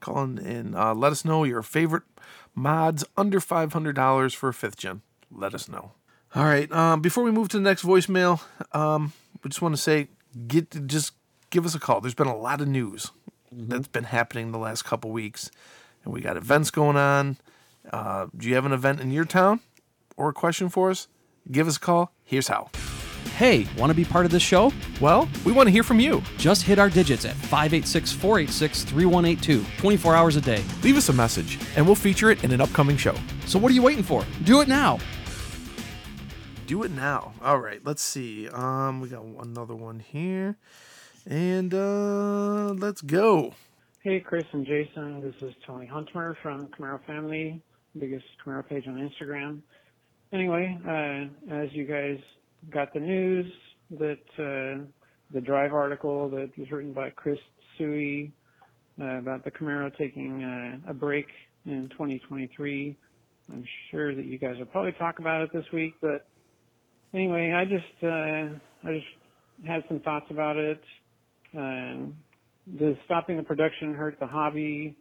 Call 0.00 0.22
in 0.22 0.38
and 0.38 0.74
uh, 0.74 0.94
let 0.94 1.12
us 1.12 1.24
know 1.24 1.44
your 1.44 1.62
favorite 1.62 2.04
mods 2.54 3.04
under 3.16 3.40
five 3.40 3.72
hundred 3.72 3.96
dollars 3.96 4.34
for 4.34 4.48
a 4.48 4.54
fifth 4.54 4.76
gen. 4.76 5.02
Let 5.30 5.54
us 5.54 5.68
know. 5.68 5.92
All 6.34 6.44
right. 6.44 6.70
Um, 6.72 7.00
before 7.00 7.24
we 7.24 7.30
move 7.30 7.48
to 7.50 7.56
the 7.58 7.62
next 7.62 7.82
voicemail, 7.82 8.40
um, 8.72 9.12
we 9.42 9.50
just 9.50 9.62
want 9.62 9.74
to 9.74 9.80
say, 9.80 10.08
get 10.46 10.86
just 10.86 11.12
give 11.50 11.66
us 11.66 11.74
a 11.74 11.80
call. 11.80 12.00
There's 12.00 12.14
been 12.14 12.28
a 12.28 12.36
lot 12.36 12.60
of 12.60 12.68
news 12.68 13.10
that's 13.52 13.88
been 13.88 14.04
happening 14.04 14.52
the 14.52 14.58
last 14.58 14.82
couple 14.82 15.10
weeks, 15.10 15.50
and 16.04 16.12
we 16.12 16.20
got 16.20 16.36
events 16.36 16.70
going 16.70 16.96
on. 16.96 17.36
Uh, 17.92 18.26
do 18.36 18.48
you 18.48 18.54
have 18.54 18.66
an 18.66 18.72
event 18.72 19.00
in 19.00 19.10
your 19.10 19.24
town 19.24 19.60
or 20.16 20.28
a 20.28 20.32
question 20.32 20.68
for 20.68 20.90
us? 20.90 21.08
Give 21.50 21.66
us 21.66 21.76
a 21.76 21.80
call. 21.80 22.12
Here's 22.24 22.48
how. 22.48 22.70
Hey, 23.36 23.66
want 23.78 23.88
to 23.90 23.94
be 23.94 24.04
part 24.04 24.26
of 24.26 24.32
this 24.32 24.42
show? 24.42 24.70
Well, 25.00 25.26
we 25.46 25.52
want 25.52 25.66
to 25.66 25.70
hear 25.70 25.82
from 25.82 25.98
you. 25.98 26.22
Just 26.36 26.62
hit 26.62 26.78
our 26.78 26.90
digits 26.90 27.24
at 27.24 27.34
586 27.34 28.12
486 28.12 28.84
3182, 28.84 29.64
24 29.78 30.14
hours 30.14 30.36
a 30.36 30.42
day. 30.42 30.62
Leave 30.82 30.98
us 30.98 31.08
a 31.08 31.12
message, 31.12 31.58
and 31.74 31.86
we'll 31.86 31.94
feature 31.94 32.30
it 32.30 32.44
in 32.44 32.52
an 32.52 32.60
upcoming 32.60 32.98
show. 32.98 33.14
So 33.46 33.58
what 33.58 33.72
are 33.72 33.74
you 33.74 33.82
waiting 33.82 34.04
for? 34.04 34.26
Do 34.44 34.60
it 34.60 34.68
now. 34.68 34.98
Do 36.66 36.82
it 36.82 36.90
now. 36.90 37.32
All 37.42 37.58
right, 37.58 37.80
let's 37.82 38.02
see. 38.02 38.48
Um, 38.50 39.00
we 39.00 39.08
got 39.08 39.24
another 39.24 39.74
one 39.74 40.00
here, 40.00 40.58
and 41.26 41.74
uh, 41.74 42.74
let's 42.78 43.02
go. 43.02 43.54
Hey, 44.02 44.20
Chris 44.20 44.44
and 44.52 44.66
Jason. 44.66 45.20
This 45.20 45.34
is 45.42 45.54
Tony 45.66 45.86
Hunter 45.86 46.36
from 46.42 46.68
Camaro 46.68 47.04
Family, 47.06 47.60
biggest 47.98 48.24
Camaro 48.44 48.66
page 48.66 48.86
on 48.86 48.94
Instagram. 48.96 49.60
Anyway, 50.32 50.78
uh, 50.86 51.54
as 51.54 51.68
you 51.72 51.84
guys 51.84 52.18
got 52.70 52.92
the 52.94 53.00
news 53.00 53.50
that 53.98 54.18
uh, 54.38 54.84
the 55.32 55.40
Drive 55.40 55.72
article 55.72 56.28
that 56.30 56.50
was 56.56 56.70
written 56.70 56.92
by 56.92 57.10
Chris 57.10 57.38
Tsui 57.78 58.30
uh, 59.00 59.18
about 59.18 59.44
the 59.44 59.50
Camaro 59.50 59.96
taking 59.96 60.42
uh, 60.42 60.90
a 60.90 60.94
break 60.94 61.26
in 61.66 61.88
2023. 61.90 62.96
I'm 63.52 63.64
sure 63.90 64.14
that 64.14 64.24
you 64.24 64.38
guys 64.38 64.56
will 64.58 64.66
probably 64.66 64.92
talk 64.92 65.18
about 65.18 65.42
it 65.42 65.52
this 65.52 65.64
week, 65.72 65.94
but 66.00 66.26
anyway, 67.12 67.52
I 67.52 67.64
just 67.64 68.04
uh, 68.04 68.88
I 68.88 68.94
just 68.94 69.06
had 69.66 69.82
some 69.88 70.00
thoughts 70.00 70.26
about 70.30 70.56
it. 70.56 70.80
Um, 71.56 72.16
does 72.78 72.94
stopping 73.04 73.36
the 73.36 73.42
production 73.42 73.94
hurt 73.94 74.18
the 74.20 74.26
hobby? 74.26 74.96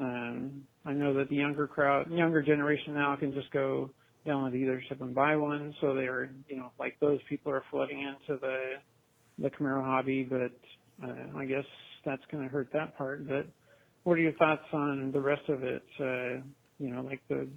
Um, 0.00 0.62
I 0.84 0.92
know 0.92 1.14
that 1.14 1.28
the 1.28 1.36
younger 1.36 1.66
crowd, 1.66 2.10
younger 2.10 2.42
generation 2.42 2.94
now 2.94 3.14
can 3.16 3.32
just 3.32 3.50
go 3.52 3.90
down 4.26 4.50
to 4.50 4.50
the 4.50 4.64
dealership 4.64 5.00
and 5.00 5.14
buy 5.14 5.36
one. 5.36 5.74
So 5.80 5.94
they're, 5.94 6.30
you 6.48 6.56
know, 6.56 6.70
like 6.78 6.96
those 7.00 7.18
people 7.28 7.52
are 7.52 7.64
flooding 7.70 8.00
into 8.00 8.40
the 8.40 8.58
the 9.38 9.50
Camaro 9.50 9.84
hobby. 9.84 10.24
But 10.28 10.52
uh, 11.06 11.38
I 11.38 11.44
guess 11.44 11.64
that's 12.04 12.22
going 12.30 12.44
to 12.44 12.50
hurt 12.50 12.68
that 12.72 12.96
part. 12.96 13.26
But 13.28 13.46
what 14.04 14.14
are 14.14 14.22
your 14.22 14.32
thoughts 14.34 14.62
on 14.72 15.12
the 15.12 15.20
rest 15.20 15.48
of 15.48 15.62
it? 15.62 15.82
Uh, 16.00 16.42
you 16.78 16.92
know, 16.92 17.02
like 17.02 17.20
the, 17.28 17.48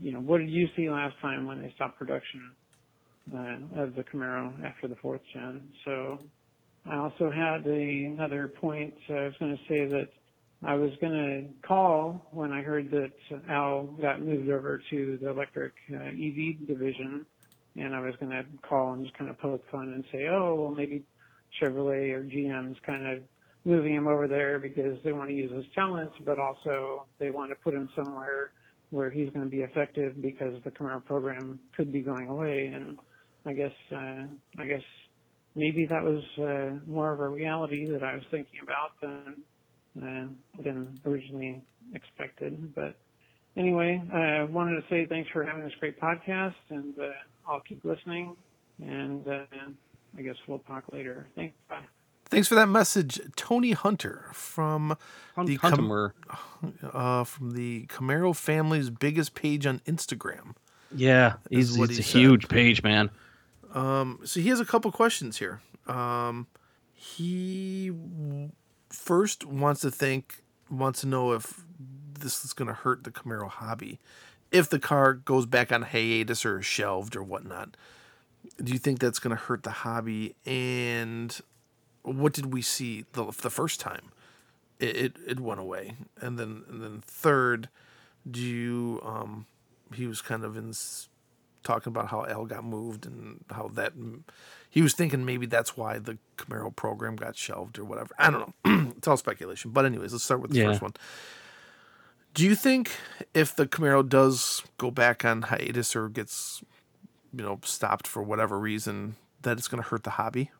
you 0.00 0.12
know, 0.12 0.20
what 0.20 0.38
did 0.38 0.50
you 0.50 0.68
see 0.76 0.88
last 0.90 1.14
time 1.20 1.46
when 1.46 1.60
they 1.60 1.72
stopped 1.74 1.98
production 1.98 2.52
uh, 3.34 3.82
of 3.82 3.94
the 3.94 4.04
Camaro 4.04 4.52
after 4.64 4.88
the 4.88 4.96
fourth 4.96 5.20
gen? 5.34 5.68
So 5.84 6.18
I 6.88 6.96
also 6.96 7.30
had 7.30 7.66
a, 7.66 8.04
another 8.04 8.48
point. 8.48 8.94
Uh, 9.08 9.14
I 9.14 9.24
was 9.26 9.34
going 9.38 9.56
to 9.56 9.62
say 9.68 9.86
that 9.86 10.08
I 10.64 10.74
was 10.74 10.90
going 11.00 11.12
to 11.12 11.66
call 11.66 12.28
when 12.32 12.52
I 12.52 12.62
heard 12.62 12.90
that 12.90 13.12
Al 13.48 13.84
got 14.00 14.20
moved 14.20 14.48
over 14.48 14.80
to 14.90 15.18
the 15.20 15.30
electric 15.30 15.72
uh, 15.92 15.96
EV 15.96 16.66
division, 16.66 17.26
and 17.76 17.94
I 17.94 18.00
was 18.00 18.14
going 18.20 18.30
to 18.30 18.44
call 18.62 18.92
and 18.92 19.04
just 19.04 19.16
kind 19.16 19.30
of 19.30 19.38
poke 19.38 19.62
fun 19.70 19.92
and 19.92 20.04
say, 20.12 20.28
oh, 20.28 20.54
well, 20.54 20.70
maybe 20.70 21.02
Chevrolet 21.60 22.12
or 22.12 22.22
GM's 22.22 22.78
kind 22.86 23.06
of 23.06 23.22
moving 23.64 23.94
him 23.94 24.06
over 24.06 24.26
there 24.26 24.58
because 24.58 24.98
they 25.04 25.12
want 25.12 25.30
to 25.30 25.34
use 25.34 25.52
his 25.52 25.64
talents, 25.74 26.14
but 26.24 26.38
also 26.38 27.06
they 27.18 27.30
want 27.30 27.50
to 27.50 27.56
put 27.56 27.74
him 27.74 27.88
somewhere 27.94 28.52
where 28.90 29.10
he's 29.10 29.30
going 29.30 29.44
to 29.44 29.50
be 29.50 29.62
effective 29.62 30.20
because 30.20 30.54
the 30.64 30.70
Camaro 30.70 31.04
program 31.04 31.58
could 31.76 31.92
be 31.92 32.00
going 32.00 32.28
away. 32.28 32.66
And 32.66 32.98
I 33.46 33.52
guess, 33.52 33.72
uh, 33.90 34.24
I 34.58 34.66
guess 34.66 34.82
maybe 35.54 35.86
that 35.86 36.02
was 36.02 36.22
uh, 36.38 36.76
more 36.90 37.12
of 37.12 37.20
a 37.20 37.28
reality 37.28 37.86
that 37.90 38.02
I 38.02 38.14
was 38.14 38.24
thinking 38.30 38.60
about 38.62 39.00
than 39.00 39.42
uh, 40.02 40.62
than 40.62 41.00
originally 41.04 41.62
expected. 41.94 42.74
But 42.74 42.96
anyway, 43.56 44.02
I 44.12 44.44
wanted 44.44 44.80
to 44.80 44.82
say 44.88 45.06
thanks 45.06 45.30
for 45.30 45.44
having 45.44 45.64
this 45.64 45.72
great 45.80 46.00
podcast, 46.00 46.54
and 46.70 46.94
uh, 46.98 47.10
I'll 47.48 47.60
keep 47.60 47.84
listening. 47.84 48.36
And 48.82 49.26
uh, 49.28 49.44
I 50.18 50.22
guess 50.22 50.36
we'll 50.48 50.58
talk 50.60 50.84
later. 50.92 51.26
Thanks. 51.36 51.54
Bye. 51.68 51.80
Thanks 52.30 52.48
for 52.48 52.54
that 52.54 52.66
message, 52.68 53.20
Tony 53.36 53.72
Hunter 53.72 54.30
from 54.32 54.96
the 55.36 55.58
Cam- 55.58 55.72
Hunter. 55.72 56.14
uh, 56.82 57.24
from 57.24 57.50
the 57.50 57.84
Camaro 57.88 58.34
family's 58.34 58.88
biggest 58.88 59.34
page 59.34 59.66
on 59.66 59.80
Instagram. 59.80 60.54
Yeah, 60.94 61.34
he's, 61.50 61.74
he's 61.74 61.88
he 61.90 62.00
a 62.00 62.02
said. 62.02 62.18
huge 62.20 62.48
page, 62.48 62.82
man. 62.82 63.10
Um, 63.72 64.20
so 64.24 64.40
he 64.40 64.48
has 64.48 64.60
a 64.60 64.64
couple 64.64 64.92
questions 64.92 65.38
here. 65.38 65.60
Um, 65.86 66.46
he 66.94 67.90
first 68.90 69.44
wants 69.44 69.80
to 69.80 69.90
think, 69.90 70.42
wants 70.70 71.00
to 71.00 71.06
know 71.06 71.32
if 71.32 71.64
this 72.20 72.44
is 72.44 72.52
going 72.52 72.68
to 72.68 72.74
hurt 72.74 73.04
the 73.04 73.10
Camaro 73.10 73.48
hobby, 73.48 73.98
if 74.50 74.68
the 74.68 74.78
car 74.78 75.14
goes 75.14 75.46
back 75.46 75.72
on 75.72 75.82
hiatus 75.82 76.44
or 76.44 76.62
shelved 76.62 77.16
or 77.16 77.22
whatnot. 77.22 77.76
Do 78.62 78.72
you 78.72 78.78
think 78.78 78.98
that's 78.98 79.18
going 79.18 79.36
to 79.36 79.42
hurt 79.42 79.62
the 79.62 79.70
hobby? 79.70 80.34
And 80.44 81.40
what 82.02 82.32
did 82.32 82.52
we 82.52 82.62
see 82.62 83.04
the 83.12 83.26
the 83.26 83.50
first 83.50 83.80
time? 83.80 84.12
It 84.78 84.96
it, 84.96 85.16
it 85.26 85.40
went 85.40 85.60
away, 85.60 85.96
and 86.20 86.38
then 86.38 86.64
and 86.68 86.82
then 86.82 87.02
third, 87.04 87.68
do 88.28 88.40
you 88.40 89.00
um, 89.04 89.46
he 89.94 90.06
was 90.06 90.20
kind 90.20 90.44
of 90.44 90.56
in 90.56 90.72
talking 91.62 91.90
about 91.90 92.08
how 92.08 92.24
Al 92.26 92.44
got 92.46 92.64
moved 92.64 93.06
and 93.06 93.44
how 93.50 93.68
that 93.74 93.92
he 94.70 94.82
was 94.82 94.94
thinking 94.94 95.24
maybe 95.24 95.46
that's 95.46 95.76
why 95.76 95.98
the 95.98 96.18
Camaro 96.36 96.74
program 96.74 97.16
got 97.16 97.36
shelved 97.36 97.78
or 97.78 97.84
whatever. 97.84 98.14
I 98.18 98.30
don't 98.30 98.54
know. 98.64 98.92
it's 98.96 99.06
all 99.08 99.16
speculation. 99.16 99.70
But 99.70 99.84
anyways, 99.84 100.12
let's 100.12 100.24
start 100.24 100.40
with 100.40 100.52
the 100.52 100.58
Yeah. 100.58 100.66
first 100.70 100.82
one. 100.82 100.94
Do 102.34 102.44
you 102.44 102.54
think 102.54 102.90
if 103.34 103.54
the 103.54 103.66
Camaro 103.66 104.08
does 104.08 104.62
go 104.78 104.90
back 104.90 105.24
on 105.24 105.42
hiatus 105.42 105.94
or 105.94 106.08
gets 106.08 106.62
you 107.34 107.44
know 107.44 107.60
stopped 107.64 108.06
for 108.06 108.22
whatever 108.22 108.58
reason 108.58 109.16
that 109.42 109.58
it's 109.58 109.68
going 109.68 109.82
to 109.82 109.88
hurt 109.88 110.04
the 110.04 110.10
hobby? 110.10 110.50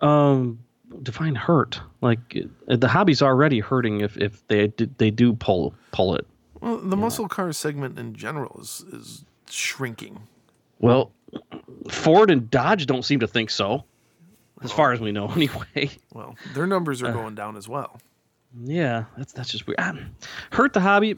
Um, 0.00 0.60
define 1.02 1.36
hurt. 1.36 1.80
Like 2.00 2.36
uh, 2.68 2.76
the 2.76 2.88
hobby's 2.88 3.22
already 3.22 3.60
hurting 3.60 4.00
if 4.00 4.16
if 4.16 4.46
they 4.48 4.72
they 4.98 5.10
do 5.12 5.32
pull 5.34 5.74
pull 5.92 6.16
it. 6.16 6.26
Well, 6.60 6.78
the 6.78 6.96
muscle 6.96 7.28
car 7.28 7.52
segment 7.52 7.96
in 7.98 8.14
general 8.14 8.58
is 8.60 8.84
is 8.92 9.24
shrinking. 9.48 10.26
Well, 10.80 11.12
Ford 11.88 12.30
and 12.30 12.50
Dodge 12.50 12.86
don't 12.86 13.04
seem 13.04 13.20
to 13.20 13.26
think 13.28 13.50
so, 13.50 13.84
as 14.62 14.72
far 14.72 14.92
as 14.92 15.00
we 15.00 15.12
know, 15.12 15.28
anyway. 15.36 15.90
Well, 16.12 16.34
their 16.54 16.66
numbers 16.66 17.02
are 17.02 17.08
Uh. 17.08 17.12
going 17.12 17.34
down 17.36 17.56
as 17.56 17.68
well. 17.68 18.00
Yeah, 18.64 19.04
that's 19.16 19.32
that's 19.32 19.50
just 19.50 19.66
weird. 19.68 19.76
Ah, 19.78 19.94
hurt 20.50 20.72
the 20.72 20.80
hobby. 20.80 21.16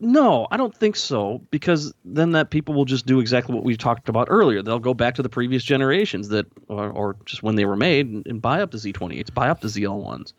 No, 0.00 0.46
I 0.52 0.56
don't 0.56 0.74
think 0.76 0.94
so 0.94 1.40
because 1.50 1.92
then 2.04 2.30
that 2.32 2.50
people 2.50 2.72
will 2.74 2.84
just 2.84 3.04
do 3.04 3.18
exactly 3.18 3.52
what 3.54 3.64
we 3.64 3.76
talked 3.76 4.08
about 4.08 4.28
earlier. 4.30 4.62
They'll 4.62 4.78
go 4.78 4.94
back 4.94 5.16
to 5.16 5.22
the 5.22 5.28
previous 5.28 5.64
generations 5.64 6.28
that, 6.28 6.46
or, 6.68 6.90
or 6.90 7.16
just 7.24 7.42
when 7.42 7.56
they 7.56 7.64
were 7.64 7.74
made, 7.74 8.06
and, 8.06 8.24
and 8.26 8.40
buy 8.40 8.60
up 8.62 8.70
the 8.70 8.78
Z28s, 8.78 9.34
buy 9.34 9.48
up 9.48 9.60
the 9.60 9.66
ZL1s. 9.66 10.34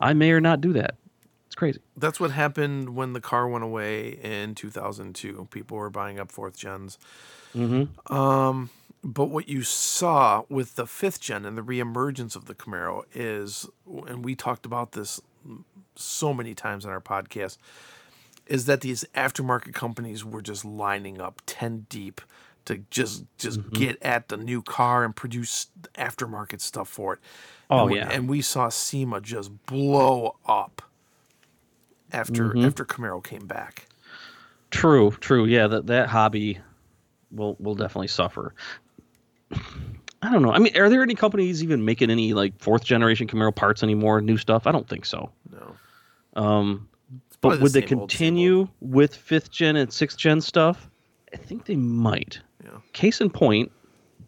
I 0.00 0.14
may 0.14 0.30
or 0.30 0.40
not 0.40 0.62
do 0.62 0.72
that. 0.74 0.94
Crazy. 1.64 1.80
That's 1.96 2.20
what 2.20 2.30
happened 2.30 2.94
when 2.94 3.12
the 3.14 3.20
car 3.20 3.48
went 3.48 3.64
away 3.64 4.08
in 4.22 4.54
2002. 4.54 5.48
People 5.50 5.78
were 5.78 5.90
buying 5.90 6.18
up 6.20 6.30
fourth 6.30 6.56
gens. 6.56 6.98
Mm-hmm. 7.54 8.12
Um, 8.14 8.70
but 9.02 9.26
what 9.26 9.48
you 9.48 9.62
saw 9.62 10.42
with 10.48 10.76
the 10.76 10.86
fifth 10.86 11.20
gen 11.20 11.44
and 11.44 11.56
the 11.56 11.62
reemergence 11.62 12.36
of 12.36 12.44
the 12.46 12.54
Camaro 12.54 13.04
is, 13.14 13.66
and 14.06 14.24
we 14.24 14.34
talked 14.34 14.66
about 14.66 14.92
this 14.92 15.20
so 15.96 16.34
many 16.34 16.54
times 16.54 16.84
on 16.84 16.92
our 16.92 17.00
podcast, 17.00 17.56
is 18.46 18.66
that 18.66 18.80
these 18.82 19.04
aftermarket 19.14 19.72
companies 19.72 20.24
were 20.24 20.42
just 20.42 20.64
lining 20.64 21.20
up 21.20 21.40
10 21.46 21.86
deep 21.88 22.20
to 22.66 22.78
just 22.90 23.24
just 23.38 23.60
Mm-hmm. 23.60 23.72
get 23.78 24.02
at 24.02 24.28
the 24.28 24.36
new 24.38 24.62
car 24.62 25.04
and 25.04 25.14
produce 25.14 25.68
aftermarket 25.96 26.60
stuff 26.60 26.88
for 26.88 27.14
it. 27.14 27.20
Oh, 27.70 27.82
and, 27.82 27.90
we- 27.90 27.96
yeah. 27.98 28.08
and 28.10 28.28
we 28.28 28.40
saw 28.42 28.68
SEMA 28.68 29.20
just 29.20 29.64
blow 29.66 30.36
up 30.46 30.82
after 32.12 32.50
Mhm. 32.50 32.66
after 32.66 32.84
Camaro 32.84 33.22
came 33.22 33.46
back. 33.46 33.86
True, 34.70 35.12
true. 35.20 35.44
Yeah, 35.46 35.66
that 35.68 35.86
that 35.86 36.08
hobby 36.08 36.58
will 37.30 37.56
will 37.58 37.74
definitely 37.74 38.08
suffer. 38.08 38.54
I 40.22 40.30
don't 40.32 40.42
know. 40.42 40.52
I 40.52 40.58
mean, 40.58 40.76
are 40.76 40.88
there 40.88 41.02
any 41.02 41.14
companies 41.14 41.62
even 41.62 41.84
making 41.84 42.10
any 42.10 42.32
like 42.32 42.58
fourth 42.58 42.84
generation 42.84 43.26
Camaro 43.26 43.54
parts 43.54 43.82
anymore? 43.82 44.20
New 44.20 44.38
stuff? 44.38 44.66
I 44.66 44.72
don't 44.72 44.88
think 44.88 45.04
so. 45.04 45.30
No. 45.52 45.76
Um, 46.42 46.88
but 47.40 47.56
the 47.56 47.62
would 47.62 47.72
they 47.72 47.86
same 47.86 47.98
old, 47.98 48.10
continue 48.10 48.68
with 48.80 49.14
fifth 49.14 49.50
gen 49.50 49.76
and 49.76 49.92
sixth 49.92 50.16
gen 50.18 50.40
stuff? 50.40 50.88
I 51.32 51.36
think 51.36 51.66
they 51.66 51.76
might. 51.76 52.40
Yeah. 52.64 52.70
Case 52.94 53.20
in 53.20 53.28
point, 53.28 53.70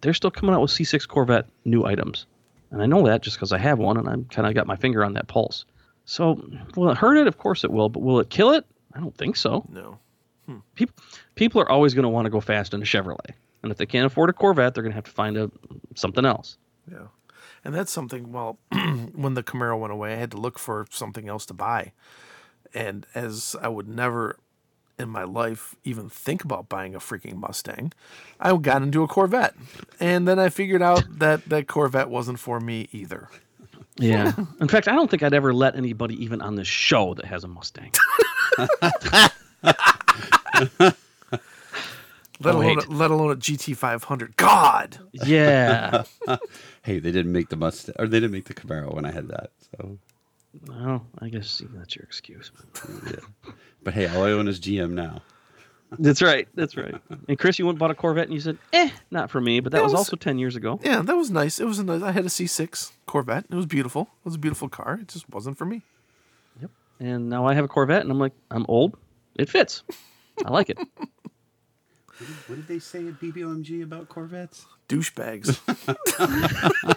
they're 0.02 0.12
still 0.12 0.30
coming 0.30 0.54
out 0.54 0.60
with 0.60 0.70
C6 0.70 1.08
Corvette 1.08 1.46
new 1.64 1.84
items, 1.86 2.26
and 2.70 2.82
I 2.82 2.86
know 2.86 3.07
that 3.07 3.22
just 3.22 3.36
because 3.38 3.53
I 3.53 3.59
have 3.59 3.78
one 3.78 3.96
and 3.96 4.07
I'm 4.09 4.24
kind 4.26 4.46
of 4.46 4.55
got 4.55 4.66
my 4.66 4.76
finger 4.76 5.03
on 5.05 5.14
that 5.14 5.28
pulse. 5.28 5.64
So, 6.07 6.40
will 6.76 6.90
it 6.90 6.96
hurt 6.96 7.16
it? 7.16 7.26
Of 7.26 7.36
course 7.38 7.64
it 7.64 7.70
will. 7.70 7.88
But 7.88 8.00
will 8.00 8.20
it 8.20 8.30
kill 8.30 8.52
it? 8.52 8.64
I 8.94 9.00
don't 9.00 9.16
think 9.16 9.36
so. 9.36 9.66
No. 9.68 9.98
Hmm. 10.46 10.59
People 10.74 10.94
people 11.34 11.61
are 11.61 11.70
always 11.70 11.92
going 11.92 12.04
to 12.04 12.09
want 12.09 12.24
to 12.26 12.30
go 12.30 12.40
fast 12.40 12.72
in 12.72 12.80
a 12.80 12.84
Chevrolet, 12.84 13.34
and 13.62 13.70
if 13.70 13.78
they 13.78 13.86
can't 13.86 14.07
afford 14.07 14.30
a 14.30 14.32
Corvette, 14.32 14.74
they're 14.74 14.82
going 14.82 14.92
to 14.92 14.96
have 14.96 15.04
to 15.04 15.11
find 15.11 15.36
a 15.36 15.50
something 15.94 16.24
else. 16.24 16.57
Yeah. 16.90 17.09
And 17.64 17.74
that's 17.74 17.90
something, 17.90 18.30
well, 18.30 18.61
when 19.14 19.34
the 19.34 19.42
Camaro 19.42 19.76
went 19.76 19.92
away, 19.92 20.12
I 20.12 20.16
had 20.16 20.30
to 20.30 20.36
look 20.36 20.57
for 20.57 20.86
something 20.88 21.28
else 21.28 21.44
to 21.46 21.54
buy. 21.54 21.90
And 22.72 23.09
as 23.12 23.57
I 23.61 23.66
would 23.66 23.88
never, 23.88 24.38
in 25.00 25.09
my 25.09 25.24
life 25.24 25.74
even 25.82 26.09
think 26.09 26.44
about 26.44 26.68
buying 26.68 26.94
a 26.94 27.00
freaking 27.00 27.36
Mustang. 27.36 27.92
I 28.38 28.57
got 28.57 28.82
into 28.82 29.02
a 29.02 29.09
Corvette, 29.09 29.54
and 29.98 30.28
then 30.28 30.38
I 30.38 30.48
figured 30.48 30.80
out 30.80 31.04
that 31.18 31.48
that 31.48 31.66
Corvette 31.66 32.09
wasn't 32.09 32.38
for 32.38 32.61
me 32.61 32.88
either. 32.92 33.28
Yeah. 33.99 34.32
In 34.61 34.68
fact, 34.68 34.88
I 34.88 34.94
don't 34.94 35.11
think 35.11 35.22
I'd 35.22 35.32
ever 35.34 35.55
let 35.55 35.74
anybody 35.76 36.22
even 36.22 36.42
on 36.42 36.57
this 36.57 36.68
show 36.68 37.14
that 37.14 37.24
has 37.24 37.44
a 37.44 37.49
Mustang. 37.49 37.92
Let 42.38 42.55
Oh, 42.55 42.59
alone 42.61 42.78
a, 42.78 42.90
let 42.90 43.11
alone 43.11 43.32
a 43.32 43.36
GT 43.36 43.74
500. 43.76 44.36
God. 44.36 44.99
Yeah. 45.12 46.05
Hey, 46.82 47.01
they 47.01 47.11
didn't 47.11 47.32
make 47.32 47.49
the 47.49 47.57
Mustang, 47.57 47.97
or 47.99 48.07
they 48.07 48.18
didn't 48.20 48.30
make 48.30 48.44
the 48.44 48.55
Camaro 48.55 48.94
when 48.94 49.05
I 49.05 49.11
had 49.11 49.26
that. 49.28 49.51
So, 49.72 49.99
well, 50.68 51.05
I 51.18 51.28
guess 51.28 51.61
that's 51.74 51.97
your 51.97 52.05
excuse. 52.05 52.53
yeah. 53.07 53.53
But 53.82 53.94
hey, 53.94 54.07
all 54.07 54.22
I 54.22 54.30
own 54.30 54.47
is 54.47 54.61
GM 54.61 54.92
now. 54.92 55.20
That's 55.99 56.20
right. 56.20 56.49
That's 56.55 56.76
right. 56.76 56.95
And 57.28 57.39
Chris, 57.39 57.59
you 57.59 57.64
went 57.66 57.74
and 57.74 57.78
bought 57.78 57.91
a 57.91 57.95
Corvette, 57.95 58.24
and 58.24 58.34
you 58.34 58.41
said, 58.41 58.59
"Eh, 58.72 58.91
not 59.11 59.30
for 59.30 59.41
me." 59.41 59.61
But 59.61 59.72
that 59.72 59.78
It 59.78 59.84
was, 59.84 59.93
was- 59.93 59.99
also 60.01 60.16
ten 60.16 60.39
years 60.39 60.57
ago. 60.57 60.80
Yeah, 60.82 61.03
that 61.03 61.16
was 61.16 61.30
nice. 61.30 61.61
It 61.61 61.64
was 61.64 61.78
a 61.78 61.84
nice. 61.84 62.03
I 62.03 62.11
had 62.12 62.24
a 62.24 62.28
C6 62.28 62.93
Corvette. 63.07 63.45
It 63.51 63.55
was 63.55 63.66
beautiful. 63.66 64.03
It 64.03 64.24
was 64.24 64.34
a 64.34 64.39
beautiful 64.39 64.68
car. 64.68 64.99
It 65.01 65.09
just 65.09 65.28
wasn't 65.30 65.57
for 65.59 65.64
me. 65.64 65.82
Yep. 66.61 66.70
And 67.01 67.28
now 67.28 67.47
I 67.47 67.55
have 67.55 67.64
a 67.64 67.68
Corvette, 67.68 68.03
and 68.03 68.11
I'm 68.11 68.18
like, 68.18 68.32
I'm 68.51 68.66
old. 68.68 68.97
It 69.37 69.49
fits. 69.49 69.82
I 70.45 70.51
like 70.51 70.70
it. 70.70 70.78
What 72.47 72.57
did 72.57 72.66
they 72.66 72.78
say 72.78 73.07
at 73.09 73.20
BBOMG 73.20 73.82
about 73.82 74.09
Corvettes? 74.09 74.64
Douchebags. 74.89 75.61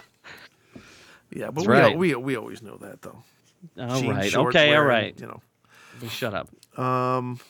yeah, 1.30 1.50
but 1.50 1.66
we, 1.66 1.66
right. 1.66 1.98
we 1.98 2.14
we 2.14 2.36
always 2.36 2.62
know 2.62 2.76
that 2.78 3.02
though. 3.02 3.22
All 3.78 4.00
Jeans, 4.00 4.16
right. 4.16 4.30
shorts 4.30 4.56
Okay. 4.56 4.68
All 4.74 4.84
wearing, 4.84 4.88
right. 4.88 5.20
You 5.20 5.26
know. 5.26 5.42
Shut 6.08 6.34
up. 6.34 6.48
Um, 6.78 7.40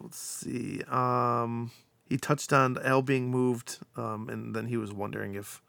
let's 0.00 0.18
see. 0.18 0.82
Um, 0.88 1.70
he 2.08 2.16
touched 2.16 2.52
on 2.52 2.78
Al 2.82 3.02
being 3.02 3.30
moved, 3.30 3.78
um, 3.96 4.28
and 4.28 4.54
then 4.54 4.66
he 4.66 4.76
was 4.76 4.92
wondering 4.92 5.34
if 5.34 5.62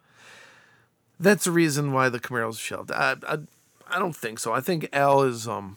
that's 1.18 1.44
the 1.44 1.50
reason 1.50 1.92
why 1.92 2.08
the 2.08 2.20
Camaro's 2.20 2.58
shelved. 2.58 2.90
I, 2.90 3.16
I, 3.26 3.38
I 3.88 3.98
don't 3.98 4.16
think 4.16 4.38
so. 4.38 4.52
I 4.52 4.60
think 4.60 4.88
Al 4.92 5.22
is 5.22 5.48
um 5.48 5.76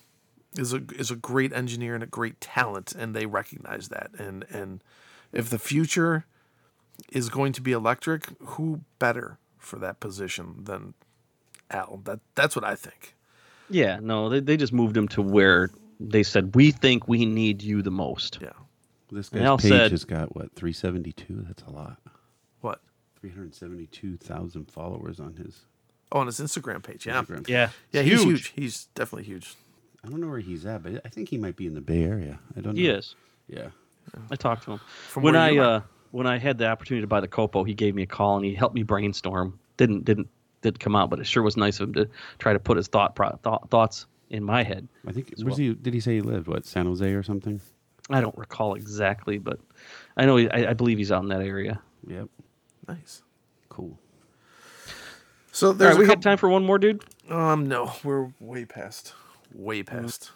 is 0.58 0.74
a 0.74 0.82
is 0.96 1.12
a 1.12 1.16
great 1.16 1.54
engineer 1.54 1.94
and 1.94 2.04
a 2.04 2.08
great 2.08 2.42
talent, 2.42 2.94
and 2.98 3.16
they 3.16 3.26
recognize 3.26 3.90
that. 3.90 4.12
And 4.18 4.46
and 4.50 4.84
if 5.32 5.50
the 5.50 5.60
future 5.60 6.26
is 7.12 7.30
going 7.30 7.54
to 7.54 7.62
be 7.62 7.72
electric, 7.72 8.26
who 8.40 8.82
better 8.98 9.38
for 9.58 9.78
that 9.80 10.00
position 10.00 10.64
than 10.64 10.94
Al? 11.72 12.02
That 12.04 12.20
that's 12.36 12.56
what 12.56 12.66
I 12.66 12.76
think. 12.76 13.16
Yeah. 13.70 14.00
No, 14.02 14.30
they 14.30 14.40
they 14.40 14.58
just 14.58 14.74
moved 14.74 14.98
him 14.98 15.08
to 15.10 15.22
where 15.22 15.70
they 16.00 16.24
said 16.24 16.56
we 16.56 16.72
think 16.72 17.08
we 17.08 17.26
need 17.26 17.62
you 17.62 17.82
the 17.82 17.92
most. 17.92 18.40
Yeah. 18.42 18.50
This 19.12 19.30
And 19.30 19.40
guy's 19.42 19.48
Al 19.48 19.58
page 19.58 19.70
said- 19.72 19.92
has 19.92 20.06
got 20.06 20.36
what 20.36 20.54
372. 20.56 21.44
That's 21.48 21.64
a 21.64 21.72
lot. 21.72 21.98
What? 22.62 22.82
372,000 23.20 24.70
followers 24.72 25.20
on 25.20 25.36
his 25.36 25.66
Oh, 26.12 26.20
on 26.20 26.26
his 26.28 26.40
Instagram 26.40 26.82
page. 26.82 27.06
Yeah. 27.06 27.22
Instagram. 27.22 27.48
Yeah. 27.48 27.70
Yeah, 27.92 28.02
he's 28.02 28.24
huge. 28.24 28.48
He's 28.56 28.86
definitely 28.96 29.26
huge. 29.26 29.54
I 30.04 30.10
don't 30.10 30.20
know 30.22 30.28
where 30.30 30.40
he's 30.40 30.66
at, 30.66 30.82
but 30.82 31.02
I 31.06 31.10
think 31.10 31.30
he 31.30 31.38
might 31.38 31.56
be 31.56 31.68
in 31.68 31.76
the 31.76 31.82
Bay 31.82 32.04
Area. 32.04 32.40
I 32.58 32.62
don't 32.62 32.74
know. 32.76 32.80
He 32.82 32.88
is. 32.88 33.16
Yeah. 33.48 33.70
I 34.32 34.36
talked 34.36 34.64
to 34.64 34.72
him 34.74 34.80
From 35.08 35.22
when 35.24 35.36
I 35.36 35.56
uh, 35.58 35.82
when 36.12 36.26
I 36.26 36.40
had 36.40 36.58
the 36.58 36.66
opportunity 36.68 37.02
to 37.02 37.08
buy 37.08 37.20
the 37.20 37.28
Copo. 37.28 37.68
He 37.68 37.76
gave 37.76 37.94
me 37.94 38.02
a 38.04 38.08
call 38.08 38.38
and 38.38 38.46
he 38.46 38.56
helped 38.56 38.74
me 38.74 38.82
brainstorm. 38.82 39.60
Didn't 39.78 40.04
didn't 40.06 40.28
did 40.62 40.80
come 40.80 40.96
out, 40.96 41.12
but 41.12 41.20
it 41.20 41.28
sure 41.28 41.44
was 41.44 41.56
nice 41.58 41.80
of 41.80 41.90
him 41.90 41.94
to 41.94 42.10
try 42.40 42.54
to 42.54 42.60
put 42.60 42.76
his 42.78 42.88
thought, 42.88 43.16
pro- 43.16 43.36
thought 43.44 43.70
thoughts 43.70 44.08
in 44.30 44.44
my 44.44 44.64
head. 44.64 44.88
I 45.08 45.12
think 45.12 45.34
as 45.34 45.44
where's 45.44 45.58
well. 45.58 45.68
he? 45.68 45.74
Did 45.74 45.94
he 45.94 46.00
say 46.00 46.16
he 46.16 46.22
lived? 46.22 46.48
What 46.48 46.66
San 46.66 46.86
Jose 46.86 47.12
or 47.14 47.24
something? 47.24 47.62
I 48.10 48.22
don't 48.22 48.38
recall 48.38 48.74
exactly, 48.74 49.38
but 49.38 49.60
I 50.18 50.26
know 50.26 50.36
he, 50.38 50.50
I, 50.50 50.72
I 50.72 50.74
believe 50.74 50.98
he's 50.98 51.12
out 51.12 51.22
in 51.24 51.30
that 51.30 51.42
area. 51.42 51.80
Yep. 52.08 52.28
Nice. 52.88 53.22
Cool. 53.70 54.00
So 55.52 55.68
All 55.68 55.74
there's 55.74 55.96
right, 55.96 55.98
a 55.98 56.00
we 56.00 56.06
got 56.06 56.14
couple, 56.14 56.24
time 56.24 56.38
for 56.38 56.50
one 56.50 56.66
more, 56.66 56.78
dude. 56.80 57.04
um 57.30 57.68
no, 57.68 57.92
we're 58.04 58.32
way 58.40 58.66
past. 58.66 59.14
Way 59.54 59.84
past. 59.84 60.32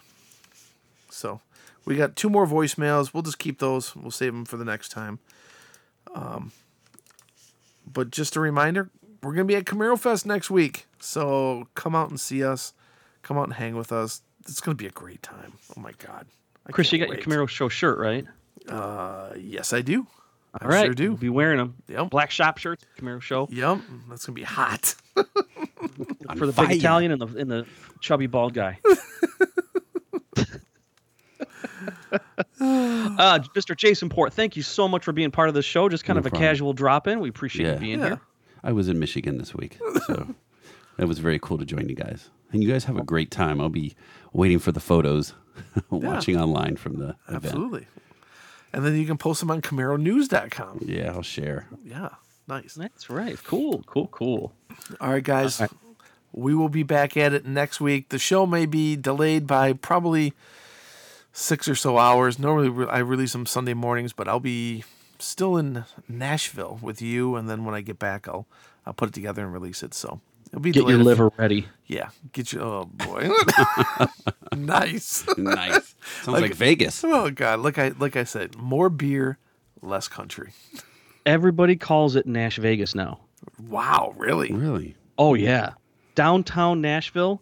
So 1.09 1.41
we 1.85 1.95
got 1.95 2.15
two 2.15 2.29
more 2.29 2.45
voicemails. 2.45 3.13
We'll 3.13 3.23
just 3.23 3.39
keep 3.39 3.59
those. 3.59 3.95
We'll 3.95 4.11
save 4.11 4.33
them 4.33 4.45
for 4.45 4.57
the 4.57 4.65
next 4.65 4.89
time. 4.89 5.19
Um 6.13 6.51
but 7.91 8.11
just 8.11 8.35
a 8.35 8.39
reminder, 8.39 8.89
we're 9.21 9.33
gonna 9.33 9.45
be 9.45 9.55
at 9.55 9.65
Camaro 9.65 9.97
Fest 9.97 10.25
next 10.25 10.49
week. 10.51 10.85
So 10.99 11.67
come 11.75 11.95
out 11.95 12.09
and 12.09 12.19
see 12.19 12.43
us. 12.43 12.73
Come 13.23 13.37
out 13.37 13.43
and 13.45 13.53
hang 13.53 13.75
with 13.75 13.91
us. 13.91 14.21
It's 14.41 14.59
gonna 14.61 14.75
be 14.75 14.85
a 14.85 14.91
great 14.91 15.23
time. 15.23 15.53
Oh 15.75 15.81
my 15.81 15.91
god. 15.93 16.27
I 16.67 16.71
Chris, 16.71 16.91
you 16.91 16.99
got 16.99 17.09
wait. 17.09 17.25
your 17.25 17.45
Camaro 17.45 17.49
Show 17.49 17.67
shirt, 17.69 17.97
right? 17.97 18.25
Uh 18.67 19.29
yes 19.37 19.73
I 19.73 19.81
do. 19.81 20.05
I 20.53 20.65
All 20.65 20.69
right, 20.69 20.85
sure 20.85 20.93
do. 20.93 21.09
We'll 21.09 21.17
be 21.17 21.29
wearing 21.29 21.57
them. 21.57 21.75
Yep. 21.87 22.09
Black 22.11 22.29
shop 22.31 22.57
shirts, 22.59 22.85
Camaro 22.99 23.19
Show 23.21 23.47
Yep. 23.51 23.79
That's 24.09 24.25
gonna 24.25 24.35
be 24.35 24.43
hot. 24.43 24.95
for 26.35 26.45
the 26.45 26.53
fire. 26.53 26.67
big 26.67 26.77
Italian 26.79 27.11
and 27.11 27.21
the 27.21 27.27
and 27.39 27.49
the 27.49 27.65
chubby 28.01 28.27
bald 28.27 28.53
guy. 28.53 28.79
uh, 32.59 33.39
Mr. 33.55 33.75
Jason 33.75 34.09
Port, 34.09 34.33
thank 34.33 34.55
you 34.55 34.63
so 34.63 34.87
much 34.87 35.03
for 35.03 35.11
being 35.11 35.31
part 35.31 35.49
of 35.49 35.55
the 35.55 35.61
show. 35.61 35.89
Just 35.89 36.05
kind 36.05 36.15
No 36.17 36.19
of 36.21 36.25
a 36.25 36.29
problem. 36.29 36.47
casual 36.49 36.73
drop 36.73 37.07
in. 37.07 37.19
We 37.19 37.29
appreciate 37.29 37.65
Yeah. 37.67 37.73
you 37.73 37.79
being 37.79 37.99
Yeah. 37.99 38.05
here. 38.07 38.21
I 38.63 38.71
was 38.71 38.87
in 38.87 38.99
Michigan 38.99 39.37
this 39.37 39.53
week, 39.53 39.77
so 40.07 40.33
it 40.97 41.05
was 41.05 41.19
very 41.19 41.39
cool 41.39 41.57
to 41.57 41.65
join 41.65 41.89
you 41.89 41.95
guys. 41.95 42.29
And 42.53 42.63
you 42.63 42.69
guys 42.71 42.85
have 42.85 42.97
a 42.97 43.03
great 43.03 43.31
time. 43.31 43.59
I'll 43.59 43.69
be 43.69 43.95
waiting 44.31 44.59
for 44.59 44.71
the 44.71 44.79
photos, 44.79 45.33
watching 45.89 46.39
online 46.39 46.77
from 46.77 46.97
the 46.97 47.15
event. 47.27 47.45
Absolutely. 47.45 47.87
And 48.71 48.85
then 48.85 48.95
you 48.95 49.05
can 49.05 49.17
post 49.17 49.39
them 49.39 49.51
on 49.51 49.61
CamaroNews.com. 49.61 50.79
Yeah, 50.85 51.11
I'll 51.11 51.21
share. 51.21 51.67
Yeah. 51.83 52.09
Nice. 52.47 52.75
That's 52.75 53.09
right. 53.09 53.41
Cool, 53.43 53.83
cool, 53.85 54.07
cool. 54.07 54.53
All 55.01 55.11
right, 55.11 55.23
guys. 55.23 55.61
We 56.31 56.55
will 56.55 56.69
be 56.69 56.83
back 56.83 57.15
at 57.15 57.33
it 57.33 57.45
next 57.45 57.79
week. 57.79 58.09
The 58.09 58.17
show 58.17 58.45
may 58.45 58.65
be 58.65 58.95
delayed 58.95 59.45
by 59.45 59.73
probably 59.73 60.33
six 61.31 61.67
or 61.67 61.75
so 61.75 61.97
hours. 61.97 62.39
Normally, 62.39 62.87
I 62.87 62.99
release 62.99 63.33
them 63.33 63.45
Sunday 63.45 63.75
mornings, 63.75 64.13
but 64.13 64.27
I'll 64.27 64.39
be 64.39 64.83
still 65.19 65.57
in 65.57 65.85
Nashville 66.09 66.79
with 66.81 67.01
you. 67.01 67.35
And 67.35 67.47
then 67.47 67.65
when 67.65 67.75
I 67.75 67.81
get 67.81 67.99
back, 67.99 68.27
I'll 68.27 68.47
I'll 68.85 68.93
put 68.93 69.09
it 69.09 69.13
together 69.13 69.43
and 69.43 69.53
release 69.53 69.83
it. 69.83 69.93
So 69.93 70.21
it'll 70.53 70.61
be 70.61 70.71
Get 70.71 70.87
your 70.87 71.01
a- 71.01 71.03
liver 71.03 71.29
ready. 71.37 71.67
Yeah, 71.87 72.09
get 72.31 72.53
your. 72.53 72.63
Oh 72.63 72.85
boy, 72.85 73.29
nice. 74.55 75.25
Nice. 75.37 75.95
Sounds 76.23 76.41
like, 76.41 76.53
Vegas. 76.53 77.03
Oh 77.03 77.29
god, 77.29 77.59
like 77.59 77.77
I 77.77 77.89
like 77.99 78.15
I 78.15 78.23
said, 78.23 78.55
more 78.57 78.89
beer, 78.89 79.37
less 79.81 80.07
country. 80.07 80.51
Everybody 81.25 81.75
calls 81.75 82.15
it 82.15 82.25
Nash 82.25 82.57
Vegas 82.57 82.95
now. 82.95 83.19
Wow, 83.67 84.13
really? 84.17 84.51
Really? 84.53 84.95
Oh 85.17 85.33
yeah, 85.33 85.73
downtown 86.15 86.81
Nashville 86.81 87.41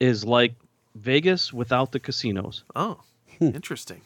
is 0.00 0.24
like 0.24 0.54
Vegas 0.94 1.52
without 1.52 1.92
the 1.92 2.00
casinos. 2.00 2.64
Oh, 2.74 2.98
hmm. 3.38 3.46
interesting. 3.48 4.00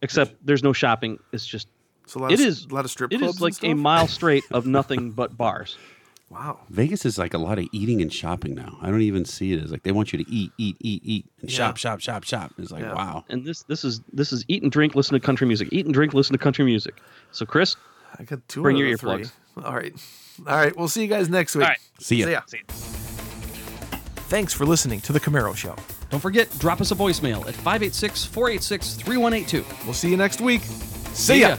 Except 0.00 0.34
there's 0.44 0.62
no 0.62 0.72
shopping. 0.72 1.18
It's 1.32 1.46
just 1.46 1.68
So 2.06 2.18
a 2.18 2.22
lot 2.22 2.32
it 2.32 2.40
of, 2.40 2.46
is 2.46 2.64
a 2.66 2.74
lot 2.74 2.84
of 2.84 2.90
strip 2.90 3.12
It 3.12 3.18
clubs. 3.18 3.34
is 3.36 3.40
like 3.40 3.62
a 3.64 3.74
mile 3.74 4.08
straight 4.08 4.44
of 4.50 4.66
nothing 4.66 5.10
but 5.10 5.36
bars. 5.36 5.76
Wow. 6.32 6.60
Vegas 6.70 7.04
is 7.04 7.18
like 7.18 7.34
a 7.34 7.38
lot 7.38 7.58
of 7.58 7.66
eating 7.72 8.00
and 8.00 8.10
shopping 8.12 8.54
now. 8.54 8.78
I 8.80 8.88
don't 8.90 9.02
even 9.02 9.24
see 9.26 9.52
it 9.52 9.62
as 9.62 9.70
like 9.70 9.82
they 9.82 9.92
want 9.92 10.12
you 10.14 10.24
to 10.24 10.30
eat, 10.32 10.50
eat, 10.56 10.76
eat, 10.80 11.02
eat, 11.04 11.26
and 11.42 11.50
Yeah. 11.50 11.56
shop, 11.56 11.76
shop, 11.76 12.00
shop, 12.00 12.24
shop. 12.24 12.52
It's 12.58 12.70
like 12.70 12.82
Yeah. 12.82 12.94
wow. 12.94 13.24
And 13.28 13.44
this 13.44 13.62
this 13.64 13.84
is 13.84 14.00
this 14.12 14.32
is 14.32 14.44
eat 14.48 14.62
and 14.62 14.72
drink, 14.72 14.94
listen 14.94 15.12
to 15.12 15.20
country 15.20 15.46
music. 15.46 15.68
Eat 15.72 15.84
and 15.84 15.92
drink, 15.92 16.14
listen 16.14 16.32
to 16.32 16.38
country 16.38 16.64
music. 16.64 16.94
So 17.32 17.44
Chris, 17.44 17.76
I 18.18 18.24
got 18.24 18.40
two. 18.48 18.62
Bring 18.62 18.76
out 18.76 18.80
your 18.80 18.96
three. 18.96 19.10
earplugs. 19.10 19.32
All 19.62 19.74
right. 19.74 19.92
All 20.46 20.56
right. 20.56 20.74
We'll 20.76 20.88
see 20.88 21.02
you 21.02 21.08
guys 21.08 21.28
next 21.28 21.54
week. 21.54 21.64
All 21.64 21.68
right. 21.68 21.78
See 22.00 22.16
ya. 22.16 22.40
See 22.46 22.56
ya. 22.58 22.74
Thanks 24.28 24.54
for 24.54 24.64
listening 24.64 25.02
to 25.02 25.12
The 25.12 25.20
Camaro 25.20 25.54
Show. 25.54 25.76
Don't 26.08 26.20
forget, 26.20 26.50
drop 26.58 26.80
us 26.80 26.90
a 26.90 26.94
voicemail 26.94 27.46
at 27.46 27.54
586 27.54 28.24
486 28.24 28.94
3182. 28.94 29.64
We'll 29.84 29.92
see 29.94 30.10
you 30.10 30.16
next 30.16 30.40
week. 30.40 30.62
See 31.12 31.40
ya. 31.40 31.56